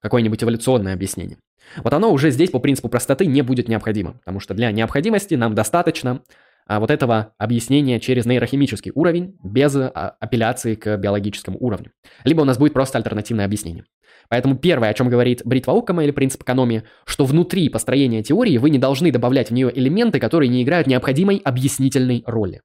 какое-нибудь 0.00 0.42
эволюционное 0.42 0.92
объяснение. 0.92 1.38
Вот 1.82 1.94
оно 1.94 2.12
уже 2.12 2.30
здесь 2.30 2.50
по 2.50 2.58
принципу 2.58 2.88
простоты 2.88 3.26
не 3.26 3.42
будет 3.42 3.68
необходимо, 3.68 4.14
потому 4.14 4.40
что 4.40 4.54
для 4.54 4.70
необходимости 4.72 5.34
нам 5.34 5.54
достаточно 5.54 6.22
вот 6.68 6.90
этого 6.90 7.34
объяснения 7.38 8.00
через 8.00 8.26
нейрохимический 8.26 8.92
уровень 8.94 9.36
без 9.42 9.74
а, 9.76 10.16
апелляции 10.18 10.74
к 10.74 10.96
биологическому 10.96 11.56
уровню. 11.60 11.92
Либо 12.24 12.40
у 12.42 12.44
нас 12.44 12.58
будет 12.58 12.72
просто 12.72 12.98
альтернативное 12.98 13.44
объяснение. 13.44 13.84
Поэтому 14.28 14.56
первое, 14.56 14.90
о 14.90 14.94
чем 14.94 15.08
говорит 15.08 15.42
бритва 15.44 15.78
Оккама 15.78 16.02
или 16.02 16.10
принцип 16.10 16.42
экономии, 16.42 16.82
что 17.04 17.24
внутри 17.24 17.68
построения 17.68 18.22
теории 18.22 18.58
вы 18.58 18.70
не 18.70 18.78
должны 18.78 19.12
добавлять 19.12 19.50
в 19.50 19.52
нее 19.52 19.70
элементы, 19.72 20.18
которые 20.18 20.48
не 20.48 20.62
играют 20.62 20.88
необходимой 20.88 21.36
объяснительной 21.36 22.24
роли 22.26 22.62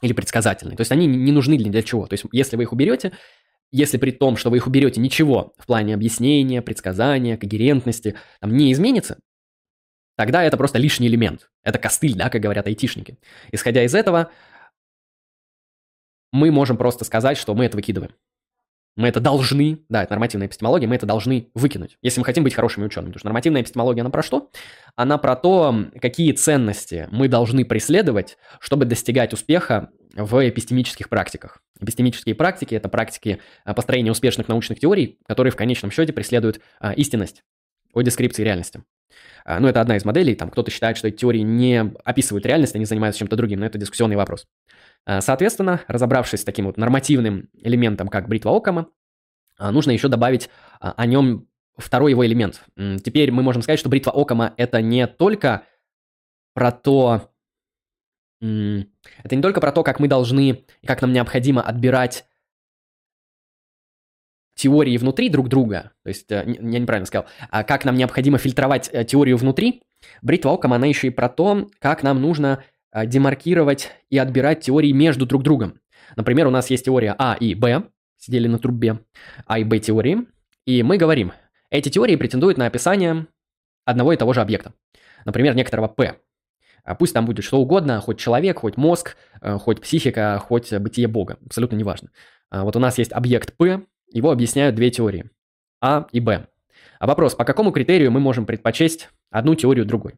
или 0.00 0.12
предсказательной. 0.12 0.76
То 0.76 0.80
есть 0.80 0.92
они 0.92 1.06
не 1.06 1.32
нужны 1.32 1.58
для 1.58 1.82
чего. 1.82 2.06
То 2.06 2.14
есть 2.14 2.24
если 2.32 2.56
вы 2.56 2.62
их 2.64 2.72
уберете, 2.72 3.12
если 3.70 3.98
при 3.98 4.12
том, 4.12 4.36
что 4.36 4.50
вы 4.50 4.58
их 4.58 4.66
уберете, 4.66 5.00
ничего 5.00 5.52
в 5.58 5.66
плане 5.66 5.94
объяснения, 5.94 6.62
предсказания, 6.62 7.36
когерентности 7.36 8.14
там 8.40 8.56
не 8.56 8.72
изменится, 8.72 9.18
тогда 10.16 10.42
это 10.42 10.56
просто 10.56 10.78
лишний 10.78 11.08
элемент. 11.08 11.50
Это 11.62 11.78
костыль, 11.78 12.14
да, 12.14 12.30
как 12.30 12.40
говорят 12.40 12.66
айтишники. 12.66 13.18
Исходя 13.52 13.82
из 13.84 13.94
этого, 13.94 14.30
мы 16.32 16.50
можем 16.50 16.76
просто 16.76 17.04
сказать, 17.04 17.38
что 17.38 17.54
мы 17.54 17.64
это 17.64 17.76
выкидываем. 17.76 18.12
Мы 18.96 19.08
это 19.08 19.18
должны, 19.18 19.80
да, 19.88 20.04
это 20.04 20.12
нормативная 20.12 20.46
эпистемология, 20.46 20.86
мы 20.86 20.94
это 20.94 21.04
должны 21.04 21.50
выкинуть, 21.54 21.98
если 22.00 22.20
мы 22.20 22.24
хотим 22.24 22.44
быть 22.44 22.54
хорошими 22.54 22.84
учеными. 22.84 23.10
Потому 23.10 23.18
что 23.18 23.26
нормативная 23.26 23.62
эпистемология, 23.62 24.02
она 24.02 24.10
про 24.10 24.22
что? 24.22 24.50
Она 24.94 25.18
про 25.18 25.34
то, 25.34 25.86
какие 26.00 26.30
ценности 26.32 27.08
мы 27.10 27.28
должны 27.28 27.64
преследовать, 27.64 28.36
чтобы 28.60 28.84
достигать 28.84 29.32
успеха 29.32 29.90
в 30.14 30.48
эпистемических 30.48 31.08
практиках. 31.08 31.60
Эпистемические 31.80 32.36
практики– 32.36 32.74
это 32.76 32.88
практики 32.88 33.40
а, 33.64 33.74
построения 33.74 34.12
успешных 34.12 34.46
научных 34.46 34.78
теорий, 34.78 35.18
которые 35.26 35.50
в 35.50 35.56
конечном 35.56 35.90
счете 35.90 36.12
преследуют 36.12 36.60
а, 36.78 36.92
истинность 36.92 37.42
о 37.94 38.02
дескрипции 38.02 38.42
реальности. 38.42 38.82
А, 39.44 39.60
ну, 39.60 39.68
это 39.68 39.80
одна 39.80 39.96
из 39.96 40.04
моделей, 40.04 40.34
там 40.34 40.50
кто-то 40.50 40.70
считает, 40.70 40.96
что 40.96 41.08
эти 41.08 41.16
теории 41.16 41.40
не 41.40 41.92
описывают 42.04 42.46
реальность, 42.46 42.74
они 42.74 42.84
занимаются 42.84 43.18
чем-то 43.20 43.36
другим, 43.36 43.60
но 43.60 43.66
это 43.66 43.78
дискуссионный 43.78 44.16
вопрос. 44.16 44.46
А, 45.04 45.20
соответственно, 45.20 45.82
разобравшись 45.86 46.40
с 46.40 46.44
таким 46.44 46.66
вот 46.66 46.76
нормативным 46.76 47.48
элементом, 47.62 48.08
как 48.08 48.28
бритва 48.28 48.56
Окама, 48.56 48.88
а, 49.58 49.70
нужно 49.70 49.90
еще 49.90 50.08
добавить 50.08 50.48
о 50.80 51.06
нем 51.06 51.46
второй 51.76 52.12
его 52.12 52.24
элемент. 52.24 52.62
Теперь 52.76 53.30
мы 53.30 53.42
можем 53.42 53.62
сказать, 53.62 53.80
что 53.80 53.88
бритва 53.88 54.12
Окама 54.12 54.54
это 54.56 54.80
не 54.80 55.06
только 55.06 55.64
про 56.54 56.70
то, 56.70 57.30
это 58.40 59.36
не 59.36 59.42
только 59.42 59.60
про 59.60 59.72
то, 59.72 59.82
как 59.82 60.00
мы 60.00 60.08
должны, 60.08 60.64
как 60.86 61.02
нам 61.02 61.12
необходимо 61.12 61.62
отбирать 61.62 62.26
теории 64.54 64.96
внутри 64.96 65.28
друг 65.28 65.48
друга, 65.48 65.92
то 66.02 66.08
есть, 66.08 66.30
э, 66.30 66.44
я 66.46 66.78
неправильно 66.78 67.06
сказал, 67.06 67.26
а 67.50 67.64
как 67.64 67.84
нам 67.84 67.96
необходимо 67.96 68.38
фильтровать 68.38 68.88
э, 68.92 69.04
теорию 69.04 69.36
внутри, 69.36 69.82
бритва 70.22 70.52
Окама, 70.52 70.76
она 70.76 70.86
еще 70.86 71.08
и 71.08 71.10
про 71.10 71.28
то, 71.28 71.68
как 71.80 72.02
нам 72.02 72.20
нужно 72.20 72.62
а, 72.90 73.06
демаркировать 73.06 73.90
и 74.10 74.18
отбирать 74.18 74.60
теории 74.60 74.92
между 74.92 75.26
друг 75.26 75.42
другом. 75.42 75.80
Например, 76.14 76.46
у 76.46 76.50
нас 76.50 76.70
есть 76.70 76.84
теория 76.84 77.14
А 77.18 77.34
и 77.38 77.54
Б, 77.54 77.84
сидели 78.18 78.46
на 78.46 78.58
трубе, 78.58 79.00
А 79.46 79.58
и 79.58 79.64
Б 79.64 79.80
теории, 79.80 80.26
и 80.64 80.82
мы 80.82 80.96
говорим, 80.96 81.32
эти 81.70 81.88
теории 81.88 82.14
претендуют 82.14 82.56
на 82.56 82.66
описание 82.66 83.26
одного 83.84 84.12
и 84.12 84.16
того 84.16 84.32
же 84.32 84.40
объекта. 84.40 84.74
Например, 85.24 85.56
некоторого 85.56 85.88
П. 85.88 86.16
А 86.84 86.94
пусть 86.94 87.14
там 87.14 87.24
будет 87.24 87.44
что 87.44 87.58
угодно, 87.58 88.00
хоть 88.00 88.18
человек, 88.18 88.60
хоть 88.60 88.76
мозг, 88.76 89.16
э, 89.40 89.58
хоть 89.58 89.80
психика, 89.80 90.38
хоть 90.38 90.72
бытие 90.72 91.08
Бога, 91.08 91.38
абсолютно 91.44 91.76
неважно. 91.76 92.10
А 92.50 92.62
вот 92.62 92.76
у 92.76 92.78
нас 92.78 92.98
есть 92.98 93.12
объект 93.12 93.56
П, 93.56 93.82
его 94.14 94.30
объясняют 94.30 94.74
две 94.74 94.90
теории, 94.90 95.30
А 95.82 96.06
и 96.12 96.20
Б. 96.20 96.46
А 96.98 97.06
вопрос, 97.06 97.34
по 97.34 97.44
какому 97.44 97.72
критерию 97.72 98.10
мы 98.10 98.20
можем 98.20 98.46
предпочесть 98.46 99.10
одну 99.30 99.54
теорию 99.54 99.84
другой? 99.84 100.14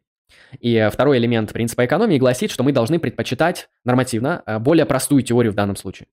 И 0.60 0.88
второй 0.92 1.18
элемент 1.18 1.52
принципа 1.52 1.86
экономии 1.86 2.18
гласит, 2.18 2.50
что 2.50 2.62
мы 2.62 2.72
должны 2.72 2.98
предпочитать 2.98 3.68
нормативно 3.84 4.42
э, 4.46 4.58
более 4.58 4.86
простую 4.86 5.22
теорию 5.22 5.52
в 5.52 5.56
данном 5.56 5.76
случае. 5.76 6.06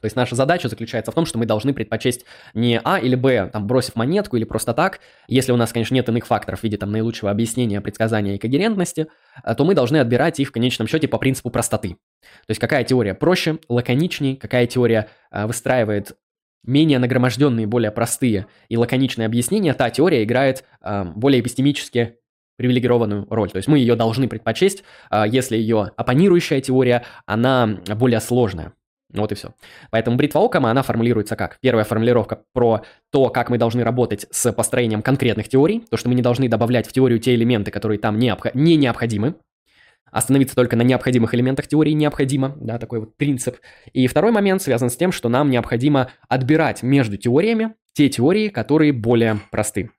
То 0.00 0.06
есть 0.06 0.16
наша 0.16 0.34
задача 0.34 0.68
заключается 0.68 1.12
в 1.12 1.14
том, 1.14 1.24
что 1.24 1.38
мы 1.38 1.46
должны 1.46 1.72
предпочесть 1.72 2.26
не 2.52 2.80
А 2.82 2.98
или 2.98 3.14
Б, 3.14 3.48
там, 3.50 3.66
бросив 3.66 3.94
монетку 3.94 4.36
или 4.36 4.44
просто 4.44 4.74
так. 4.74 5.00
Если 5.28 5.52
у 5.52 5.56
нас, 5.56 5.72
конечно, 5.72 5.94
нет 5.94 6.08
иных 6.08 6.26
факторов 6.26 6.60
в 6.60 6.62
виде 6.64 6.76
там, 6.76 6.90
наилучшего 6.90 7.30
объяснения, 7.30 7.80
предсказания 7.80 8.34
и 8.34 8.38
когерентности, 8.38 9.06
э, 9.42 9.54
то 9.54 9.64
мы 9.64 9.74
должны 9.74 9.98
отбирать 9.98 10.40
их 10.40 10.48
в 10.48 10.52
конечном 10.52 10.88
счете 10.88 11.08
по 11.08 11.18
принципу 11.18 11.50
простоты. 11.50 11.96
То 12.20 12.50
есть 12.50 12.60
какая 12.60 12.84
теория 12.84 13.14
проще, 13.14 13.58
лаконичней, 13.68 14.36
какая 14.36 14.66
теория 14.66 15.08
э, 15.30 15.46
выстраивает 15.46 16.16
менее 16.64 16.98
нагроможденные, 16.98 17.66
более 17.66 17.90
простые 17.90 18.46
и 18.68 18.76
лаконичные 18.76 19.26
объяснения, 19.26 19.74
та 19.74 19.90
теория 19.90 20.24
играет 20.24 20.64
э, 20.82 21.04
более 21.14 21.40
эпистемически 21.40 22.16
привилегированную 22.56 23.26
роль. 23.30 23.50
То 23.50 23.56
есть 23.56 23.68
мы 23.68 23.78
ее 23.78 23.96
должны 23.96 24.28
предпочесть, 24.28 24.84
э, 25.10 25.24
если 25.28 25.56
ее 25.56 25.92
оппонирующая 25.96 26.60
теория, 26.60 27.04
она 27.26 27.78
более 27.96 28.20
сложная. 28.20 28.72
Вот 29.12 29.30
и 29.30 29.34
все. 29.34 29.54
Поэтому 29.90 30.16
бритва 30.16 30.44
Окама, 30.44 30.70
она 30.70 30.82
формулируется 30.82 31.36
как? 31.36 31.58
Первая 31.60 31.84
формулировка 31.84 32.42
про 32.52 32.82
то, 33.12 33.28
как 33.28 33.48
мы 33.48 33.58
должны 33.58 33.84
работать 33.84 34.26
с 34.30 34.52
построением 34.52 35.02
конкретных 35.02 35.48
теорий, 35.48 35.84
то, 35.88 35.96
что 35.96 36.08
мы 36.08 36.16
не 36.16 36.22
должны 36.22 36.48
добавлять 36.48 36.88
в 36.88 36.92
теорию 36.92 37.20
те 37.20 37.34
элементы, 37.34 37.70
которые 37.70 37.98
там 37.98 38.18
необх... 38.18 38.52
не 38.54 38.76
необходимы, 38.76 39.36
остановиться 40.14 40.54
только 40.54 40.76
на 40.76 40.82
необходимых 40.82 41.34
элементах 41.34 41.66
теории 41.66 41.90
необходимо, 41.90 42.56
да, 42.60 42.78
такой 42.78 43.00
вот 43.00 43.16
принцип. 43.16 43.56
И 43.92 44.06
второй 44.06 44.30
момент 44.30 44.62
связан 44.62 44.88
с 44.88 44.96
тем, 44.96 45.10
что 45.10 45.28
нам 45.28 45.50
необходимо 45.50 46.08
отбирать 46.28 46.84
между 46.84 47.16
теориями 47.16 47.74
те 47.94 48.08
теории, 48.08 48.48
которые 48.48 48.92
более 48.92 49.40
просты. 49.50 49.90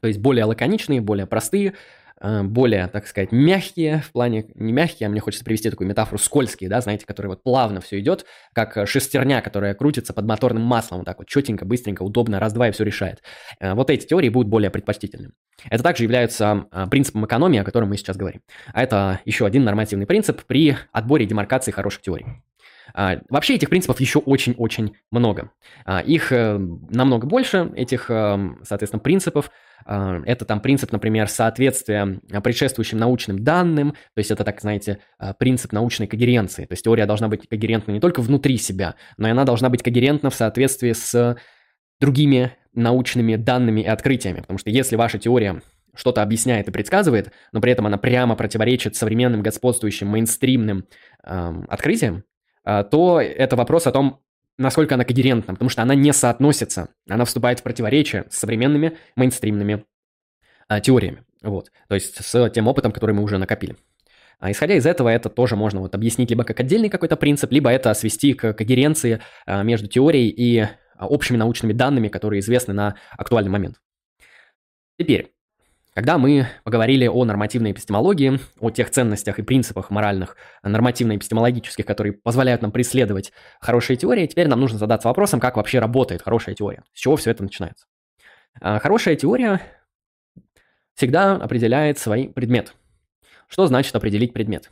То 0.00 0.08
есть 0.08 0.18
более 0.18 0.46
лаконичные, 0.46 1.00
более 1.00 1.26
простые, 1.26 1.74
более, 2.22 2.86
так 2.88 3.06
сказать, 3.06 3.32
мягкие, 3.32 4.02
в 4.02 4.12
плане, 4.12 4.46
не 4.54 4.72
мягкие, 4.72 5.06
а 5.06 5.10
мне 5.10 5.20
хочется 5.20 5.44
привести 5.44 5.70
такую 5.70 5.88
метафору, 5.88 6.18
скользкие, 6.18 6.70
да, 6.70 6.80
знаете, 6.80 7.06
которые 7.06 7.30
вот 7.30 7.42
плавно 7.42 7.80
все 7.80 7.98
идет, 7.98 8.24
как 8.52 8.86
шестерня, 8.86 9.40
которая 9.40 9.74
крутится 9.74 10.12
под 10.12 10.26
моторным 10.26 10.62
маслом, 10.62 10.98
вот 10.98 11.06
так 11.06 11.18
вот 11.18 11.28
четенько, 11.28 11.64
быстренько, 11.64 12.02
удобно, 12.02 12.38
раз-два 12.38 12.68
и 12.68 12.72
все 12.72 12.84
решает. 12.84 13.22
Э, 13.60 13.74
вот 13.74 13.90
эти 13.90 14.06
теории 14.06 14.28
будут 14.28 14.48
более 14.48 14.70
предпочтительными. 14.70 15.32
Это 15.68 15.82
также 15.82 16.04
является 16.04 16.66
э, 16.70 16.86
принципом 16.90 17.26
экономии, 17.26 17.58
о 17.58 17.64
котором 17.64 17.88
мы 17.88 17.96
сейчас 17.96 18.16
говорим. 18.16 18.42
А 18.72 18.82
это 18.82 19.20
еще 19.24 19.46
один 19.46 19.64
нормативный 19.64 20.06
принцип 20.06 20.42
при 20.44 20.76
отборе 20.92 21.24
и 21.24 21.28
демаркации 21.28 21.70
хороших 21.70 22.02
теорий. 22.02 22.26
Вообще 22.94 23.54
этих 23.54 23.70
принципов 23.70 24.00
еще 24.00 24.18
очень-очень 24.18 24.94
много. 25.10 25.50
Их 26.04 26.30
намного 26.30 27.26
больше, 27.26 27.72
этих, 27.74 28.06
соответственно, 28.06 29.00
принципов, 29.00 29.50
а, 29.84 30.20
это 30.24 30.44
там 30.44 30.60
принцип, 30.60 30.92
например, 30.92 31.28
соответствия 31.28 32.20
предшествующим 32.42 32.98
научным 32.98 33.42
данным, 33.42 33.92
то 33.92 34.18
есть 34.18 34.30
это, 34.30 34.44
так 34.44 34.60
знаете, 34.60 34.98
а, 35.18 35.34
принцип 35.34 35.72
научной 35.72 36.06
когеренции. 36.06 36.64
То 36.64 36.72
есть 36.72 36.84
теория 36.84 37.06
должна 37.06 37.28
быть 37.28 37.48
когерентна 37.48 37.92
не 37.92 38.00
только 38.00 38.20
внутри 38.20 38.58
себя, 38.58 38.94
но 39.16 39.28
и 39.28 39.30
она 39.30 39.44
должна 39.44 39.68
быть 39.68 39.82
когерентна 39.82 40.30
в 40.30 40.34
соответствии 40.34 40.92
с 40.92 41.36
другими 42.00 42.52
научными 42.74 43.36
данными 43.36 43.82
и 43.82 43.86
открытиями. 43.86 44.40
Потому 44.40 44.58
что 44.58 44.70
если 44.70 44.96
ваша 44.96 45.18
теория 45.18 45.62
что-то 45.94 46.22
объясняет 46.22 46.68
и 46.68 46.70
предсказывает, 46.70 47.32
но 47.52 47.60
при 47.60 47.72
этом 47.72 47.86
она 47.86 47.98
прямо 47.98 48.34
противоречит 48.34 48.96
современным 48.96 49.42
господствующим 49.42 50.08
мейнстримным 50.08 50.86
э, 51.22 51.52
открытиям, 51.68 52.16
э, 52.16 52.22
то 52.64 53.20
это 53.20 53.56
вопрос 53.56 53.86
о 53.86 53.92
том, 53.92 54.20
насколько 54.58 54.94
она 54.94 55.04
когерентна, 55.04 55.54
потому 55.54 55.68
что 55.68 55.82
она 55.82 55.94
не 55.94 56.12
соотносится, 56.12 56.88
она 57.08 57.24
вступает 57.24 57.60
в 57.60 57.62
противоречие 57.62 58.26
с 58.30 58.38
современными 58.38 58.96
мейнстримными 59.16 59.84
а, 60.68 60.80
теориями, 60.80 61.24
вот, 61.42 61.70
то 61.88 61.94
есть 61.94 62.24
с 62.24 62.50
тем 62.50 62.68
опытом, 62.68 62.92
который 62.92 63.14
мы 63.14 63.22
уже 63.22 63.38
накопили. 63.38 63.76
А 64.38 64.50
исходя 64.50 64.74
из 64.74 64.86
этого, 64.86 65.08
это 65.08 65.28
тоже 65.28 65.54
можно 65.54 65.80
вот 65.80 65.94
объяснить 65.94 66.30
либо 66.30 66.42
как 66.42 66.58
отдельный 66.58 66.88
какой-то 66.88 67.16
принцип, 67.16 67.52
либо 67.52 67.70
это 67.70 67.94
свести 67.94 68.34
к 68.34 68.52
когеренции 68.54 69.20
а, 69.46 69.62
между 69.62 69.88
теорией 69.88 70.28
и 70.28 70.68
а, 70.96 71.06
общими 71.06 71.36
научными 71.36 71.72
данными, 71.72 72.08
которые 72.08 72.40
известны 72.40 72.74
на 72.74 72.96
актуальный 73.12 73.50
момент. 73.50 73.76
Теперь, 74.98 75.32
когда 75.94 76.16
мы 76.16 76.46
поговорили 76.64 77.06
о 77.06 77.24
нормативной 77.24 77.72
эпистемологии, 77.72 78.40
о 78.60 78.70
тех 78.70 78.90
ценностях 78.90 79.38
и 79.38 79.42
принципах 79.42 79.90
моральных, 79.90 80.36
нормативно-эпистемологических, 80.62 81.84
которые 81.84 82.14
позволяют 82.14 82.62
нам 82.62 82.72
преследовать 82.72 83.32
хорошие 83.60 83.96
теории, 83.96 84.26
теперь 84.26 84.48
нам 84.48 84.60
нужно 84.60 84.78
задаться 84.78 85.08
вопросом, 85.08 85.38
как 85.38 85.56
вообще 85.56 85.80
работает 85.80 86.22
хорошая 86.22 86.54
теория, 86.54 86.82
с 86.94 87.00
чего 87.00 87.16
все 87.16 87.30
это 87.30 87.42
начинается. 87.42 87.86
А, 88.60 88.78
хорошая 88.78 89.16
теория 89.16 89.60
всегда 90.94 91.34
определяет 91.36 91.98
свой 91.98 92.28
предмет. 92.28 92.74
Что 93.48 93.66
значит 93.66 93.94
определить 93.94 94.32
предмет? 94.32 94.70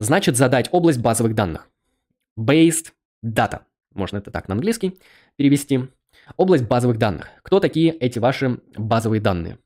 Значит 0.00 0.36
задать 0.36 0.68
область 0.72 1.00
базовых 1.00 1.34
данных. 1.34 1.68
Based 2.38 2.92
data. 3.24 3.60
Можно 3.92 4.18
это 4.18 4.30
так 4.30 4.48
на 4.48 4.54
английский 4.54 4.98
перевести. 5.36 5.88
Область 6.36 6.64
базовых 6.64 6.96
данных. 6.96 7.28
Кто 7.42 7.60
такие 7.60 7.92
эти 7.92 8.18
ваши 8.18 8.60
базовые 8.76 9.20
данные? 9.20 9.58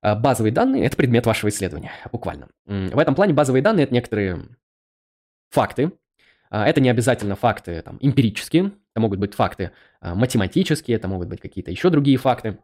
А, 0.00 0.14
базовые 0.14 0.52
данные– 0.52 0.84
это 0.86 0.96
предмет 0.96 1.26
вашего 1.26 1.50
исследования, 1.50 1.92
буквально. 2.12 2.48
В 2.66 2.98
этом 2.98 3.14
плане 3.14 3.32
базовые 3.32 3.62
данные– 3.62 3.84
это 3.84 3.94
некоторые 3.94 4.46
факты. 5.50 5.92
А, 6.50 6.66
это 6.66 6.80
не 6.80 6.88
обязательно 6.88 7.36
факты 7.36 7.82
там, 7.82 7.98
эмпирические, 8.00 8.72
это 8.92 9.00
могут 9.00 9.18
быть 9.18 9.34
факты 9.34 9.72
а, 10.00 10.14
математические, 10.14 10.96
это 10.96 11.08
могут 11.08 11.28
быть 11.28 11.40
какие-то 11.40 11.70
еще 11.70 11.90
другие 11.90 12.16
факты. 12.16 12.58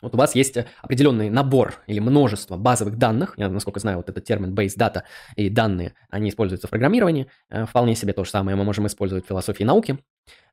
Вот 0.00 0.14
у 0.14 0.18
вас 0.18 0.36
есть 0.36 0.56
определенный 0.80 1.28
набор 1.28 1.82
или 1.88 1.98
множество 1.98 2.56
базовых 2.56 2.98
данных. 2.98 3.34
Я, 3.36 3.48
насколько 3.48 3.80
знаю, 3.80 3.96
вот 3.96 4.08
этот 4.08 4.24
термин 4.24 4.54
base 4.54 4.78
data 4.78 5.02
и 5.34 5.50
данные, 5.50 5.94
они 6.08 6.30
используются 6.30 6.68
в 6.68 6.70
программировании. 6.70 7.28
Вполне 7.66 7.96
себе 7.96 8.12
то 8.12 8.22
же 8.22 8.30
самое 8.30 8.56
мы 8.56 8.62
можем 8.62 8.86
использовать 8.86 9.24
в 9.24 9.28
философии 9.28 9.64
науки. 9.64 9.98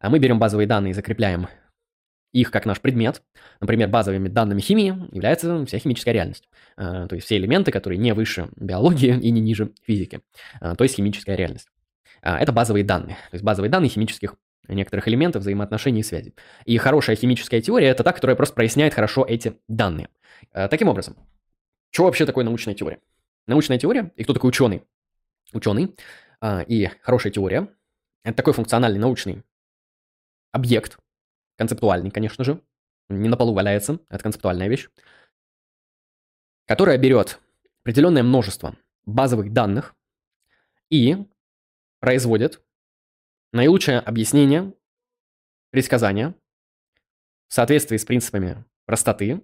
Мы 0.01 0.17
берем 0.17 0.39
базовые 0.39 0.65
данные 0.65 0.91
и 0.91 0.93
закрепляем 0.95 1.47
их 2.35 2.51
как 2.51 2.65
наш 2.65 2.81
предмет. 2.81 3.23
Например, 3.61 3.87
базовыми 3.87 4.27
данными 4.27 4.59
химии 4.59 5.07
является 5.11 5.65
вся 5.65 5.79
химическая 5.79 6.13
реальность. 6.13 6.49
А, 6.75 7.07
то 7.07 7.15
есть 7.15 7.25
все 7.25 7.37
элементы, 7.37 7.71
которые 7.71 7.97
не 7.97 8.13
выше 8.13 8.49
биологии 8.57 9.17
и 9.19 9.31
не 9.31 9.39
ниже 9.39 9.71
физики. 9.83 10.19
А, 10.59 10.75
то 10.75 10.83
есть 10.83 10.95
химическая 10.95 11.35
реальность. 11.35 11.69
А, 12.21 12.37
это 12.37 12.51
базовые 12.51 12.83
данные. 12.83 13.15
То 13.31 13.35
есть 13.35 13.43
базовые 13.43 13.71
данные 13.71 13.89
химических 13.89 14.35
некоторых 14.67 15.07
элементов, 15.07 15.43
взаимоотношений 15.43 16.01
и 16.01 16.03
связи. 16.03 16.33
И 16.65 16.77
хорошая 16.77 17.15
химическая 17.15 17.61
теория– 17.61 17.87
это 17.89 18.03
та, 18.03 18.11
которая 18.11 18.35
просто 18.35 18.55
проясняет 18.55 18.93
хорошо 18.93 19.25
эти 19.27 19.57
данные. 19.67 20.09
Таким 20.51 20.89
образом, 20.89 21.15
что 21.91 22.03
вообще 22.03 22.25
такое 22.25 22.43
научная 22.43 22.73
теория? 22.73 22.99
Научная 23.47 23.77
теория, 23.77 24.11
и 24.15 24.23
кто 24.23 24.33
такой 24.33 24.49
ученый? 24.49 24.81
Ученый 25.53 25.95
и 26.67 26.89
хорошая 27.03 27.31
теория– 27.31 27.69
это 28.23 28.37
такой 28.37 28.53
функциональный 28.53 28.97
научный 28.97 29.43
объект, 30.51 30.97
концептуальный, 31.57 32.11
конечно 32.11 32.43
же, 32.43 32.61
не 33.09 33.29
на 33.29 33.37
полу 33.37 33.53
валяется, 33.53 33.99
это 34.09 34.23
концептуальная 34.23 34.67
вещь, 34.67 34.89
которая 36.65 36.97
берет 36.97 37.39
определенное 37.81 38.23
множество 38.23 38.75
базовых 39.05 39.53
данных 39.53 39.95
и 40.89 41.17
производит 41.99 42.63
наилучшее 43.51 43.99
объяснение, 43.99 44.73
предсказания 45.69 46.33
в 47.47 47.53
соответствии 47.53 47.97
с 47.97 48.05
принципами 48.05 48.65
простоты, 48.85 49.43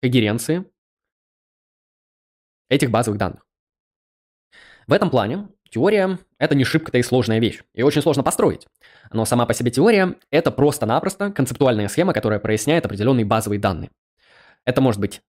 когеренции 0.00 0.64
этих 2.68 2.90
базовых 2.90 3.18
данных. 3.18 3.46
В 4.86 4.92
этом 4.92 5.10
плане 5.10 5.48
Теория– 5.70 6.18
это 6.38 6.54
не 6.54 6.64
шибко-то 6.64 6.98
и 6.98 7.02
сложная 7.02 7.38
вещь, 7.38 7.60
и 7.74 7.82
очень 7.82 8.02
сложно 8.02 8.22
построить. 8.22 8.66
Но 9.12 9.24
сама 9.24 9.46
по 9.46 9.54
себе 9.54 9.70
теория– 9.70 10.14
это 10.30 10.50
просто-напросто 10.50 11.30
концептуальная 11.30 11.88
схема, 11.88 12.12
которая 12.12 12.40
проясняет 12.40 12.86
определенные 12.86 13.24
базовые 13.24 13.60
данные. 13.60 13.90
Это 14.64 14.80
может 14.80 15.00
быть 15.00 15.22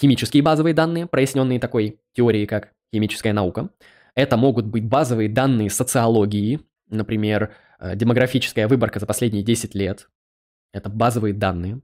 химические 0.00 0.42
базовые 0.42 0.74
данные, 0.74 1.06
проясненные 1.06 1.60
такой 1.60 2.00
теорией, 2.14 2.46
как 2.46 2.72
химическая 2.94 3.32
наука. 3.32 3.70
Это 4.14 4.36
могут 4.36 4.66
быть 4.66 4.84
базовые 4.84 5.28
данные 5.28 5.70
социологии, 5.70 6.60
например, 6.88 7.54
э, 7.78 7.96
демографическая 7.96 8.68
выборка 8.68 9.00
за 9.00 9.06
последние 9.06 9.42
10 9.42 9.74
лет. 9.74 10.08
Это 10.72 10.88
базовые 10.88 11.34
данные 11.34 11.80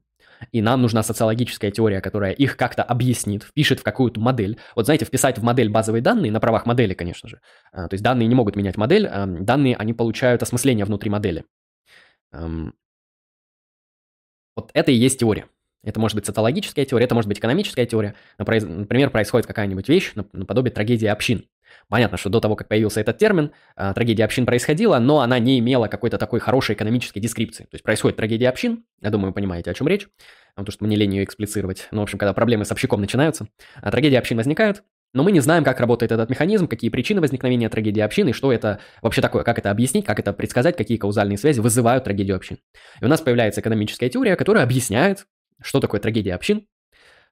и 0.53 0.62
нам 0.62 0.82
нужна 0.82 1.03
социологическая 1.03 1.70
теория, 1.70 2.01
которая 2.01 2.32
их 2.32 2.57
как-то 2.57 2.82
объяснит, 2.82 3.43
впишет 3.43 3.80
в 3.80 3.82
какую-то 3.82 4.20
модель. 4.20 4.59
Вот 4.74 4.86
знаете, 4.86 5.05
вписать 5.05 5.38
в 5.38 5.43
модель 5.43 5.68
базовые 5.68 6.03
данные, 6.03 6.32
на 6.32 6.41
правах 6.41 6.66
модели, 6.66 6.95
конечно 6.95 7.28
же. 7.28 7.41
А, 7.72 7.88
то 7.88 7.95
есть 7.95 8.03
данные 8.03 8.28
не 8.28 8.34
могут 8.34 8.57
менять 8.57 8.76
модель, 8.76 9.07
а 9.07 9.26
данные, 9.26 9.76
они 9.76 9.93
получают 9.93 10.43
осмысление 10.43 10.84
внутри 10.84 11.11
модели. 11.11 11.45
Вот 14.57 14.70
это 14.74 14.91
и 14.91 14.95
есть 14.95 15.20
теория. 15.20 15.47
Это 15.82 15.99
может 15.99 16.14
быть 16.14 16.26
социологическая 16.26 16.84
теория, 16.84 17.07
это 17.07 17.14
может 17.14 17.28
быть 17.28 17.38
экономическая 17.38 17.86
теория. 17.86 18.14
Например, 18.36 19.11
происходит 19.11 19.47
какая-нибудь 19.47 19.88
вещь, 19.88 20.12
наподобие 20.14 20.72
трагедии 20.72 21.07
общин. 21.07 21.47
Понятно, 21.89 22.16
что 22.18 22.31
до 22.31 22.41
того, 22.41 22.57
как 22.57 22.68
появился 22.68 23.01
этот 23.01 23.18
термин, 23.18 23.53
а, 23.77 23.93
трагедия 23.95 24.25
общин 24.25 24.47
происходила, 24.47 24.99
но 24.99 25.21
она 25.21 25.39
не 25.39 25.59
имела 25.59 25.89
какой-то 25.89 26.18
такой 26.18 26.41
хорошей 26.41 26.75
экономической 26.75 27.21
дескрипции. 27.21 27.64
То 27.64 27.75
есть 27.75 27.85
происходит 27.85 28.16
трагедия 28.16 28.49
общин, 28.49 28.85
я 29.01 29.11
думаю, 29.11 29.29
вы 29.29 29.35
понимаете, 29.35 29.71
о 29.71 29.75
чем 29.75 29.89
речь, 29.89 30.09
потому 30.55 30.73
что 30.73 30.85
мне 30.85 30.97
лень 30.97 31.14
ее 31.16 31.25
эксплицировать. 31.25 31.89
Ну, 31.91 32.01
в 32.01 32.03
общем, 32.05 32.18
когда 32.18 32.33
проблемы 32.33 32.64
с 32.64 32.73
общиком 32.73 33.01
начинаются, 33.01 33.47
а 33.77 33.91
трагедия 33.91 34.18
общин 34.18 34.37
возникает, 34.37 34.83
но 35.12 35.25
мы 35.25 35.33
не 35.33 35.41
знаем, 35.41 35.64
как 35.64 35.81
работает 35.81 36.12
этот 36.12 36.31
механизм, 36.31 36.68
какие 36.68 36.89
причины 36.89 37.21
возникновения 37.21 37.68
трагедии 37.68 38.01
общин 38.01 38.29
и 38.29 38.33
что 38.33 38.53
это 38.53 38.79
вообще 39.03 39.21
такое, 39.21 39.43
как 39.43 39.59
это 39.59 39.71
объяснить, 39.71 40.05
как 40.05 40.21
это 40.21 40.33
предсказать, 40.33 40.77
какие 40.77 40.99
каузальные 40.99 41.37
связи 41.37 41.61
вызывают 41.61 42.05
трагедию 42.05 42.37
общин. 42.37 42.59
И 43.01 43.05
у 43.05 43.09
нас 43.09 43.21
появляется 43.21 43.61
экономическая 43.61 44.09
теория, 44.09 44.37
которая 44.37 44.62
объясняет, 44.62 45.27
что 45.61 45.81
такое 45.81 46.01
трагедия 46.01 46.35
общин, 46.35 46.66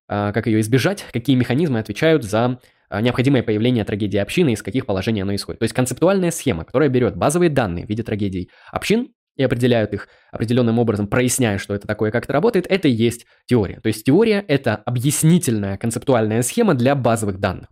как 0.09 0.46
ее 0.46 0.61
избежать, 0.61 1.04
какие 1.12 1.36
механизмы 1.36 1.78
отвечают 1.78 2.24
за 2.24 2.59
а, 2.90 3.02
необходимое 3.02 3.42
появление 3.42 3.84
трагедии 3.84 4.18
общины, 4.18 4.52
из 4.52 4.62
каких 4.62 4.86
положений 4.86 5.22
оно 5.22 5.34
исходит. 5.34 5.61
То 5.61 5.64
есть 5.64 5.74
концептуальная 5.74 6.30
схема, 6.30 6.64
которая 6.64 6.88
берет 6.88 7.16
базовые 7.16 7.50
данные 7.50 7.84
в 7.84 7.88
виде 7.88 8.02
трагедий 8.02 8.50
общин 8.72 9.12
и 9.36 9.42
определяют 9.42 9.92
их 9.92 10.09
определенным 10.32 10.78
образом, 10.78 11.06
проясняя, 11.06 11.59
что 11.59 11.74
это 11.74 11.86
такое, 11.86 12.11
как 12.11 12.24
это 12.24 12.32
работает, 12.32 12.66
это 12.68 12.88
и 12.88 12.92
есть 12.92 13.26
теория. 13.46 13.80
То 13.80 13.88
есть 13.88 14.04
теория– 14.04 14.44
это 14.48 14.76
объяснительная 14.76 15.76
концептуальная 15.76 16.42
схема 16.42 16.74
для 16.74 16.94
базовых 16.94 17.38
данных. 17.38 17.68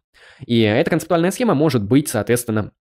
И 0.47 0.61
эта 0.61 0.91
концептуальная 0.91 1.31
схема 1.31 1.55
может 1.55 1.83
быть, 1.83 2.09
соответственно, 2.09 2.73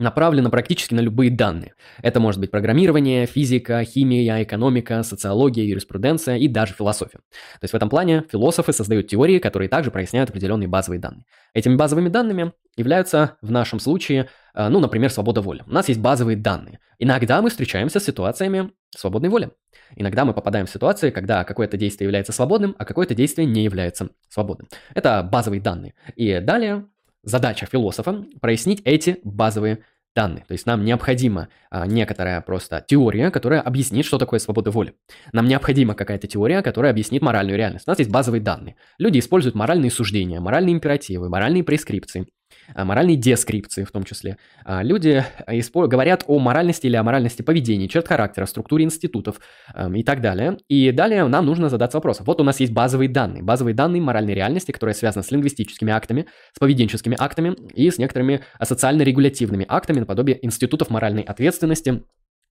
направлена 0.00 0.50
практически 0.50 0.94
на 0.94 1.00
любые 1.00 1.30
данные. 1.30 1.74
Это 2.02 2.18
может 2.20 2.40
быть 2.40 2.50
программирование, 2.50 3.26
физика, 3.26 3.84
химия, 3.84 4.42
экономика, 4.42 5.02
социология, 5.02 5.64
юриспруденция 5.64 6.36
и 6.36 6.48
даже 6.48 6.74
философия. 6.74 7.18
То 7.18 7.62
есть 7.62 7.72
в 7.72 7.76
этом 7.76 7.88
плане 7.88 8.24
философы 8.30 8.72
создают 8.72 9.08
теории, 9.08 9.38
которые 9.38 9.68
также 9.68 9.90
проясняют 9.90 10.30
определенные 10.30 10.68
базовые 10.68 11.00
данные. 11.00 11.24
Этими 11.54 11.76
базовыми 11.76 12.08
данными 12.08 12.52
являются 12.76 13.36
в 13.42 13.50
нашем 13.50 13.78
случае, 13.78 14.28
э, 14.54 14.68
ну, 14.68 14.80
например, 14.80 15.10
свобода 15.10 15.42
воли. 15.42 15.62
У 15.66 15.72
нас 15.72 15.88
есть 15.88 16.00
базовые 16.00 16.36
данные. 16.36 16.80
Иногда 16.98 17.42
мы 17.42 17.50
встречаемся 17.50 18.00
с 18.00 18.04
ситуациями 18.04 18.72
свободной 18.96 19.28
воли. 19.28 19.50
Иногда 19.96 20.24
мы 20.24 20.32
попадаем 20.32 20.66
в 20.66 20.70
ситуации, 20.70 21.10
когда 21.10 21.44
какое-то 21.44 21.76
действие 21.76 22.06
является 22.06 22.32
свободным, 22.32 22.74
а 22.78 22.84
какое-то 22.84 23.14
действие 23.14 23.46
не 23.46 23.64
является 23.64 24.10
свободным. 24.28 24.68
Это 24.94 25.22
базовые 25.22 25.60
данные. 25.60 25.94
И 26.16 26.40
далее 26.40 26.86
задача 27.22 27.66
философа 27.66 28.24
прояснить 28.40 28.82
эти 28.84 29.18
базовые 29.24 29.84
данные. 30.14 30.44
То 30.46 30.52
есть 30.52 30.66
нам 30.66 30.84
необходима 30.84 31.48
а, 31.70 31.86
некоторая 31.86 32.40
просто 32.40 32.84
теория, 32.86 33.30
которая 33.30 33.60
объяснит, 33.60 34.04
что 34.04 34.18
такое 34.18 34.40
свобода 34.40 34.70
воли. 34.70 34.94
Нам 35.32 35.46
необходима 35.46 35.94
какая-то 35.94 36.26
теория, 36.26 36.62
которая 36.62 36.92
объяснит 36.92 37.22
моральную 37.22 37.56
реальность. 37.56 37.86
У 37.86 37.90
нас 37.90 37.98
есть 37.98 38.10
базовые 38.10 38.40
данные. 38.40 38.76
Люди 38.98 39.18
используют 39.18 39.54
моральные 39.54 39.90
суждения, 39.90 40.40
моральные 40.40 40.74
императивы, 40.74 41.28
моральные 41.28 41.64
прескрипции. 41.64 42.26
А, 42.74 42.84
моральные 42.84 43.16
дескрипции 43.16 43.84
в 43.84 43.90
том 43.90 44.04
числе. 44.04 44.36
А, 44.64 44.82
люди 44.82 45.24
говорят 45.46 46.24
о 46.26 46.38
моральности 46.38 46.86
или 46.86 46.96
о 46.96 47.02
моральности 47.02 47.42
поведения, 47.42 47.88
черт 47.88 48.08
характера, 48.08 48.46
структуре 48.46 48.84
институтов 48.84 49.40
и 49.94 50.02
так 50.02 50.20
далее. 50.20 50.58
И 50.68 50.90
далее 50.92 51.26
нам 51.26 51.46
нужно 51.46 51.68
задаться 51.68 51.98
вопросом. 51.98 52.26
Вот 52.26 52.40
у 52.40 52.44
нас 52.44 52.60
есть 52.60 52.72
базовые 52.72 53.08
данные. 53.08 53.42
Базовые 53.42 53.74
данные 53.74 54.02
моральной 54.02 54.34
реальности, 54.34 54.72
которые 54.72 54.94
связаны 54.94 55.22
с 55.22 55.30
лингвистическими 55.30 55.92
актами, 55.92 56.26
с 56.54 56.58
поведенческими 56.58 57.16
актами 57.18 57.56
и 57.74 57.90
с 57.90 57.98
некоторыми 57.98 58.40
социально-регулятивными 58.62 59.66
актами 59.68 60.00
наподобие 60.00 60.44
институтов 60.44 60.90
моральной 60.90 61.22
ответственности, 61.22 62.02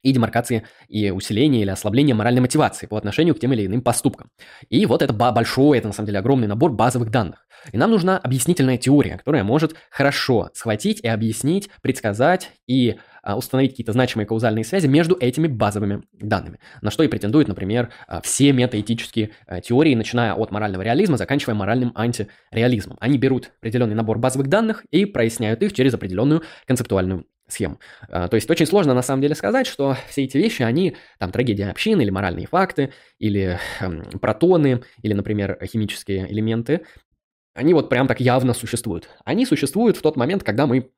и 0.02 0.12
демаркации 0.12 0.66
и 0.88 1.12
усиления 1.12 1.62
или 1.62 1.70
ослабления 1.70 2.16
моральной 2.16 2.42
мотивации 2.42 2.88
по 2.88 2.98
отношению 2.98 3.36
к 3.36 3.40
тем 3.40 3.54
или 3.54 3.66
иным 3.66 3.82
поступкам. 3.82 4.30
И 4.70 4.86
вот 4.86 5.02
это 5.02 5.14
большой, 5.14 5.78
это 5.78 5.88
на 5.88 5.94
самом 5.94 6.08
деле 6.08 6.20
огромный 6.20 6.48
набор 6.48 6.72
базовых 6.72 7.10
данных. 7.10 7.46
И 7.72 7.78
нам 7.78 7.92
нужна 7.92 8.18
объяснительная 8.18 8.78
теория, 8.78 9.18
которая 9.18 9.44
может 9.44 9.76
хорошо 9.90 10.50
схватить 10.54 11.02
и 11.02 11.08
объяснить, 11.08 11.70
предсказать 11.82 12.52
и 12.68 12.98
а, 13.22 13.38
установить 13.38 13.72
какие-то 13.72 13.92
значимые 13.92 14.26
каузальные 14.26 14.64
связи 14.64 14.88
между 14.88 15.18
этими 15.20 15.48
базовыми 15.48 16.04
данными. 16.14 16.60
На 16.82 16.92
что 16.92 17.04
и 17.04 17.08
претендуют, 17.08 17.48
например, 17.48 17.90
а, 18.08 18.22
все 18.22 18.54
метаэтические 18.54 19.32
а, 19.46 19.62
теории, 19.62 19.96
начиная 19.96 20.34
от 20.34 20.52
морального 20.52 20.82
реализма, 20.82 21.18
заканчивая 21.18 21.56
моральным 21.56 21.92
антиреализмом. 21.96 22.98
Они 23.00 23.18
берут 23.18 23.52
определенный 23.60 23.96
набор 23.96 24.20
базовых 24.20 24.48
данных 24.48 24.86
и 24.92 25.06
проясняют 25.06 25.62
их 25.62 25.74
через 25.74 25.94
определенную 25.94 26.44
концептуальную 26.66 27.26
схему. 27.52 27.80
То 28.08 28.34
есть 28.34 28.50
очень 28.50 28.66
сложно 28.66 28.94
на 28.94 29.02
самом 29.02 29.22
деле 29.22 29.36
сказать, 29.36 29.68
что 29.68 29.96
все 30.08 30.24
эти 30.24 30.38
вещи, 30.38 30.62
они 30.62 30.96
там 31.18 31.32
трагедия 31.32 31.70
общины 31.70 32.02
или 32.02 32.10
моральные 32.10 32.48
факты, 32.48 32.94
или 33.18 33.60
э, 33.80 34.02
протоны, 34.20 34.82
или, 35.02 35.14
например, 35.14 35.58
химические 35.66 36.32
элементы, 36.32 36.82
они 37.54 37.74
вот 37.74 37.90
прям 37.90 38.08
так 38.08 38.20
явно 38.20 38.54
существуют. 38.54 39.10
Они 39.26 39.46
существуют 39.46 39.98
в 39.98 40.02
тот 40.02 40.16
момент, 40.16 40.44
когда 40.44 40.66
мы 40.66 40.92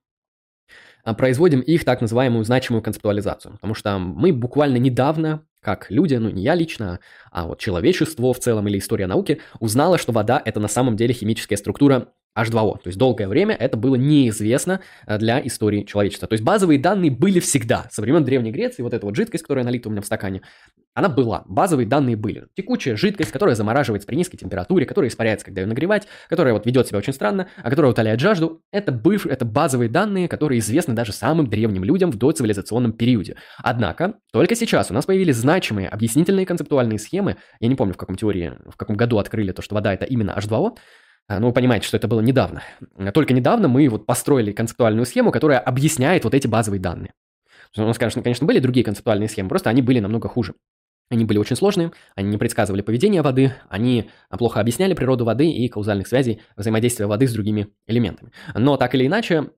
а, 1.04 1.14
производим 1.14 1.62
их 1.62 1.86
так 1.86 2.02
называемую 2.02 2.44
значимую 2.44 2.82
концептуализацию. 2.82 3.54
Потому 3.54 3.74
что 3.74 3.98
мы 3.98 4.34
буквально 4.34 4.78
недавно, 4.78 5.46
как 5.62 5.90
люди, 5.90 6.16
ну 6.16 6.30
не 6.30 6.44
я 6.44 6.56
лично, 6.56 7.00
а 7.32 7.48
вот 7.48 7.60
человечество 7.60 8.34
в 8.34 8.40
целом 8.40 8.68
или 8.68 8.78
история 8.78 9.08
науки, 9.08 9.42
узнала, 9.60 9.98
что 9.98 10.12
вода 10.12 10.42
это 10.44 10.60
на 10.60 10.68
самом 10.68 10.96
деле 10.96 11.14
химическая 11.14 11.58
структура 11.58 12.14
H2O. 12.38 12.76
То 12.76 12.88
есть 12.88 12.98
долгое 12.98 13.28
время 13.28 13.56
это 13.56 13.78
было 13.78 13.96
неизвестно 13.96 14.82
э, 15.06 15.18
для 15.18 15.46
истории 15.46 15.84
человечества. 15.84 16.28
То 16.28 16.34
есть 16.34 16.44
базовые 16.44 16.80
данные 16.80 17.12
были 17.12 17.40
всегда. 17.40 17.88
Со 17.92 18.02
времен 18.02 18.24
Древней 18.24 18.52
Греции 18.52 18.84
вот 18.84 18.94
эта 18.94 19.06
вот 19.06 19.16
жидкость, 19.16 19.44
которая 19.44 19.66
налита 19.66 19.90
у 19.90 19.92
меня 19.92 20.02
в 20.02 20.06
стакане, 20.06 20.42
она 20.94 21.08
была. 21.10 21.44
Базовые 21.48 21.88
данные 21.88 22.16
были. 22.16 22.48
Текучая 22.56 22.96
жидкость, 22.96 23.32
которая 23.32 23.56
замораживается 23.56 24.08
при 24.08 24.16
низкой 24.16 24.38
температуре, 24.38 24.86
которая 24.86 25.10
испаряется, 25.10 25.46
когда 25.46 25.62
ее 25.62 25.68
нагревать, 25.68 26.08
которая 26.30 26.54
вот 26.54 26.66
ведет 26.66 26.88
себя 26.88 26.98
очень 26.98 27.14
странно, 27.14 27.48
а 27.58 27.70
которая 27.70 27.92
утоляет 27.92 28.20
жажду. 28.20 28.62
Это, 28.72 28.92
быв... 28.92 29.26
это 29.26 29.46
базовые 29.46 29.90
данные, 29.90 30.28
которые 30.28 30.60
известны 30.60 30.94
даже 30.94 31.14
самым 31.14 31.48
древним 31.48 31.84
людям 31.84 32.12
в 32.12 32.18
доцивилизационном 32.18 32.94
периоде. 32.94 33.38
Однако, 33.58 34.16
только 34.34 34.56
сейчас 34.56 34.92
у 34.92 34.94
нас 34.94 35.06
появились 35.06 35.38
значимые 35.38 35.88
объяснительные 35.88 36.46
концептуальные 36.46 37.00
схемы. 37.00 37.38
Я 37.60 37.70
не 37.70 37.76
помню, 37.76 37.94
в 37.94 37.98
каком 37.98 38.16
теории, 38.16 38.54
в 38.68 38.76
каком 38.76 38.98
году 38.98 39.18
открыли 39.18 39.54
то, 39.54 39.62
что 39.62 39.76
вода 39.76 39.94
это 39.94 40.06
именно 40.06 40.32
H2O, 40.38 40.72
а, 40.72 40.76
ну, 41.40 41.48
вы 41.48 41.54
понимаете, 41.54 41.88
что 41.88 41.98
это 41.98 42.08
было 42.08 42.22
недавно. 42.22 42.64
Только 43.14 43.34
недавно 43.34 43.68
мы 43.68 43.88
вот 43.90 44.06
построили 44.06 44.52
концептуальную 44.52 45.06
схему, 45.06 45.32
которая 45.32 45.60
объясняет 45.60 46.24
вот 46.24 46.34
эти 46.34 46.48
базовые 46.48 46.80
данные. 46.80 47.14
У 47.78 47.82
нас, 47.82 47.98
конечно, 47.98 48.22
конечно, 48.22 48.46
были 48.46 48.60
другие 48.60 48.84
концептуальные 48.84 49.30
схемы, 49.30 49.50
просто 49.50 49.70
они 49.70 49.82
были 49.82 50.00
намного 50.00 50.28
хуже. 50.28 50.56
Они 51.10 51.26
были 51.26 51.38
очень 51.38 51.58
сложные, 51.58 51.92
они 52.16 52.30
не 52.30 52.38
предсказывали 52.38 52.82
поведение 52.82 53.22
воды, 53.22 53.54
они 53.70 54.10
плохо 54.30 54.62
объясняли 54.62 54.94
природу 54.94 55.26
воды 55.26 55.50
и 55.50 55.68
каузальных 55.68 56.08
связей 56.08 56.42
взаимодействия 56.56 57.06
воды 57.06 57.28
с 57.28 57.34
другими 57.34 57.68
элементами. 57.86 58.32
Но 58.56 58.78
так 58.78 58.96
или 58.96 59.08
иначе, 59.08 59.52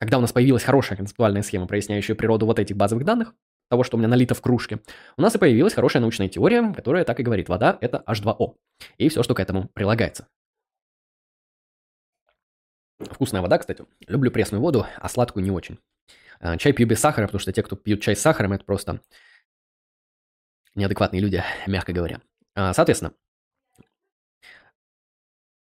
когда 0.00 0.18
у 0.18 0.20
нас 0.20 0.32
появилась 0.32 0.64
хорошая 0.64 0.96
концептуальная 0.96 1.42
схема, 1.42 1.68
проясняющая 1.68 2.16
природу 2.16 2.46
вот 2.46 2.58
этих 2.58 2.76
базовых 2.76 3.04
данных, 3.04 3.34
того, 3.70 3.84
что 3.84 3.96
у 3.96 3.98
меня 3.98 4.08
налито 4.08 4.34
в 4.34 4.42
кружке, 4.42 4.80
у 5.16 5.22
нас 5.22 5.34
и 5.36 5.38
появилась 5.38 5.74
хорошая 5.74 6.00
научная 6.00 6.28
теория, 6.28 6.72
которая 6.72 7.04
так 7.04 7.20
и 7.20 7.22
говорит, 7.22 7.48
вода– 7.48 7.78
это 7.80 8.02
H2O, 8.06 8.54
и 8.98 9.08
все, 9.08 9.22
что 9.22 9.34
к 9.34 9.40
этому 9.40 9.68
прилагается. 9.74 10.26
Вкусная 13.10 13.42
вода, 13.42 13.58
кстати. 13.58 13.84
Люблю 14.06 14.30
пресную 14.30 14.60
воду, 14.60 14.86
а 14.96 15.08
сладкую 15.08 15.44
не 15.44 15.50
очень. 15.50 15.78
А, 16.40 16.56
чай 16.56 16.72
пью 16.72 16.86
без 16.86 17.00
сахара, 17.00 17.26
потому 17.26 17.40
что 17.40 17.52
те, 17.52 17.62
кто 17.62 17.76
пьют 17.76 18.02
чай 18.02 18.14
с 18.14 18.20
сахаром, 18.20 18.52
это 18.52 18.64
просто 18.64 19.00
неадекватные 20.74 21.20
люди, 21.20 21.42
мягко 21.66 21.92
говоря. 21.92 22.20
А, 22.54 22.72
соответственно, 22.74 23.14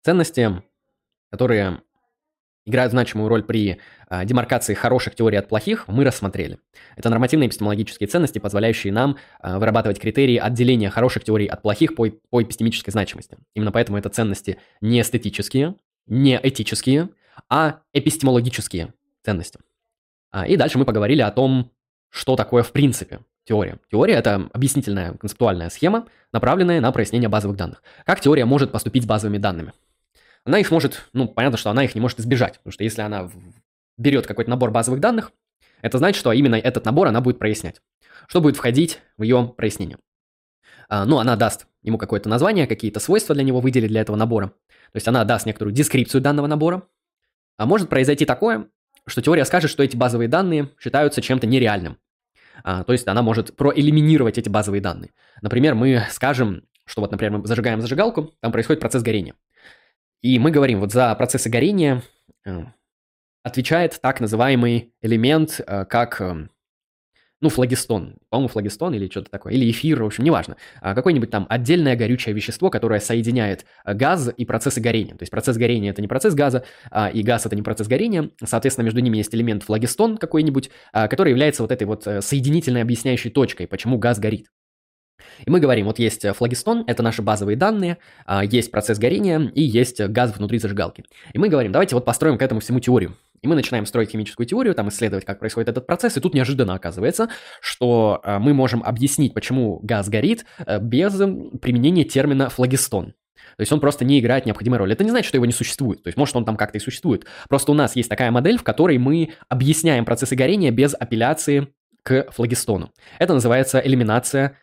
ценности, 0.04 0.64
которые 1.30 1.82
играют 2.66 2.92
значимую 2.92 3.28
роль 3.28 3.44
при 3.44 3.80
а, 4.08 4.24
демаркации 4.24 4.74
хороших 4.74 5.16
теорий 5.16 5.38
от 5.38 5.50
плохих, 5.50 5.88
мы 5.88 6.04
рассмотрели. 6.04 6.60
Это 6.96 7.10
нормативные 7.10 7.50
эпистемологические 7.50 8.08
ценности, 8.08 8.40
позволяющие 8.40 8.94
нам 8.94 9.18
вырабатывать 9.42 10.00
критерии 10.00 10.38
отделения 10.38 10.90
хороших 10.90 11.24
теорий 11.24 11.48
от 11.48 11.62
плохих 11.64 11.96
по, 11.96 12.10
по 12.10 12.42
эпистемической 12.42 12.92
значимости. 12.92 13.38
Именно 13.56 13.72
поэтому 13.72 13.98
это 13.98 14.10
ценности 14.10 14.58
не 14.80 15.02
эстетические, 15.02 15.76
не 16.06 16.40
этические, 16.42 17.10
а 17.50 17.82
эпистемологические 17.94 18.94
ценности. 19.24 19.60
А, 20.32 20.48
и 20.48 20.56
дальше 20.58 20.78
мы 20.78 20.86
поговорили 20.86 21.22
о 21.22 21.32
том, 21.32 21.72
что 22.10 22.36
такое 22.36 22.64
в 22.64 22.72
принципе 22.72 23.22
теория. 23.44 23.80
Теория– 23.90 24.14
это 24.16 24.50
объяснительная 24.54 25.14
концептуальная 25.14 25.70
схема, 25.70 26.08
направленная 26.32 26.82
на 26.82 26.92
прояснение 26.92 27.30
базовых 27.30 27.58
данных. 27.58 27.84
Как 28.06 28.20
теория 28.22 28.46
может 28.46 28.72
поступить 28.72 29.04
с 29.04 29.08
базовыми 29.08 29.38
данными? 29.38 29.74
Она 30.44 30.60
их 30.60 30.72
может, 30.72 31.04
ну, 31.14 31.28
понятно, 31.28 31.58
что 31.58 31.70
она 31.70 31.84
их 31.84 31.94
не 31.96 32.02
может 32.02 32.20
избежать, 32.20 32.58
потому 32.58 32.72
что 32.72 32.84
если 32.84 33.02
она 33.02 33.30
берет 33.98 34.26
какой-то 34.26 34.50
набор 34.50 34.72
базовых 34.72 35.00
данных, 35.00 35.32
это 35.82 35.98
значит, 35.98 36.20
что 36.20 36.32
именно 36.32 36.56
этот 36.56 36.86
набор 36.86 37.08
она 37.08 37.22
будет 37.22 37.40
прояснять. 37.40 37.82
Что 38.28 38.42
будет 38.42 38.56
входить 38.56 39.00
в 39.18 39.24
ее 39.24 39.54
прояснение? 39.56 39.98
А, 40.90 41.06
ну, 41.06 41.20
она 41.20 41.36
даст 41.36 41.68
ему 41.84 41.98
какое-то 41.98 42.30
название, 42.30 42.68
какие-то 42.68 43.00
свойства 43.00 43.36
для 43.36 43.44
него 43.44 43.60
выделит 43.60 43.90
для 43.90 44.02
этого 44.02 44.16
набора. 44.16 44.48
То 44.48 44.96
есть 44.96 45.08
она 45.08 45.24
даст 45.24 45.46
некоторую 45.46 45.74
дескрипцию 45.74 46.22
данного 46.22 46.48
набора. 46.48 46.84
А 47.58 47.66
может 47.66 47.90
произойти 47.90 48.26
такое, 48.26 48.68
что 49.06 49.22
теория 49.22 49.46
скажет, 49.46 49.70
что 49.70 49.84
эти 49.84 49.96
базовые 49.96 50.28
данные 50.28 50.70
считаются 50.80 51.22
чем-то 51.22 51.48
нереальным. 51.48 51.98
А, 52.64 52.84
то 52.84 52.94
есть 52.94 53.08
она 53.08 53.22
может 53.22 53.56
проэлиминировать 53.56 54.38
эти 54.38 54.50
базовые 54.50 54.82
данные. 54.82 55.12
Например, 55.42 55.76
мы 55.76 56.06
скажем, 56.10 56.64
что 56.86 57.02
вот, 57.02 57.12
например, 57.12 57.40
мы 57.40 57.48
зажигаем 57.48 57.82
зажигалку, 57.82 58.34
там 58.42 58.52
происходит 58.52 58.82
процесс 58.82 59.02
горения. 59.02 59.36
И 60.22 60.38
мы 60.38 60.52
говорим, 60.52 60.80
вот 60.80 60.92
за 60.92 61.14
процессы 61.16 61.50
горения 61.50 62.04
э, 62.46 62.64
отвечает 63.44 64.00
так 64.02 64.20
называемый 64.22 64.94
элемент, 65.02 65.60
э, 65.66 65.86
как 65.86 66.22
э, 66.22 66.48
ну, 67.42 67.50
флагистон, 67.50 68.16
по-моему, 68.30 68.48
флагистон 68.48 68.94
или 68.94 69.10
что-то 69.10 69.32
такое, 69.32 69.54
или 69.54 69.70
эфир, 69.70 70.04
в 70.04 70.06
общем, 70.06 70.24
неважно, 70.24 70.58
а 70.80 70.94
какое-нибудь 70.94 71.32
там 71.32 71.48
отдельное 71.50 71.96
горючее 71.96 72.34
вещество, 72.36 72.70
которое 72.70 73.00
соединяет 73.00 73.66
э, 73.84 73.94
газ 73.96 74.32
и 74.38 74.46
процессы 74.46 74.80
горения. 74.80 75.16
То 75.16 75.24
есть 75.24 75.32
процесс 75.32 75.58
горения 75.58 75.90
это 75.90 76.02
не 76.02 76.08
процесс 76.08 76.36
газа, 76.36 76.64
а, 76.92 77.10
и 77.10 77.24
газ 77.24 77.48
это 77.48 77.56
не 77.56 77.64
процесс 77.64 77.88
горения, 77.88 78.30
соответственно, 78.44 78.86
между 78.86 79.00
ними 79.00 79.18
есть 79.18 79.34
элемент 79.34 79.64
флагистон 79.64 80.18
какой-нибудь, 80.18 80.70
а, 80.94 81.08
который 81.08 81.30
является 81.30 81.64
вот 81.64 81.72
этой 81.72 81.86
вот 81.86 82.06
э, 82.06 82.22
соединительной 82.22 82.84
объясняющей 82.84 83.32
точкой, 83.32 83.66
почему 83.66 83.98
газ 83.98 84.20
горит. 84.20 84.48
И 85.46 85.50
мы 85.50 85.60
говорим, 85.60 85.88
вот 85.88 85.98
есть 85.98 86.24
э, 86.24 86.34
флагистон, 86.34 86.84
это 86.86 87.02
наши 87.02 87.24
базовые 87.24 87.58
данные, 87.58 87.98
есть 88.44 88.70
процесс 88.70 89.00
горения 89.00 89.40
и 89.40 89.64
есть 89.64 90.00
газ 90.00 90.36
внутри 90.38 90.60
зажигалки. 90.60 91.06
И 91.34 91.40
мы 91.40 91.50
говорим, 91.50 91.72
давайте 91.72 91.96
вот 91.96 92.06
построим 92.06 92.38
к 92.38 92.42
этому 92.44 92.60
всему 92.60 92.80
теорию. 92.80 93.16
И 93.42 93.48
мы 93.48 93.56
начинаем 93.56 93.88
строить 93.88 94.12
химическую 94.12 94.46
теорию, 94.46 94.76
там 94.76 94.90
исследовать, 94.90 95.26
как 95.26 95.40
происходит 95.40 95.70
этот 95.70 95.88
процесс, 95.88 96.16
и 96.16 96.20
тут 96.20 96.36
неожиданно 96.36 96.76
оказывается, 96.76 97.30
что 97.60 98.22
э, 98.24 98.38
мы 98.38 98.54
можем 98.54 98.84
объяснить, 98.84 99.34
почему 99.34 99.80
газ 99.82 100.10
горит 100.10 100.46
э, 100.60 100.80
без 100.80 101.14
применения 101.60 102.04
термина 102.04 102.50
флагистон. 102.50 103.14
То 103.58 103.62
есть 103.62 103.72
он 103.72 103.80
просто 103.80 104.06
не 104.06 104.20
играет 104.20 104.46
необходимой 104.46 104.78
роли. 104.78 104.94
Это 104.94 105.04
не 105.04 105.10
значит, 105.10 105.28
что 105.28 105.38
его 105.38 105.46
не 105.46 105.52
существует. 105.52 106.04
То 106.04 106.08
есть 106.08 106.18
может 106.18 106.36
он 106.36 106.46
там 106.46 106.56
как-то 106.56 106.78
и 106.78 106.82
существует. 106.82 107.26
Просто 107.50 107.72
у 107.72 107.76
нас 107.76 107.96
есть 107.96 108.10
такая 108.10 108.30
модель, 108.30 108.58
в 108.58 108.64
которой 108.64 108.98
мы 109.00 109.34
объясняем 109.50 110.06
процессы 110.06 110.36
горения 110.36 110.72
без 110.72 110.94
апелляции 110.94 111.68
к 112.04 112.32
флагистону. 112.32 112.92
Это 113.20 113.34
называется 113.34 113.80
элиминация 113.80 114.58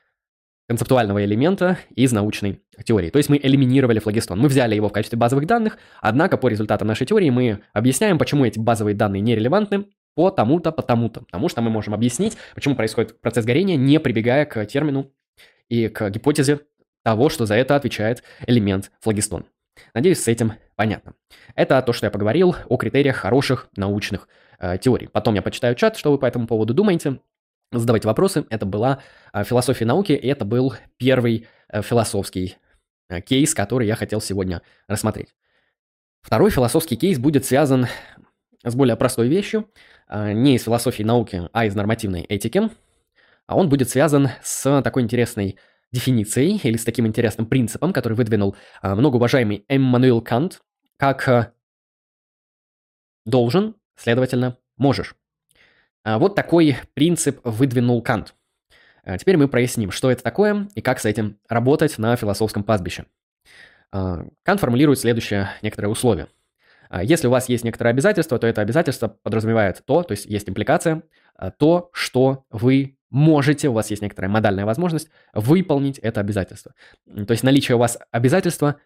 концептуального 0.69 1.25
элемента 1.25 1.79
из 1.95 2.12
научной 2.12 2.62
теории. 2.85 3.11
То 3.11 3.16
есть 3.16 3.31
мы 3.31 3.41
элиминировали 3.43 3.99
флагистон. 3.99 4.39
Мы 4.39 4.49
взяли 4.49 4.75
его 4.75 4.89
в 4.89 4.93
качестве 4.93 5.19
базовых 5.19 5.47
данных, 5.47 5.79
однако 6.01 6.37
по 6.37 6.49
результатам 6.49 6.89
нашей 6.89 7.07
теории 7.07 7.31
мы 7.31 7.61
объясняем, 7.73 8.19
почему 8.19 8.45
эти 8.45 8.59
базовые 8.59 8.95
данные 8.95 9.23
нерелевантны 9.23 9.87
по 10.14 10.31
тому-то, 10.31 10.71
по 10.71 10.83
тому-то. 10.83 11.21
Потому 11.23 11.49
что 11.49 11.62
мы 11.62 11.71
можем 11.71 11.95
объяснить, 11.95 12.37
почему 12.55 12.77
происходит 12.77 13.21
процесс 13.21 13.45
горения, 13.45 13.77
не 13.77 13.99
прибегая 13.99 14.45
к 14.45 14.64
термину 14.66 15.11
и 15.69 15.89
к 15.89 16.11
гипотезе 16.11 16.61
того, 17.03 17.31
что 17.31 17.47
за 17.47 17.55
это 17.55 17.75
отвечает 17.75 18.23
элемент 18.47 18.91
флагистон. 19.01 19.47
Надеюсь, 19.95 20.23
с 20.23 20.29
этим 20.29 20.55
понятно. 20.77 21.14
Это 21.55 21.81
то, 21.83 21.93
что 21.93 22.07
я 22.07 22.11
поговорил 22.11 22.57
о 22.69 22.77
критериях 22.77 23.16
хороших 23.16 23.69
научных 23.77 24.29
э, 24.59 24.77
теорий. 24.79 25.09
Потом 25.09 25.35
я 25.35 25.43
почитаю 25.43 25.75
чат, 25.77 25.97
что 25.97 26.11
вы 26.11 26.19
по 26.19 26.27
этому 26.27 26.47
поводу 26.47 26.75
думаете. 26.75 27.21
Задавайте 27.73 28.09
вопросы. 28.09 28.47
Это 28.51 28.66
была 28.66 29.03
э, 29.33 29.45
философия 29.45 29.85
науки, 29.85 30.12
и 30.12 30.27
это 30.27 30.45
был 30.45 30.75
первый 30.97 31.47
э, 31.69 31.83
философский 31.83 32.57
э, 33.09 33.21
кейс, 33.21 33.55
который 33.55 33.87
я 33.87 33.95
хотел 33.95 34.21
сегодня 34.21 34.62
рассмотреть. 34.87 35.35
Второй 36.23 36.51
философский 36.51 36.97
кейс 36.97 37.19
будет 37.19 37.45
связан 37.45 37.87
с 38.64 38.75
более 38.75 38.97
простой 38.97 39.29
вещью, 39.29 39.71
э, 40.09 40.33
не 40.33 40.57
из 40.57 40.64
философии 40.64 41.03
науки, 41.03 41.49
а 41.53 41.66
из 41.66 41.75
нормативной 41.75 42.23
этики. 42.23 42.71
А 43.47 43.57
он 43.57 43.69
будет 43.69 43.89
связан 43.89 44.31
с 44.43 44.83
такой 44.83 45.03
интересной 45.03 45.59
дефиницией 45.93 46.61
или 46.62 46.77
с 46.77 46.85
таким 46.85 47.07
интересным 47.07 47.47
принципом, 47.47 47.93
который 47.93 48.14
выдвинул 48.14 48.57
а, 48.83 48.95
многоуважаемый 48.95 49.64
Эммануил 49.69 50.21
Кант, 50.21 50.61
как 50.99 51.27
а, 51.29 51.53
должен, 53.25 53.75
следовательно, 53.97 54.59
можешь. 54.77 55.14
А, 56.09 56.18
вот 56.18 56.34
такой 56.34 56.78
принцип 56.94 57.38
выдвинул 57.44 58.00
Кант. 58.00 58.34
Теперь 59.18 59.36
мы 59.36 59.46
проясним, 59.46 59.90
что 59.90 60.11
это 60.11 60.22
такое 60.22 60.68
и 60.74 60.80
как 60.80 61.00
с 61.00 61.04
этим 61.04 61.38
работать 61.50 61.98
на 61.98 62.16
философском 62.16 62.64
пастбище. 62.64 63.04
Кант 63.90 64.61
формулирует 64.61 64.98
следующее 64.98 65.50
некоторое 65.61 65.88
условие. 65.88 66.28
Если 67.02 67.26
у 67.26 67.30
вас 67.30 67.50
есть 67.50 67.62
некоторое 67.62 67.90
обязательство, 67.90 68.38
то 68.38 68.46
это 68.46 68.62
обязательство 68.62 69.09
подразумевает 69.09 69.82
то, 69.84 70.02
то 70.02 70.12
есть 70.12 70.24
есть 70.24 70.48
импликация, 70.48 71.02
то, 71.59 71.90
что 71.92 72.46
вы 72.50 72.96
можете, 73.11 73.68
у 73.68 73.74
вас 73.74 73.90
есть 73.90 74.00
некоторая 74.00 74.30
модальная 74.30 74.64
возможность 74.64 75.11
выполнить 75.34 75.98
это 75.98 76.20
обязательство. 76.20 76.72
То 77.06 77.32
есть 77.32 77.42
наличие 77.42 77.76
у 77.76 77.78
вас 77.78 77.98
обязательства 78.11 78.76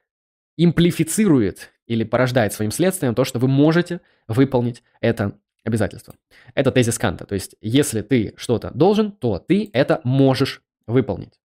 имплифицирует 0.57 1.73
или 1.87 2.03
порождает 2.03 2.53
своим 2.53 2.73
следствием 2.73 3.15
то, 3.15 3.25
что 3.25 3.39
вы 3.39 3.47
можете 3.47 4.01
выполнить 4.27 4.83
это 5.01 5.39
обязательство. 5.65 6.15
Это 6.55 6.71
тезис 6.71 6.99
Канта. 6.99 7.25
То 7.25 7.35
есть 7.35 7.55
если 7.61 8.03
ты 8.03 8.35
что-то 8.37 8.71
должен, 8.71 9.13
то 9.13 9.39
ты 9.39 9.71
это 9.73 10.01
можешь 10.05 10.63
выполнить. 10.87 11.39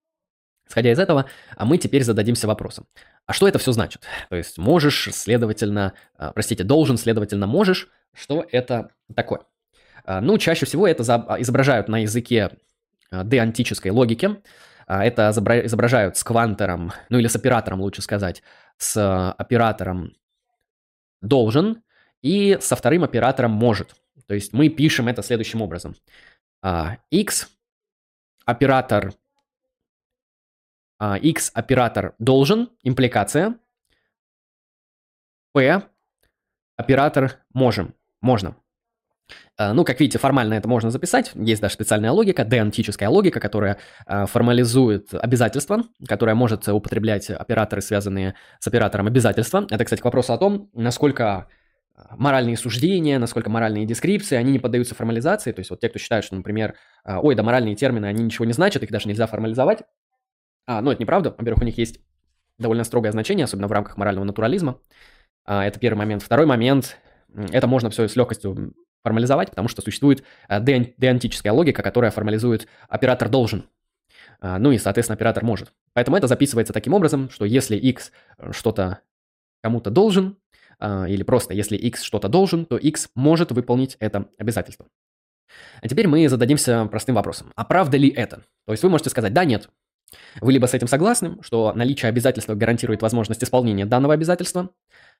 Исходя 0.68 0.91
из 0.91 0.99
этого, 0.99 1.26
а 1.55 1.65
мы 1.65 1.78
теперь 1.78 2.03
зададимся 2.03 2.47
вопросом. 2.47 2.88
А 3.26 3.34
что 3.34 3.47
это 3.47 3.57
все 3.59 3.72
значит? 3.72 4.03
То 4.30 4.36
есть 4.36 4.57
можешь, 4.57 5.09
следовательно, 5.13 5.93
а, 6.15 6.34
простите, 6.34 6.63
должен, 6.63 6.97
следовательно, 6.97 7.47
можешь. 7.47 7.88
Что 8.13 8.45
это 8.51 8.91
такое? 9.15 9.41
А, 10.03 10.20
ну, 10.22 10.38
чаще 10.38 10.65
всего 10.65 10.88
это 10.88 11.03
изображают 11.39 11.88
на 11.88 11.99
языке 11.99 12.51
деантической 13.11 13.91
логики. 13.91 14.41
А, 14.88 15.05
это 15.05 15.32
изображают 15.32 16.18
с 16.18 16.24
квантером, 16.24 16.91
ну 17.09 17.18
или 17.18 17.28
с 17.28 17.36
оператором, 17.36 17.82
лучше 17.82 18.01
сказать, 18.01 18.43
с 18.78 19.32
оператором 19.32 20.13
должен 21.22 21.84
и 22.22 22.57
со 22.61 22.76
вторым 22.76 23.03
оператором 23.03 23.51
может. 23.51 23.95
То 24.28 24.36
есть 24.36 24.53
мы 24.53 24.69
пишем 24.69 25.07
это 25.07 25.23
следующим 25.23 25.61
образом. 25.61 25.95
x 27.11 27.49
а, 28.45 28.51
оператор 28.51 29.13
x 31.21 31.51
а, 31.53 31.59
оператор 31.59 32.15
должен, 32.19 32.69
импликация, 32.84 33.57
p 35.53 35.82
оператор 36.75 37.39
можем, 37.53 37.95
можно. 38.21 38.55
Э, 39.57 39.73
ну, 39.73 39.84
как 39.84 39.99
видите, 39.99 40.19
формально 40.19 40.55
это 40.55 40.67
можно 40.67 40.91
записать. 40.91 41.32
Есть 41.36 41.61
даже 41.61 41.73
специальная 41.75 42.11
логика, 42.11 42.43
деонтическая 42.43 43.09
логика, 43.09 43.39
которая 43.39 43.78
формализует 44.05 45.13
обязательства, 45.13 45.84
которая 46.07 46.36
может 46.36 46.67
употреблять 46.67 47.30
операторы, 47.30 47.82
связанные 47.82 48.36
с 48.59 48.67
оператором 48.67 49.07
обязательства. 49.07 49.65
Это, 49.69 49.86
кстати, 49.86 50.01
к 50.01 50.05
вопросу 50.05 50.34
о 50.34 50.38
том, 50.38 50.69
насколько 50.73 51.47
моральные 52.12 52.58
суждения, 52.58 53.20
насколько 53.20 53.50
моральные 53.50 53.86
дескрипции, 53.86 54.36
они 54.36 54.52
не 54.52 54.60
поддаются 54.60 54.95
формализации. 54.95 55.52
То 55.52 55.60
есть 55.60 55.70
вот 55.70 55.80
те, 55.80 55.89
кто 55.89 56.00
считают, 56.00 56.26
что, 56.26 56.36
например, 56.36 56.76
ой, 57.06 57.36
да 57.36 57.43
моральные 57.43 57.76
термины, 57.76 58.06
они 58.06 58.24
ничего 58.24 58.45
не 58.45 58.54
значат, 58.54 58.84
их 58.84 58.91
даже 58.91 59.08
нельзя 59.08 59.28
формализовать. 59.28 59.84
А, 60.68 60.82
ну, 60.82 60.91
это 60.91 61.02
неправда. 61.02 61.34
Во-первых, 61.38 61.64
у 61.64 61.66
них 61.66 61.78
есть 61.78 62.00
довольно 62.58 62.84
строгое 62.84 63.12
значение, 63.12 63.45
особенно 63.45 63.68
в 63.68 63.72
рамках 63.72 63.98
морального 63.98 64.26
натурализма. 64.26 64.80
Это 65.45 65.80
первый 65.80 65.98
момент. 65.98 66.24
Второй 66.24 66.45
момент, 66.45 66.98
это 67.34 67.68
можно 67.68 67.89
все 67.89 68.08
с 68.08 68.16
легкостью 68.16 68.74
формализовать, 69.08 69.50
потому 69.52 69.70
что 69.70 69.82
существует 69.82 70.24
э, 70.50 70.60
деонтическая 70.60 71.54
логика, 71.54 71.82
которая 71.82 72.12
формализует 72.12 72.68
оператор 72.89 73.30
должен. 73.30 73.70
А, 74.41 74.60
ну 74.60 74.72
и, 74.72 74.78
соответственно, 74.78 75.16
оператор 75.16 75.43
может. 75.45 75.72
Поэтому 75.93 76.18
это 76.18 76.28
записывается 76.28 76.74
таким 76.74 76.93
образом, 76.93 77.30
что 77.30 77.45
если 77.45 77.78
x 77.78 78.12
э, 78.38 78.52
что-то 78.52 79.00
кому-то 79.64 79.89
должен, 79.89 80.36
а, 80.36 80.47
или 80.82 81.23
просто 81.23 81.53
если 81.53 81.75
x 81.75 82.03
что-то 82.03 82.30
должен, 82.30 82.65
то 82.65 82.78
x 82.78 83.09
может 83.15 83.51
выполнить 83.51 83.97
это 83.99 84.30
обязательство. 84.38 84.88
А 85.82 85.88
теперь 85.88 86.07
мы 86.07 86.28
зададимся 86.28 86.86
простым 86.86 87.15
вопросом. 87.15 87.51
А 87.55 87.65
правда 87.65 87.97
ли 87.97 88.09
это? 88.09 88.43
То 88.65 88.73
есть 88.73 88.84
вы 88.84 88.89
можете 88.89 89.09
сказать 89.09 89.34
«да», 89.34 89.45
«нет». 89.45 89.69
Вы 90.39 90.53
либо 90.53 90.67
с 90.67 90.73
этим 90.73 90.88
согласны, 90.88 91.38
что 91.41 91.73
наличие 91.73 92.09
обязательства 92.09 92.55
гарантирует 92.55 93.01
возможность 93.01 93.43
исполнения 93.43 93.86
данного 93.86 94.13
обязательства, 94.13 94.69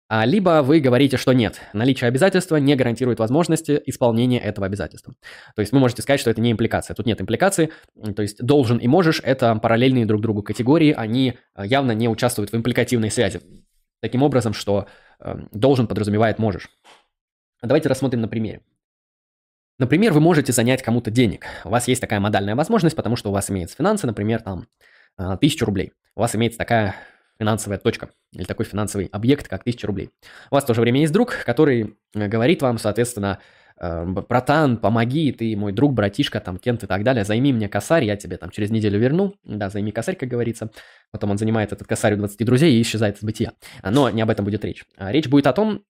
а, 0.10 0.26
либо 0.26 0.62
вы 0.64 0.80
говорите, 0.80 1.18
что 1.18 1.34
нет, 1.34 1.60
наличие 1.74 2.08
обязательства 2.08 2.56
не 2.56 2.76
гарантирует 2.76 3.20
возможности 3.20 3.82
исполнения 3.86 4.40
этого 4.40 4.66
обязательства. 4.66 5.14
То 5.56 5.60
есть 5.60 5.74
вы 5.74 5.80
можете 5.80 6.02
сказать, 6.02 6.22
что 6.22 6.30
это 6.30 6.40
не 6.40 6.54
импликация. 6.54 6.96
Тут 6.96 7.06
нет 7.06 7.20
импликации, 7.20 7.72
то 8.16 8.22
есть 8.22 8.42
должен 8.42 8.78
и 8.78 8.88
можешь– 8.88 9.22
это 9.24 9.54
параллельные 9.56 10.06
друг 10.06 10.22
другу 10.22 10.44
категории, 10.44 10.94
они 10.94 11.38
а, 11.54 11.66
явно 11.66 11.92
не 11.92 12.08
участвуют 12.08 12.54
в 12.54 12.56
импликативной 12.56 13.12
связи. 13.12 13.42
Таким 14.02 14.24
образом, 14.24 14.54
что 14.54 14.88
должен 15.52 15.88
подразумевает 15.88 16.40
можешь. 16.40 16.70
Давайте 17.62 17.90
рассмотрим 17.90 18.22
на 18.22 18.28
примере. 18.28 18.62
Например, 19.80 20.12
вы 20.12 20.20
можете 20.20 20.54
занять 20.54 20.82
кому-то 20.82 21.12
денег. 21.12 21.46
У 21.64 21.70
вас 21.70 21.88
есть 21.88 22.02
такая 22.02 22.20
модальная 22.20 22.56
возможность, 22.56 22.96
потому 22.96 23.16
что 23.16 23.30
у 23.30 23.34
вас 23.34 23.50
имеется 23.52 23.76
финансы, 23.78 24.08
например, 24.08 24.42
там, 24.42 24.68
а, 25.18 25.38
тысячу 25.38 25.66
рублей. 25.66 25.94
У 26.16 26.20
вас 26.20 26.36
имеется 26.36 26.58
такая 26.58 26.96
финансовая 27.40 27.78
точка 27.78 28.10
или 28.32 28.46
такой 28.46 28.66
финансовый 28.66 29.06
объект, 29.08 29.48
как 29.48 29.62
1000 29.62 29.86
рублей. 29.86 30.10
У 30.50 30.56
вас 30.56 30.64
в 30.64 30.68
то 30.68 30.74
же 30.74 30.82
время 30.82 31.02
есть 31.02 31.14
друг, 31.14 31.44
который 31.46 31.96
э, 32.16 32.28
говорит 32.28 32.64
вам, 32.64 32.80
соответственно, 32.80 33.38
э, 33.38 33.67
братан, 33.80 34.78
помоги, 34.78 35.32
ты 35.32 35.56
мой 35.56 35.72
друг, 35.72 35.94
братишка, 35.94 36.40
там, 36.40 36.58
Кент 36.58 36.84
и 36.84 36.88
так 36.88 37.04
далее, 37.04 37.24
займи 37.24 37.54
мне 37.54 37.70
косарь, 37.70 38.06
я 38.06 38.16
тебе 38.16 38.38
там 38.38 38.50
через 38.50 38.72
неделю 38.72 39.00
верну. 39.00 39.36
Да, 39.44 39.70
займи 39.70 39.92
косарь, 39.92 40.16
как 40.16 40.30
говорится. 40.30 40.72
Потом 41.12 41.32
он 41.32 41.38
занимает 41.38 41.72
этот 41.72 41.88
косарь 41.88 42.16
у 42.16 42.18
20 42.18 42.46
друзей 42.46 42.74
и 42.74 42.82
исчезает 42.82 43.18
из 43.18 43.24
бытия. 43.24 43.54
Но 43.84 44.10
не 44.10 44.22
об 44.22 44.30
этом 44.30 44.46
будет 44.46 44.66
речь. 44.66 44.86
А 44.98 45.12
речь 45.12 45.28
будет 45.28 45.48
о 45.48 45.54
том, 45.54 45.84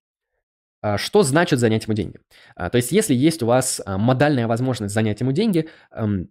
а, 0.82 0.98
что 0.98 1.24
значит 1.24 1.60
занять 1.60 1.86
ему 1.86 1.94
деньги. 1.94 2.20
А, 2.56 2.70
то 2.70 2.78
есть, 2.78 2.92
если 2.92 3.14
есть 3.14 3.42
у 3.42 3.48
вас 3.48 3.82
модальная 3.86 4.48
возможность 4.48 4.94
занять 4.94 5.20
ему 5.22 5.32
деньги, 5.32 5.70
эм, 5.92 6.30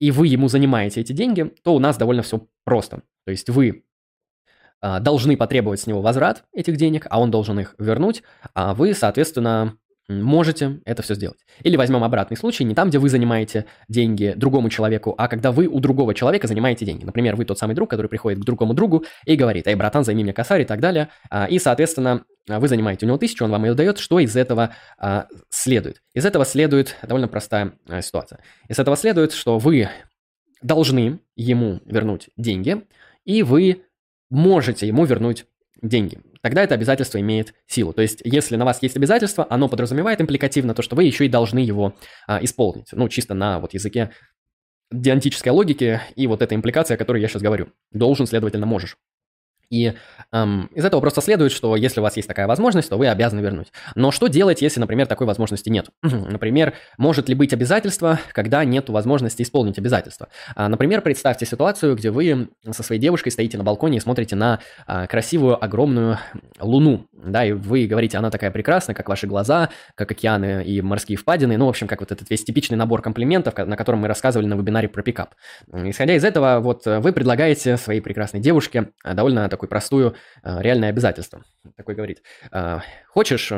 и 0.00 0.10
вы 0.10 0.26
ему 0.26 0.48
занимаете 0.48 1.00
эти 1.00 1.12
деньги, 1.12 1.52
то 1.62 1.74
у 1.74 1.78
нас 1.78 1.96
довольно 1.96 2.22
все 2.22 2.46
просто. 2.64 3.02
То 3.24 3.30
есть 3.30 3.48
вы 3.48 3.84
а, 4.80 5.00
должны 5.00 5.36
потребовать 5.36 5.80
с 5.80 5.86
него 5.86 6.02
возврат 6.02 6.44
этих 6.52 6.76
денег, 6.76 7.06
а 7.08 7.20
он 7.20 7.30
должен 7.30 7.58
их 7.58 7.74
вернуть, 7.78 8.22
а 8.54 8.74
вы, 8.74 8.92
соответственно, 8.92 9.78
можете 10.08 10.80
это 10.84 11.02
все 11.02 11.14
сделать. 11.14 11.38
Или 11.62 11.76
возьмем 11.76 12.04
обратный 12.04 12.36
случай, 12.36 12.64
не 12.64 12.74
там, 12.74 12.88
где 12.88 12.98
вы 12.98 13.08
занимаете 13.08 13.66
деньги 13.88 14.34
другому 14.36 14.68
человеку, 14.68 15.14
а 15.16 15.28
когда 15.28 15.52
вы 15.52 15.66
у 15.66 15.80
другого 15.80 16.14
человека 16.14 16.46
занимаете 16.46 16.84
деньги. 16.84 17.04
Например, 17.04 17.36
вы 17.36 17.44
тот 17.44 17.58
самый 17.58 17.74
друг, 17.74 17.90
который 17.90 18.08
приходит 18.08 18.40
к 18.40 18.44
другому 18.44 18.74
другу 18.74 19.04
и 19.24 19.36
говорит, 19.36 19.66
эй, 19.66 19.74
братан, 19.74 20.04
займи 20.04 20.22
мне 20.22 20.32
косарь 20.32 20.62
и 20.62 20.64
так 20.64 20.80
далее. 20.80 21.08
А, 21.30 21.46
и, 21.46 21.58
соответственно, 21.58 22.24
вы 22.46 22.68
занимаете 22.68 23.06
у 23.06 23.08
него 23.08 23.18
тысячу, 23.18 23.44
он 23.44 23.50
вам 23.50 23.64
ее 23.64 23.74
дает. 23.74 23.98
Что 23.98 24.18
из 24.18 24.36
этого 24.36 24.74
следует? 25.48 26.02
Из 26.12 26.26
этого 26.26 26.44
следует 26.44 26.96
довольно 27.02 27.28
простая 27.28 27.72
ситуация. 28.02 28.40
Из 28.68 28.78
этого 28.78 28.96
следует, 28.96 29.32
что 29.32 29.58
вы 29.58 29.88
должны 30.60 31.20
ему 31.36 31.80
вернуть 31.86 32.28
деньги, 32.36 32.82
и 33.24 33.42
вы 33.42 33.84
можете 34.30 34.86
ему 34.86 35.04
вернуть 35.04 35.46
деньги. 35.80 36.18
Тогда 36.44 36.62
это 36.62 36.74
обязательство 36.74 37.18
имеет 37.18 37.54
силу. 37.66 37.94
То 37.94 38.02
есть, 38.02 38.20
если 38.22 38.56
на 38.56 38.66
вас 38.66 38.82
есть 38.82 38.98
обязательство, 38.98 39.46
оно 39.48 39.66
подразумевает 39.66 40.20
импликативно 40.20 40.74
то, 40.74 40.82
что 40.82 40.94
вы 40.94 41.04
еще 41.04 41.24
и 41.24 41.30
должны 41.30 41.58
его 41.58 41.94
а, 42.26 42.38
исполнить. 42.44 42.88
Ну, 42.92 43.08
чисто 43.08 43.32
на 43.32 43.60
вот 43.60 43.72
языке 43.72 44.10
диантической 44.92 45.52
логики 45.52 46.02
и 46.16 46.26
вот 46.26 46.42
эта 46.42 46.54
импликация, 46.54 46.96
о 46.96 46.98
которой 46.98 47.22
я 47.22 47.28
сейчас 47.28 47.40
говорю. 47.40 47.68
Должен, 47.92 48.26
следовательно, 48.26 48.66
можешь. 48.66 48.98
И 49.70 49.94
эм, 50.32 50.66
из 50.74 50.84
этого 50.84 51.00
просто 51.00 51.20
следует, 51.20 51.52
что 51.52 51.76
если 51.76 52.00
у 52.00 52.02
вас 52.02 52.16
есть 52.16 52.28
такая 52.28 52.46
возможность, 52.46 52.88
то 52.88 52.96
вы 52.96 53.08
обязаны 53.08 53.40
вернуть. 53.40 53.72
Но 53.94 54.10
что 54.10 54.28
делать, 54.28 54.62
если, 54.62 54.80
например, 54.80 55.06
такой 55.06 55.26
возможности 55.26 55.68
нет? 55.68 55.90
например, 56.02 56.74
может 56.98 57.28
ли 57.28 57.34
быть 57.34 57.52
обязательство, 57.52 58.18
когда 58.32 58.64
нет 58.64 58.88
возможности 58.88 59.42
исполнить 59.42 59.78
обязательство? 59.78 60.28
А, 60.54 60.68
например, 60.68 61.00
представьте 61.00 61.46
ситуацию, 61.46 61.96
где 61.96 62.10
вы 62.10 62.48
со 62.70 62.82
своей 62.82 63.00
девушкой 63.00 63.30
стоите 63.30 63.58
на 63.58 63.64
балконе 63.64 63.98
и 63.98 64.00
смотрите 64.00 64.36
на 64.36 64.60
а, 64.86 65.06
красивую 65.06 65.62
огромную 65.62 66.18
луну, 66.60 67.06
да, 67.12 67.44
и 67.44 67.52
вы 67.52 67.86
говорите, 67.86 68.18
она 68.18 68.30
такая 68.30 68.50
прекрасная, 68.50 68.94
как 68.94 69.08
ваши 69.08 69.26
глаза, 69.26 69.70
как 69.94 70.10
океаны 70.10 70.62
и 70.64 70.80
морские 70.82 71.16
впадины, 71.16 71.56
ну, 71.56 71.66
в 71.66 71.68
общем, 71.70 71.86
как 71.86 72.00
вот 72.00 72.12
этот 72.12 72.30
весь 72.30 72.44
типичный 72.44 72.76
набор 72.76 73.02
комплиментов, 73.02 73.54
на 73.56 73.76
котором 73.76 74.00
мы 74.00 74.08
рассказывали 74.08 74.46
на 74.46 74.54
вебинаре 74.54 74.88
про 74.88 75.02
пикап. 75.02 75.34
Исходя 75.72 76.14
из 76.14 76.24
этого, 76.24 76.60
вот 76.60 76.86
вы 76.86 77.12
предлагаете 77.12 77.76
своей 77.76 78.00
прекрасной 78.00 78.40
девушке 78.40 78.90
довольно 79.04 79.48
такую 79.54 79.68
простую 79.68 80.14
э, 80.42 80.62
реальное 80.62 80.90
обязательство. 80.90 81.42
Такой 81.76 81.94
говорит, 81.94 82.22
«Э, 82.52 82.80
хочешь, 83.08 83.52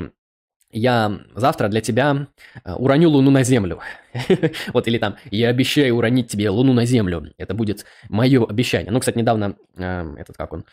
я 0.71 1.21
завтра 1.35 1.69
для 1.69 1.81
тебя 1.81 2.29
э, 2.65 2.73
уроню 2.75 3.11
Луну 3.11 3.31
на 3.31 3.43
Землю. 3.43 3.81
вот, 4.73 4.89
или 4.89 4.99
там, 4.99 5.17
я 5.31 5.49
обещаю 5.49 5.97
уронить 5.97 6.29
тебе 6.29 6.51
Луну 6.51 6.73
на 6.73 6.85
Землю. 6.85 7.33
Это 7.39 7.55
будет 7.55 7.85
мое 8.09 8.45
обещание. 8.45 8.93
Ну, 8.93 9.01
кстати, 9.01 9.19
недавно, 9.19 9.57
этот 9.77 10.37
как 10.37 10.53
он, 10.53 10.65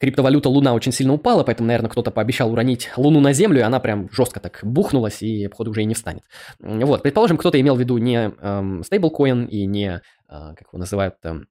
криптовалюта 0.00 0.48
Луна 0.48 0.74
очень 0.74 0.92
сильно 0.92 1.12
упала, 1.12 1.42
поэтому, 1.42 1.66
наверное, 1.66 1.90
кто-то 1.90 2.10
пообещал 2.10 2.52
уронить 2.52 2.90
Луну 2.96 3.20
на 3.20 3.32
Землю, 3.32 3.58
и 3.58 3.62
она 3.62 3.80
прям 3.80 4.08
жестко 4.12 4.40
так 4.40 4.60
бухнулась, 4.62 5.22
и, 5.22 5.48
походу, 5.48 5.72
уже 5.72 5.82
и 5.82 5.86
не 5.86 5.94
встанет. 5.94 6.22
Вот, 6.60 7.02
предположим, 7.02 7.36
кто-то 7.36 7.60
имел 7.60 7.74
в 7.74 7.80
виду 7.80 7.98
не 7.98 8.32
эм, 8.40 8.84
стейблкоин 8.84 9.46
и 9.46 9.66
не, 9.66 9.96
э, 9.96 10.00
как 10.28 10.68
его 10.72 10.78
называют, 10.78 11.16
эм, 11.24 11.48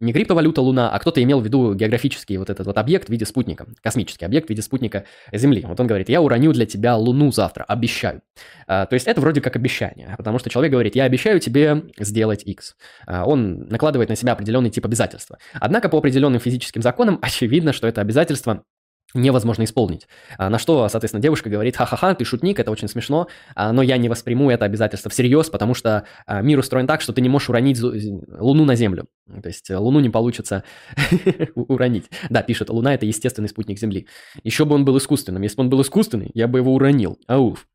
не 0.00 0.12
криптовалюта 0.12 0.62
Луна, 0.62 0.90
а 0.90 0.98
кто-то 0.98 1.22
имел 1.22 1.40
в 1.40 1.44
виду 1.44 1.74
географический 1.74 2.38
вот 2.38 2.48
этот 2.48 2.66
вот 2.66 2.78
объект 2.78 3.08
в 3.08 3.10
виде 3.10 3.26
спутника, 3.26 3.66
космический 3.82 4.24
объект 4.24 4.46
в 4.46 4.50
виде 4.50 4.62
спутника 4.62 5.04
Земли. 5.32 5.62
Вот 5.66 5.78
он 5.78 5.86
говорит, 5.86 6.08
я 6.08 6.22
уроню 6.22 6.52
для 6.52 6.66
тебя 6.66 6.96
Луну 6.96 7.30
завтра, 7.32 7.64
обещаю. 7.64 8.22
А, 8.66 8.86
то 8.86 8.94
есть 8.94 9.06
это 9.06 9.20
вроде 9.20 9.40
как 9.40 9.56
обещание, 9.56 10.14
потому 10.16 10.38
что 10.38 10.48
человек 10.48 10.72
говорит, 10.72 10.96
я 10.96 11.04
обещаю 11.04 11.38
тебе 11.38 11.84
сделать 11.98 12.42
X. 12.44 12.76
А, 13.06 13.26
он 13.26 13.68
накладывает 13.68 14.08
на 14.08 14.16
себя 14.16 14.32
определенный 14.32 14.70
тип 14.70 14.86
обязательства. 14.86 15.38
Однако 15.52 15.88
по 15.88 15.98
определенным 15.98 16.40
физическим 16.40 16.80
законам 16.80 17.18
очевидно, 17.22 17.72
что 17.72 17.86
это 17.86 18.00
обязательство 18.00 18.64
невозможно 19.14 19.64
исполнить. 19.64 20.06
А, 20.38 20.50
на 20.50 20.58
что, 20.58 20.88
соответственно, 20.88 21.22
девушка 21.22 21.50
говорит, 21.50 21.76
ха-ха-ха, 21.76 22.14
ты 22.14 22.24
шутник, 22.24 22.58
это 22.58 22.70
очень 22.70 22.88
смешно, 22.88 23.28
а, 23.54 23.72
но 23.72 23.82
я 23.82 23.96
не 23.96 24.08
восприму 24.08 24.50
это 24.50 24.64
обязательство 24.64 25.10
всерьез, 25.10 25.50
потому 25.50 25.74
что 25.74 26.04
а, 26.26 26.42
мир 26.42 26.58
устроен 26.58 26.86
так, 26.86 27.00
что 27.00 27.12
ты 27.12 27.20
не 27.20 27.28
можешь 27.28 27.48
уронить 27.48 27.80
Луну 27.80 28.64
на 28.64 28.74
Землю. 28.74 29.06
То 29.42 29.48
есть 29.48 29.70
э, 29.70 29.76
Луну 29.76 30.00
не 30.00 30.10
получится 30.10 30.64
уронить. 31.54 32.10
Да, 32.30 32.42
пишет, 32.42 32.70
Луна– 32.70 32.94
это 32.96 33.06
естественный 33.06 33.48
спутник 33.48 33.78
Земли. 33.78 34.06
Еще 34.42 34.64
бы 34.64 34.74
он 34.74 34.84
был 34.84 34.98
искусственным. 34.98 35.42
Если 35.42 35.56
бы 35.56 35.62
он 35.62 35.70
был 35.70 35.80
искусственный, 35.82 36.30
я 36.34 36.48
бы 36.48 36.58
его 36.58 36.74
уронил. 36.74 37.18
Ауф. 37.28 37.66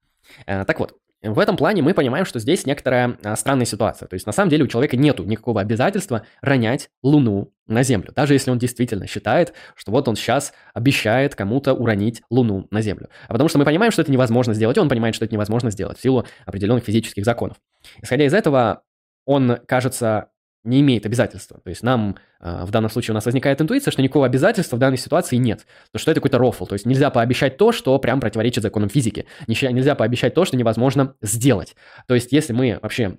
Так 0.46 0.80
вот, 0.80 0.96
в 1.26 1.40
этом 1.40 1.58
плане 1.58 1.82
мы 1.82 1.94
понимаем, 1.94 2.26
что 2.26 2.40
здесь 2.40 2.66
некоторая 2.66 3.18
а, 3.24 3.36
странная 3.36 3.66
ситуация. 3.66 4.08
То 4.08 4.14
есть 4.14 4.26
на 4.26 4.32
самом 4.32 4.50
деле 4.50 4.64
у 4.64 4.68
человека 4.68 4.96
нет 4.98 5.20
никакого 5.20 5.62
обязательства 5.62 6.26
ронять 6.42 6.90
Луну 7.04 7.52
на 7.68 7.84
Землю, 7.84 8.12
даже 8.16 8.34
если 8.34 8.52
он 8.52 8.60
действительно 8.60 9.08
считает, 9.08 9.54
что 9.76 9.92
вот 9.92 10.08
он 10.08 10.16
сейчас 10.16 10.54
обещает 10.74 11.36
кому-то 11.36 11.74
уронить 11.74 12.22
Луну 12.30 12.68
на 12.70 12.82
Землю. 12.82 13.10
А 13.28 13.32
потому 13.32 13.50
что 13.50 13.58
мы 13.58 13.66
понимаем, 13.66 13.92
что 13.92 14.02
это 14.02 14.12
невозможно 14.12 14.54
сделать, 14.54 14.78
и 14.78 14.80
он 14.80 14.90
понимает, 14.90 15.16
что 15.16 15.26
это 15.26 15.34
невозможно 15.34 15.72
сделать 15.72 15.98
в 15.98 16.02
силу 16.02 16.26
определенных 16.46 16.84
физических 16.84 17.26
законов. 17.26 17.58
Исходя 18.02 18.26
из 18.26 18.34
этого, 18.34 18.84
он, 19.26 19.58
кажется, 19.68 20.30
не 20.66 20.82
имеет 20.82 21.06
обязательства. 21.06 21.60
То 21.64 21.70
есть 21.70 21.84
нам, 21.84 22.18
а, 22.40 22.66
в 22.66 22.72
данном 22.72 22.90
случае 22.90 23.14
у 23.14 23.16
нас 23.16 23.26
возникает 23.26 23.62
интуиция, 23.62 23.92
что 23.92 24.02
никакого 24.02 24.26
обязательства 24.26 24.76
в 24.76 24.80
данной 24.80 24.98
ситуации 24.98 25.38
нет. 25.38 25.66
То 25.92 26.00
что 26.00 26.12
это 26.12 26.20
какой-то 26.20 26.38
рофл. 26.38 26.66
То 26.66 26.74
есть 26.74 26.86
нельзя 26.86 27.10
пообещать 27.10 27.58
то, 27.58 27.72
что 27.72 27.98
прям 28.00 28.20
противоречит 28.20 28.64
законам 28.64 28.90
физики. 28.90 29.26
Нельзя 29.48 29.96
пообещать 29.96 30.34
то, 30.34 30.44
что 30.44 30.58
невозможно 30.58 31.16
сделать. 31.22 31.76
То 32.08 32.16
есть 32.16 32.32
если 32.32 32.54
мы 32.54 32.80
вообще 32.82 33.18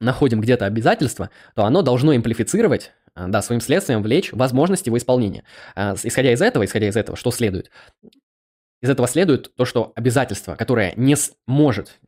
находим 0.00 0.40
где-то 0.40 0.66
обязательство, 0.66 1.30
то 1.54 1.64
оно 1.64 1.82
должно 1.82 2.14
имплифицировать, 2.14 2.92
а, 3.14 3.28
да, 3.28 3.42
своим 3.42 3.60
следствием 3.60 4.02
влечь 4.02 4.32
возможность 4.32 4.86
его 4.86 4.96
исполнения. 4.96 5.44
А, 5.74 5.94
исходя 6.02 6.32
из 6.32 6.40
этого, 6.40 6.64
исходя 6.64 6.88
из 6.88 6.96
этого, 6.96 7.16
что 7.16 7.30
следует? 7.30 7.70
Из 8.80 8.88
этого 8.88 9.08
следует 9.08 9.54
то, 9.56 9.64
что 9.64 9.92
обязательство, 9.96 10.54
которое 10.54 10.92
не 10.96 11.16
сможет 11.16 11.98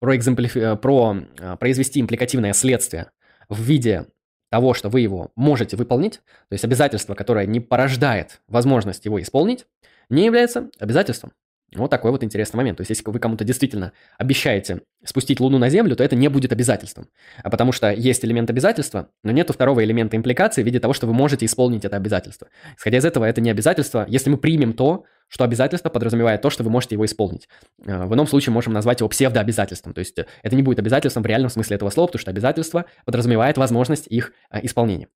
проэкземплифи... 0.00 0.58
Э, 0.58 0.76
про... 0.76 1.16
произвести 1.58 2.00
импликативное 2.00 2.52
следствие 2.52 3.10
в 3.48 3.60
виде 3.60 4.06
того, 4.50 4.74
что 4.74 4.88
вы 4.90 5.00
его 5.00 5.30
можете 5.34 5.76
выполнить, 5.76 6.16
то 6.48 6.52
есть 6.52 6.64
обязательство, 6.64 7.14
которое 7.14 7.46
не 7.46 7.60
порождает 7.60 8.40
возможность 8.48 9.04
его 9.04 9.20
исполнить, 9.20 9.66
не 10.10 10.26
является 10.26 10.70
обязательством. 10.78 11.32
Вот 11.74 11.90
такой 11.90 12.10
вот 12.10 12.22
интересный 12.22 12.58
момент. 12.58 12.76
То 12.76 12.82
есть, 12.82 12.90
если 12.90 13.02
вы 13.08 13.18
кому-то 13.18 13.44
действительно 13.44 13.92
обещаете 14.18 14.82
спустить 15.04 15.40
Луну 15.40 15.58
на 15.58 15.70
Землю, 15.70 15.96
то 15.96 16.04
это 16.04 16.14
не 16.14 16.28
будет 16.28 16.52
обязательством. 16.52 17.08
А 17.42 17.48
потому 17.48 17.72
что 17.72 17.90
есть 17.90 18.24
элемент 18.24 18.50
обязательства, 18.50 19.08
но 19.24 19.32
нет 19.32 19.50
второго 19.50 19.82
элемента 19.82 20.16
импликации 20.16 20.62
в 20.62 20.66
виде 20.66 20.80
того, 20.80 20.92
что 20.92 21.06
вы 21.06 21.14
можете 21.14 21.46
исполнить 21.46 21.84
это 21.84 21.96
обязательство. 21.96 22.48
Исходя 22.76 22.98
из 22.98 23.04
этого, 23.04 23.24
это 23.24 23.40
не 23.40 23.50
обязательство, 23.50 24.04
если 24.08 24.28
мы 24.28 24.36
примем 24.36 24.74
то, 24.74 25.04
что 25.28 25.44
обязательство 25.44 25.88
подразумевает 25.88 26.42
то, 26.42 26.50
что 26.50 26.62
вы 26.62 26.68
можете 26.68 26.94
его 26.94 27.06
исполнить. 27.06 27.48
Э, 27.86 28.04
в 28.04 28.14
ином 28.14 28.26
случае 28.26 28.52
можем 28.52 28.74
назвать 28.74 29.00
его 29.00 29.08
псевдообязательством. 29.08 29.94
То 29.94 30.00
есть 30.00 30.18
э, 30.18 30.26
это 30.42 30.54
не 30.54 30.62
будет 30.62 30.78
обязательством 30.78 31.22
в 31.22 31.26
реальном 31.26 31.48
смысле 31.48 31.76
этого 31.76 31.88
слова, 31.88 32.08
потому 32.08 32.20
что 32.20 32.30
обязательство 32.30 32.84
подразумевает 33.06 33.56
возможность 33.56 34.06
их 34.08 34.32
э, 34.50 34.60
исполнения. 34.62 35.08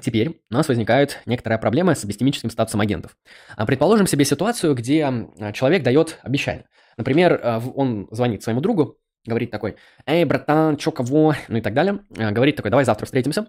Теперь 0.00 0.40
у 0.50 0.54
нас 0.54 0.68
возникает 0.68 1.20
некоторая 1.24 1.58
проблема 1.58 1.94
с 1.94 2.04
эпистемическим 2.04 2.50
статусом 2.50 2.80
агентов. 2.80 3.16
А, 3.56 3.64
предположим 3.64 4.06
себе 4.06 4.24
ситуацию, 4.24 4.74
где 4.74 5.08
человек 5.52 5.82
дает 5.82 6.18
обещание. 6.22 6.66
Например, 6.96 7.62
он 7.74 8.08
звонит 8.10 8.42
своему 8.42 8.60
другу, 8.60 8.98
говорит 9.24 9.50
такой, 9.50 9.76
«Эй, 10.06 10.24
братан, 10.24 10.76
чё, 10.76 10.90
кого?» 10.90 11.34
Ну 11.48 11.58
и 11.58 11.60
так 11.60 11.74
далее. 11.74 12.00
Говорит 12.10 12.56
такой, 12.56 12.70
давай 12.70 12.84
завтра 12.84 13.06
встретимся. 13.06 13.46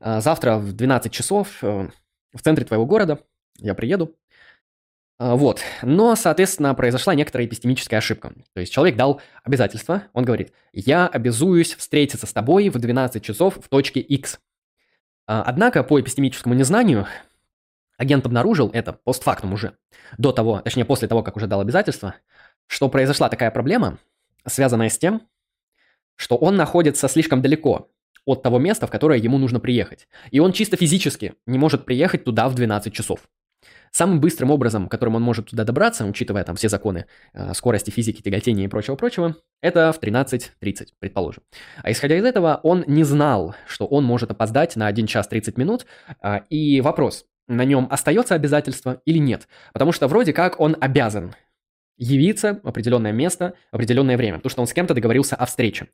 Завтра 0.00 0.56
в 0.56 0.72
12 0.72 1.12
часов 1.12 1.60
в 1.60 1.90
центре 2.40 2.64
твоего 2.64 2.86
города 2.86 3.18
я 3.58 3.74
приеду. 3.74 4.16
Вот. 5.18 5.60
Но, 5.82 6.16
соответственно, 6.16 6.74
произошла 6.74 7.14
некоторая 7.14 7.46
эпистемическая 7.46 7.98
ошибка. 7.98 8.32
То 8.54 8.60
есть 8.60 8.72
человек 8.72 8.96
дал 8.96 9.20
обязательство, 9.44 10.04
он 10.12 10.24
говорит, 10.24 10.52
я 10.72 11.06
обязуюсь 11.06 11.74
встретиться 11.74 12.26
с 12.26 12.32
тобой 12.32 12.70
в 12.70 12.78
12 12.78 13.22
часов 13.22 13.58
в 13.62 13.68
точке 13.68 14.00
X. 14.00 14.40
А, 15.26 15.42
однако 15.42 15.82
по 15.82 16.00
эпистемическому 16.00 16.54
незнанию 16.54 17.06
агент 17.96 18.24
обнаружил 18.26 18.70
это 18.72 18.92
постфактум 18.92 19.52
уже, 19.52 19.76
до 20.18 20.32
того, 20.32 20.60
точнее 20.60 20.84
после 20.84 21.08
того, 21.08 21.22
как 21.22 21.36
уже 21.36 21.46
дал 21.46 21.60
обязательство, 21.60 22.14
что 22.66 22.88
произошла 22.88 23.28
такая 23.28 23.50
проблема, 23.50 23.98
связанная 24.46 24.88
с 24.88 24.98
тем, 24.98 25.22
что 26.16 26.36
он 26.36 26.56
находится 26.56 27.08
слишком 27.08 27.42
далеко 27.42 27.90
от 28.24 28.42
того 28.42 28.58
места, 28.58 28.86
в 28.86 28.90
которое 28.90 29.18
ему 29.18 29.38
нужно 29.38 29.60
приехать. 29.60 30.08
И 30.30 30.40
он 30.40 30.52
чисто 30.52 30.76
физически 30.76 31.34
не 31.46 31.58
может 31.58 31.84
приехать 31.84 32.24
туда 32.24 32.48
в 32.48 32.54
12 32.54 32.92
часов. 32.92 33.20
Самым 33.90 34.20
быстрым 34.20 34.50
образом, 34.50 34.88
которым 34.88 35.16
он 35.16 35.22
может 35.22 35.50
туда 35.50 35.64
добраться, 35.64 36.04
учитывая 36.04 36.44
там 36.44 36.54
все 36.54 36.68
законы 36.68 37.06
э, 37.34 37.52
скорости 37.54 37.90
физики, 37.90 38.22
тяготения 38.22 38.64
и 38.64 38.68
прочего-прочего, 38.68 39.36
это 39.62 39.92
в 39.92 40.00
13.30, 40.00 40.88
предположим. 41.00 41.42
А 41.82 41.90
исходя 41.90 42.16
из 42.16 42.24
этого, 42.24 42.60
он 42.62 42.84
не 42.86 43.02
знал, 43.02 43.56
что 43.66 43.86
он 43.86 44.04
может 44.04 44.30
опоздать 44.30 44.76
на 44.76 44.86
1 44.86 45.06
час 45.06 45.26
30 45.26 45.58
минут. 45.58 45.86
Э, 46.22 46.40
и 46.50 46.80
вопрос, 46.80 47.26
на 47.48 47.64
нем 47.64 47.88
остается 47.90 48.36
обязательство 48.36 49.02
или 49.04 49.18
нет? 49.18 49.48
Потому 49.72 49.90
что 49.90 50.06
вроде 50.06 50.32
как 50.32 50.60
он 50.60 50.76
обязан 50.80 51.34
явиться 51.96 52.60
в 52.62 52.68
определенное 52.68 53.12
место 53.12 53.54
в 53.72 53.74
определенное 53.74 54.16
время, 54.16 54.38
потому 54.38 54.50
что 54.50 54.62
он 54.62 54.66
с 54.68 54.72
кем-то 54.72 54.94
договорился 54.94 55.36
о 55.36 55.46
встрече. 55.46 55.88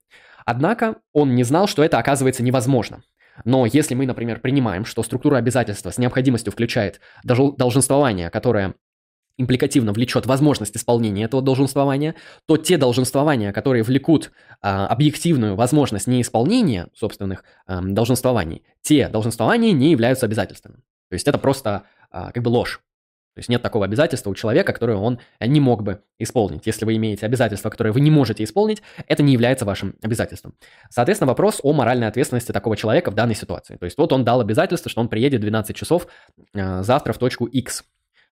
Однако 0.45 0.97
он 1.13 1.35
не 1.35 1.43
знал, 1.43 1.67
что 1.67 1.83
это 1.83 1.99
оказывается 1.99 2.43
невозможно. 2.43 3.03
Но 3.45 3.67
если 3.67 3.95
мы, 3.95 4.07
например, 4.07 4.41
принимаем, 4.41 4.85
что 4.85 5.03
структура 5.03 5.37
обязательства 5.37 5.91
с 5.91 5.99
необходимостью 5.99 6.53
включает 6.53 7.01
долженствование, 7.25 8.31
которое 8.31 8.75
импликативно 9.39 9.93
влечет 9.93 10.27
возможность 10.27 10.77
исполнения 10.77 11.25
этого 11.25 11.43
долженствования, 11.43 12.15
то 12.47 12.57
те 12.57 12.79
долженствования, 12.79 13.53
которые 13.53 13.83
влекут 13.83 14.33
а, 14.63 14.87
объективную 14.87 15.57
возможность 15.57 16.07
неисполнения 16.07 16.89
собственных 16.95 17.45
а, 17.67 17.83
долженствований, 17.83 18.63
те 18.81 19.09
долженствования 19.09 19.73
не 19.73 19.91
являются 19.91 20.27
обязательствами. 20.27 20.77
То 21.11 21.15
есть 21.15 21.29
это 21.29 21.39
просто 21.39 21.83
а, 22.11 22.33
как 22.33 22.43
бы 22.43 22.49
ложь. 22.49 22.81
То 23.37 23.41
есть 23.41 23.51
нет 23.51 23.61
такого 23.61 23.85
обязательства 23.85 24.31
у 24.31 24.35
человека, 24.35 24.73
которое 24.73 24.97
он 24.97 25.21
не 25.41 25.61
мог 25.61 25.83
бы 25.83 26.01
исполнить. 26.19 26.65
Если 26.65 26.87
вы 26.87 26.97
имеете 26.97 27.27
обязательство, 27.27 27.69
которое 27.69 27.93
вы 27.93 28.01
не 28.01 28.11
можете 28.11 28.43
исполнить, 28.43 28.83
это 29.07 29.23
не 29.23 29.35
является 29.35 29.67
вашим 29.67 29.95
обязательством. 30.03 30.55
Соответственно, 30.89 31.29
вопрос 31.29 31.61
о 31.63 31.75
моральной 31.75 32.09
ответственности 32.09 32.53
такого 32.53 32.79
человека 32.79 33.11
в 33.11 33.15
данной 33.15 33.35
ситуации. 33.35 33.77
То 33.77 33.85
есть 33.85 33.99
вот 33.99 34.11
он 34.15 34.25
дал 34.25 34.41
обязательство, 34.41 34.91
что 34.91 35.03
он 35.03 35.11
приедет 35.11 35.41
в 35.41 35.43
12 35.43 35.77
часов 35.77 36.07
э, 36.55 36.83
завтра 36.83 37.13
в 37.13 37.19
точку 37.19 37.45
X. 37.45 37.85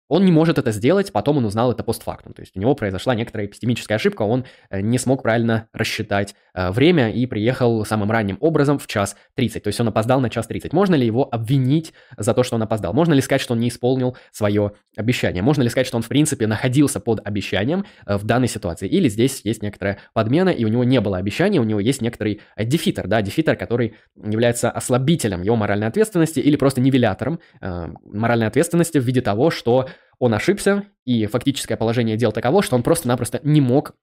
он 0.08 0.24
не 0.24 0.32
может 0.32 0.58
это 0.58 0.70
сделать, 0.70 1.12
потом 1.12 1.38
он 1.38 1.46
узнал 1.46 1.72
это 1.72 1.82
постфактум. 1.82 2.34
То 2.34 2.42
есть 2.42 2.56
у 2.56 2.60
него 2.60 2.74
произошла 2.74 3.14
некоторая 3.14 3.46
эпистемическая 3.46 3.96
ошибка, 3.96 4.22
он 4.22 4.44
э, 4.70 4.80
не 4.80 4.98
смог 4.98 5.22
правильно 5.22 5.68
рассчитать 5.72 6.34
э, 6.54 6.70
время 6.70 7.10
и 7.10 7.24
приехал 7.26 7.84
самым 7.84 8.10
ранним 8.10 8.36
образом 8.40 8.78
в 8.78 8.86
час 8.86 9.16
30. 9.34 9.62
То 9.62 9.68
есть 9.68 9.80
он 9.80 9.88
опоздал 9.88 10.20
на 10.20 10.28
час 10.28 10.46
30. 10.46 10.72
Можно 10.72 10.94
ли 10.94 11.06
его 11.06 11.28
обвинить 11.32 11.94
за 12.16 12.34
то, 12.34 12.42
что 12.42 12.56
он 12.56 12.62
опоздал? 12.62 12.92
Можно 12.92 13.14
ли 13.14 13.22
сказать, 13.22 13.40
что 13.40 13.54
он 13.54 13.60
не 13.60 13.68
исполнил 13.68 14.16
свое 14.30 14.72
обещание? 14.96 15.42
Можно 15.42 15.62
ли 15.62 15.70
сказать, 15.70 15.86
что 15.86 15.96
он 15.96 16.02
в 16.02 16.08
принципе 16.08 16.46
находился 16.46 17.00
под 17.00 17.26
обещанием 17.26 17.86
э, 18.06 18.16
в 18.16 18.24
данной 18.24 18.48
ситуации? 18.48 18.88
Или 18.88 19.08
здесь 19.08 19.40
есть 19.44 19.62
некоторая 19.62 19.98
подмена, 20.12 20.50
и 20.50 20.64
у 20.64 20.68
него 20.68 20.84
не 20.84 21.00
было 21.00 21.16
обещания, 21.16 21.60
у 21.60 21.64
него 21.64 21.80
есть 21.80 22.02
некоторый 22.02 22.42
дефитер, 22.58 23.06
да, 23.06 23.22
дефитер, 23.22 23.56
который 23.56 23.94
является 24.22 24.70
ослабителем 24.70 25.42
его 25.42 25.56
моральной 25.56 25.86
ответственности 25.86 26.40
или 26.40 26.56
просто 26.56 26.80
нивелятором 26.80 27.40
моральной 27.60 28.46
ответственности 28.46 28.98
в 28.98 29.04
виде 29.04 29.20
того, 29.20 29.50
что 29.50 29.88
он 30.18 30.34
ошибся, 30.34 30.84
и 31.04 31.26
фактическое 31.26 31.76
положение 31.76 32.16
дел 32.16 32.32
таково, 32.32 32.62
что 32.62 32.76
он 32.76 32.82
просто-напросто 32.82 33.40
не 33.42 33.60
мог 33.60 33.94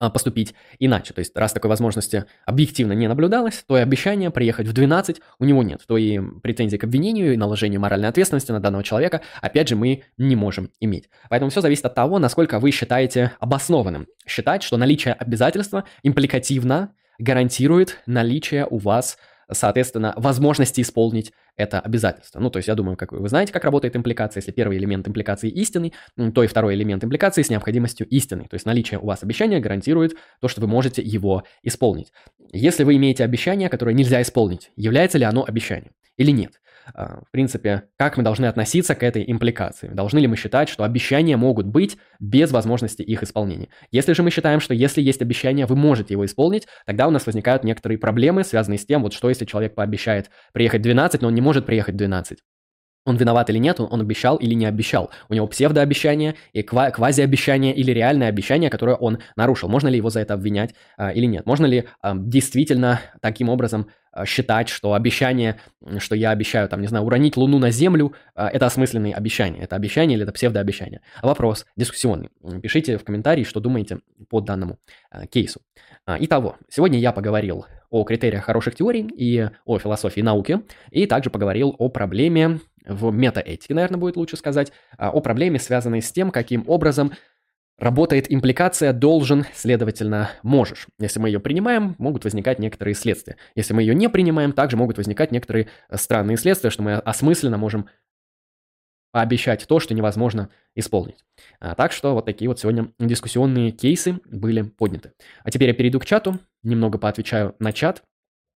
а, 0.00 0.10
поступить 0.10 0.54
иначе. 0.78 1.14
То 1.14 1.20
есть, 1.20 1.36
раз 1.36 1.52
такой 1.52 1.68
возможности 1.68 2.24
объективно 2.44 2.92
не 2.92 3.06
наблюдалось, 3.06 3.64
то 3.66 3.78
и 3.78 3.80
обещание 3.80 4.30
приехать 4.30 4.66
в 4.66 4.72
12 4.72 5.20
у 5.38 5.44
него 5.44 5.62
нет. 5.62 5.82
То 5.86 5.96
и 5.96 6.20
претензии 6.42 6.76
к 6.76 6.84
обвинению 6.84 7.32
и 7.32 7.36
наложению 7.36 7.80
моральной 7.80 8.08
ответственности 8.08 8.50
на 8.50 8.60
данного 8.60 8.82
человека, 8.82 9.22
опять 9.40 9.68
же, 9.68 9.76
мы 9.76 10.02
не 10.18 10.34
можем 10.36 10.70
иметь. 10.80 11.08
Поэтому 11.30 11.50
все 11.50 11.60
зависит 11.60 11.84
от 11.84 11.94
того, 11.94 12.18
насколько 12.18 12.58
вы 12.58 12.72
считаете 12.72 13.32
обоснованным 13.38 14.08
считать, 14.26 14.62
что 14.62 14.76
наличие 14.76 15.14
обязательства 15.14 15.84
импликативно 16.02 16.92
гарантирует 17.18 18.00
наличие 18.06 18.66
у 18.66 18.78
вас 18.78 19.16
соответственно, 19.50 20.14
возможности 20.16 20.80
исполнить 20.80 21.32
это 21.56 21.80
обязательство. 21.80 22.40
Ну, 22.40 22.50
то 22.50 22.58
есть 22.58 22.68
я 22.68 22.74
думаю, 22.74 22.96
как 22.96 23.12
вы 23.12 23.28
знаете, 23.28 23.52
как 23.52 23.64
работает 23.64 23.96
импликация. 23.96 24.40
Если 24.40 24.52
первый 24.52 24.76
элемент 24.76 25.06
импликации 25.06 25.48
истинный, 25.50 25.92
то 26.34 26.42
и 26.42 26.46
второй 26.46 26.74
элемент 26.74 27.04
импликации 27.04 27.42
с 27.42 27.50
необходимостью 27.50 28.06
истинный. 28.08 28.46
То 28.48 28.54
есть 28.54 28.66
наличие 28.66 28.98
у 28.98 29.06
вас 29.06 29.22
обещания 29.22 29.60
гарантирует 29.60 30.16
то, 30.40 30.48
что 30.48 30.60
вы 30.60 30.66
можете 30.66 31.02
его 31.02 31.44
исполнить. 31.62 32.12
Если 32.52 32.84
вы 32.84 32.96
имеете 32.96 33.24
обещание, 33.24 33.68
которое 33.68 33.94
нельзя 33.94 34.20
исполнить, 34.22 34.70
является 34.76 35.18
ли 35.18 35.24
оно 35.24 35.44
обещанием 35.44 35.92
или 36.16 36.30
нет? 36.30 36.60
А, 36.92 37.22
в 37.26 37.30
принципе, 37.30 37.84
как 37.96 38.16
мы 38.16 38.22
должны 38.22 38.46
относиться 38.46 38.94
к 38.94 39.02
этой 39.02 39.24
импликации. 39.30 39.88
Должны 39.88 40.18
ли 40.18 40.26
мы 40.26 40.36
считать, 40.36 40.68
что 40.68 40.84
обещания 40.84 41.36
могут 41.36 41.66
быть 41.66 41.96
без 42.20 42.50
возможности 42.52 43.02
их 43.02 43.22
исполнения? 43.22 43.68
Если 43.90 44.12
же 44.12 44.22
мы 44.22 44.30
считаем, 44.30 44.60
что 44.60 44.74
если 44.74 45.00
есть 45.00 45.22
обещание, 45.22 45.66
вы 45.66 45.76
можете 45.76 46.14
его 46.14 46.24
исполнить, 46.24 46.66
тогда 46.86 47.08
у 47.08 47.10
нас 47.10 47.26
возникают 47.26 47.64
некоторые 47.64 47.98
проблемы, 47.98 48.44
связанные 48.44 48.78
с 48.78 48.86
тем, 48.86 49.02
вот 49.02 49.12
что 49.12 49.28
если 49.28 49.44
человек 49.44 49.74
пообещает 49.74 50.30
приехать 50.52 50.82
12, 50.82 51.22
но 51.22 51.28
он 51.28 51.34
не 51.34 51.40
может 51.40 51.66
приехать 51.66 51.96
12. 51.96 52.38
Он 53.06 53.16
виноват 53.16 53.50
или 53.50 53.58
нет, 53.58 53.80
он 53.80 54.00
обещал 54.00 54.36
или 54.36 54.54
не 54.54 54.64
обещал. 54.64 55.10
У 55.28 55.34
него 55.34 55.46
псевдообещание 55.46 56.36
и 56.52 56.62
ква- 56.62 56.90
квазиобещание 56.90 57.74
или 57.74 57.90
реальное 57.90 58.28
обещание, 58.28 58.70
которое 58.70 58.96
он 58.96 59.18
нарушил. 59.36 59.68
Можно 59.68 59.88
ли 59.88 59.98
его 59.98 60.08
за 60.08 60.20
это 60.20 60.34
обвинять 60.34 60.74
а, 60.96 61.12
или 61.12 61.26
нет? 61.26 61.44
Можно 61.44 61.66
ли 61.66 61.84
а, 62.00 62.14
действительно 62.16 63.00
таким 63.20 63.50
образом 63.50 63.88
а, 64.10 64.24
считать, 64.24 64.70
что 64.70 64.94
обещание, 64.94 65.60
что 65.98 66.14
я 66.14 66.30
обещаю, 66.30 66.66
там, 66.68 66.80
не 66.80 66.86
знаю, 66.86 67.04
уронить 67.04 67.36
Луну 67.36 67.58
на 67.58 67.70
Землю, 67.70 68.14
это 68.34 68.66
осмысленные 68.66 69.14
обещания. 69.14 69.60
Это 69.60 69.76
обещание 69.76 70.16
или 70.16 70.22
это 70.22 70.32
псевдообещание? 70.32 71.02
Вопрос 71.22 71.66
дискуссионный. 71.76 72.30
Пишите 72.62 72.96
в 72.96 73.04
комментарии, 73.04 73.44
что 73.44 73.60
думаете 73.60 73.98
по 74.30 74.40
данному 74.40 74.78
кейсу. 75.30 75.60
Итого, 76.06 76.56
сегодня 76.68 76.98
я 76.98 77.12
поговорил 77.12 77.66
о 77.90 78.04
критериях 78.04 78.44
хороших 78.44 78.74
теорий 78.74 79.08
и 79.16 79.48
о 79.64 79.78
философии 79.78 80.20
науки, 80.20 80.60
и 80.90 81.06
также 81.06 81.30
поговорил 81.30 81.74
о 81.78 81.88
проблеме 81.88 82.60
в 82.84 83.10
метаэтике, 83.12 83.74
наверное, 83.74 83.98
будет 83.98 84.16
лучше 84.16 84.36
сказать, 84.36 84.72
а, 84.96 85.10
о 85.10 85.20
проблеме, 85.20 85.58
связанной 85.58 86.02
с 86.02 86.12
тем, 86.12 86.30
каким 86.30 86.64
образом 86.68 87.12
работает 87.78 88.32
импликация 88.32 88.92
«должен», 88.92 89.46
следовательно, 89.54 90.30
«можешь». 90.42 90.86
Если 90.98 91.18
мы 91.18 91.28
ее 91.28 91.40
принимаем, 91.40 91.96
могут 91.98 92.24
возникать 92.24 92.58
некоторые 92.58 92.94
следствия. 92.94 93.36
Если 93.54 93.74
мы 93.74 93.82
ее 93.82 93.94
не 93.94 94.08
принимаем, 94.08 94.52
также 94.52 94.76
могут 94.76 94.96
возникать 94.96 95.32
некоторые 95.32 95.68
странные 95.92 96.36
следствия, 96.36 96.70
что 96.70 96.82
мы 96.82 96.94
осмысленно 96.94 97.58
можем 97.58 97.88
пообещать 99.14 99.64
то, 99.68 99.78
что 99.78 99.94
невозможно 99.94 100.50
исполнить. 100.74 101.24
А, 101.60 101.76
так 101.76 101.92
что 101.92 102.14
вот 102.14 102.24
такие 102.24 102.48
вот 102.48 102.58
сегодня 102.58 102.92
дискуссионные 102.98 103.70
кейсы 103.70 104.20
были 104.24 104.62
подняты. 104.62 105.12
А 105.44 105.52
теперь 105.52 105.68
я 105.68 105.74
перейду 105.74 106.00
к 106.00 106.04
чату, 106.04 106.40
немного 106.64 106.98
поотвечаю 106.98 107.54
на 107.60 107.72
чат, 107.72 108.02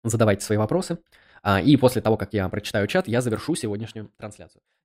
задавайте 0.04 0.44
свои 0.44 0.56
вопросы. 0.56 0.98
А, 1.44 1.60
и 1.60 1.76
после 1.76 2.00
того, 2.00 2.16
как 2.16 2.32
я 2.32 2.48
прочитаю 2.48 2.86
чат, 2.86 3.06
я 3.06 3.20
завершу 3.20 3.54
сегодняшнюю 3.54 4.10
трансляцию. 4.16 4.62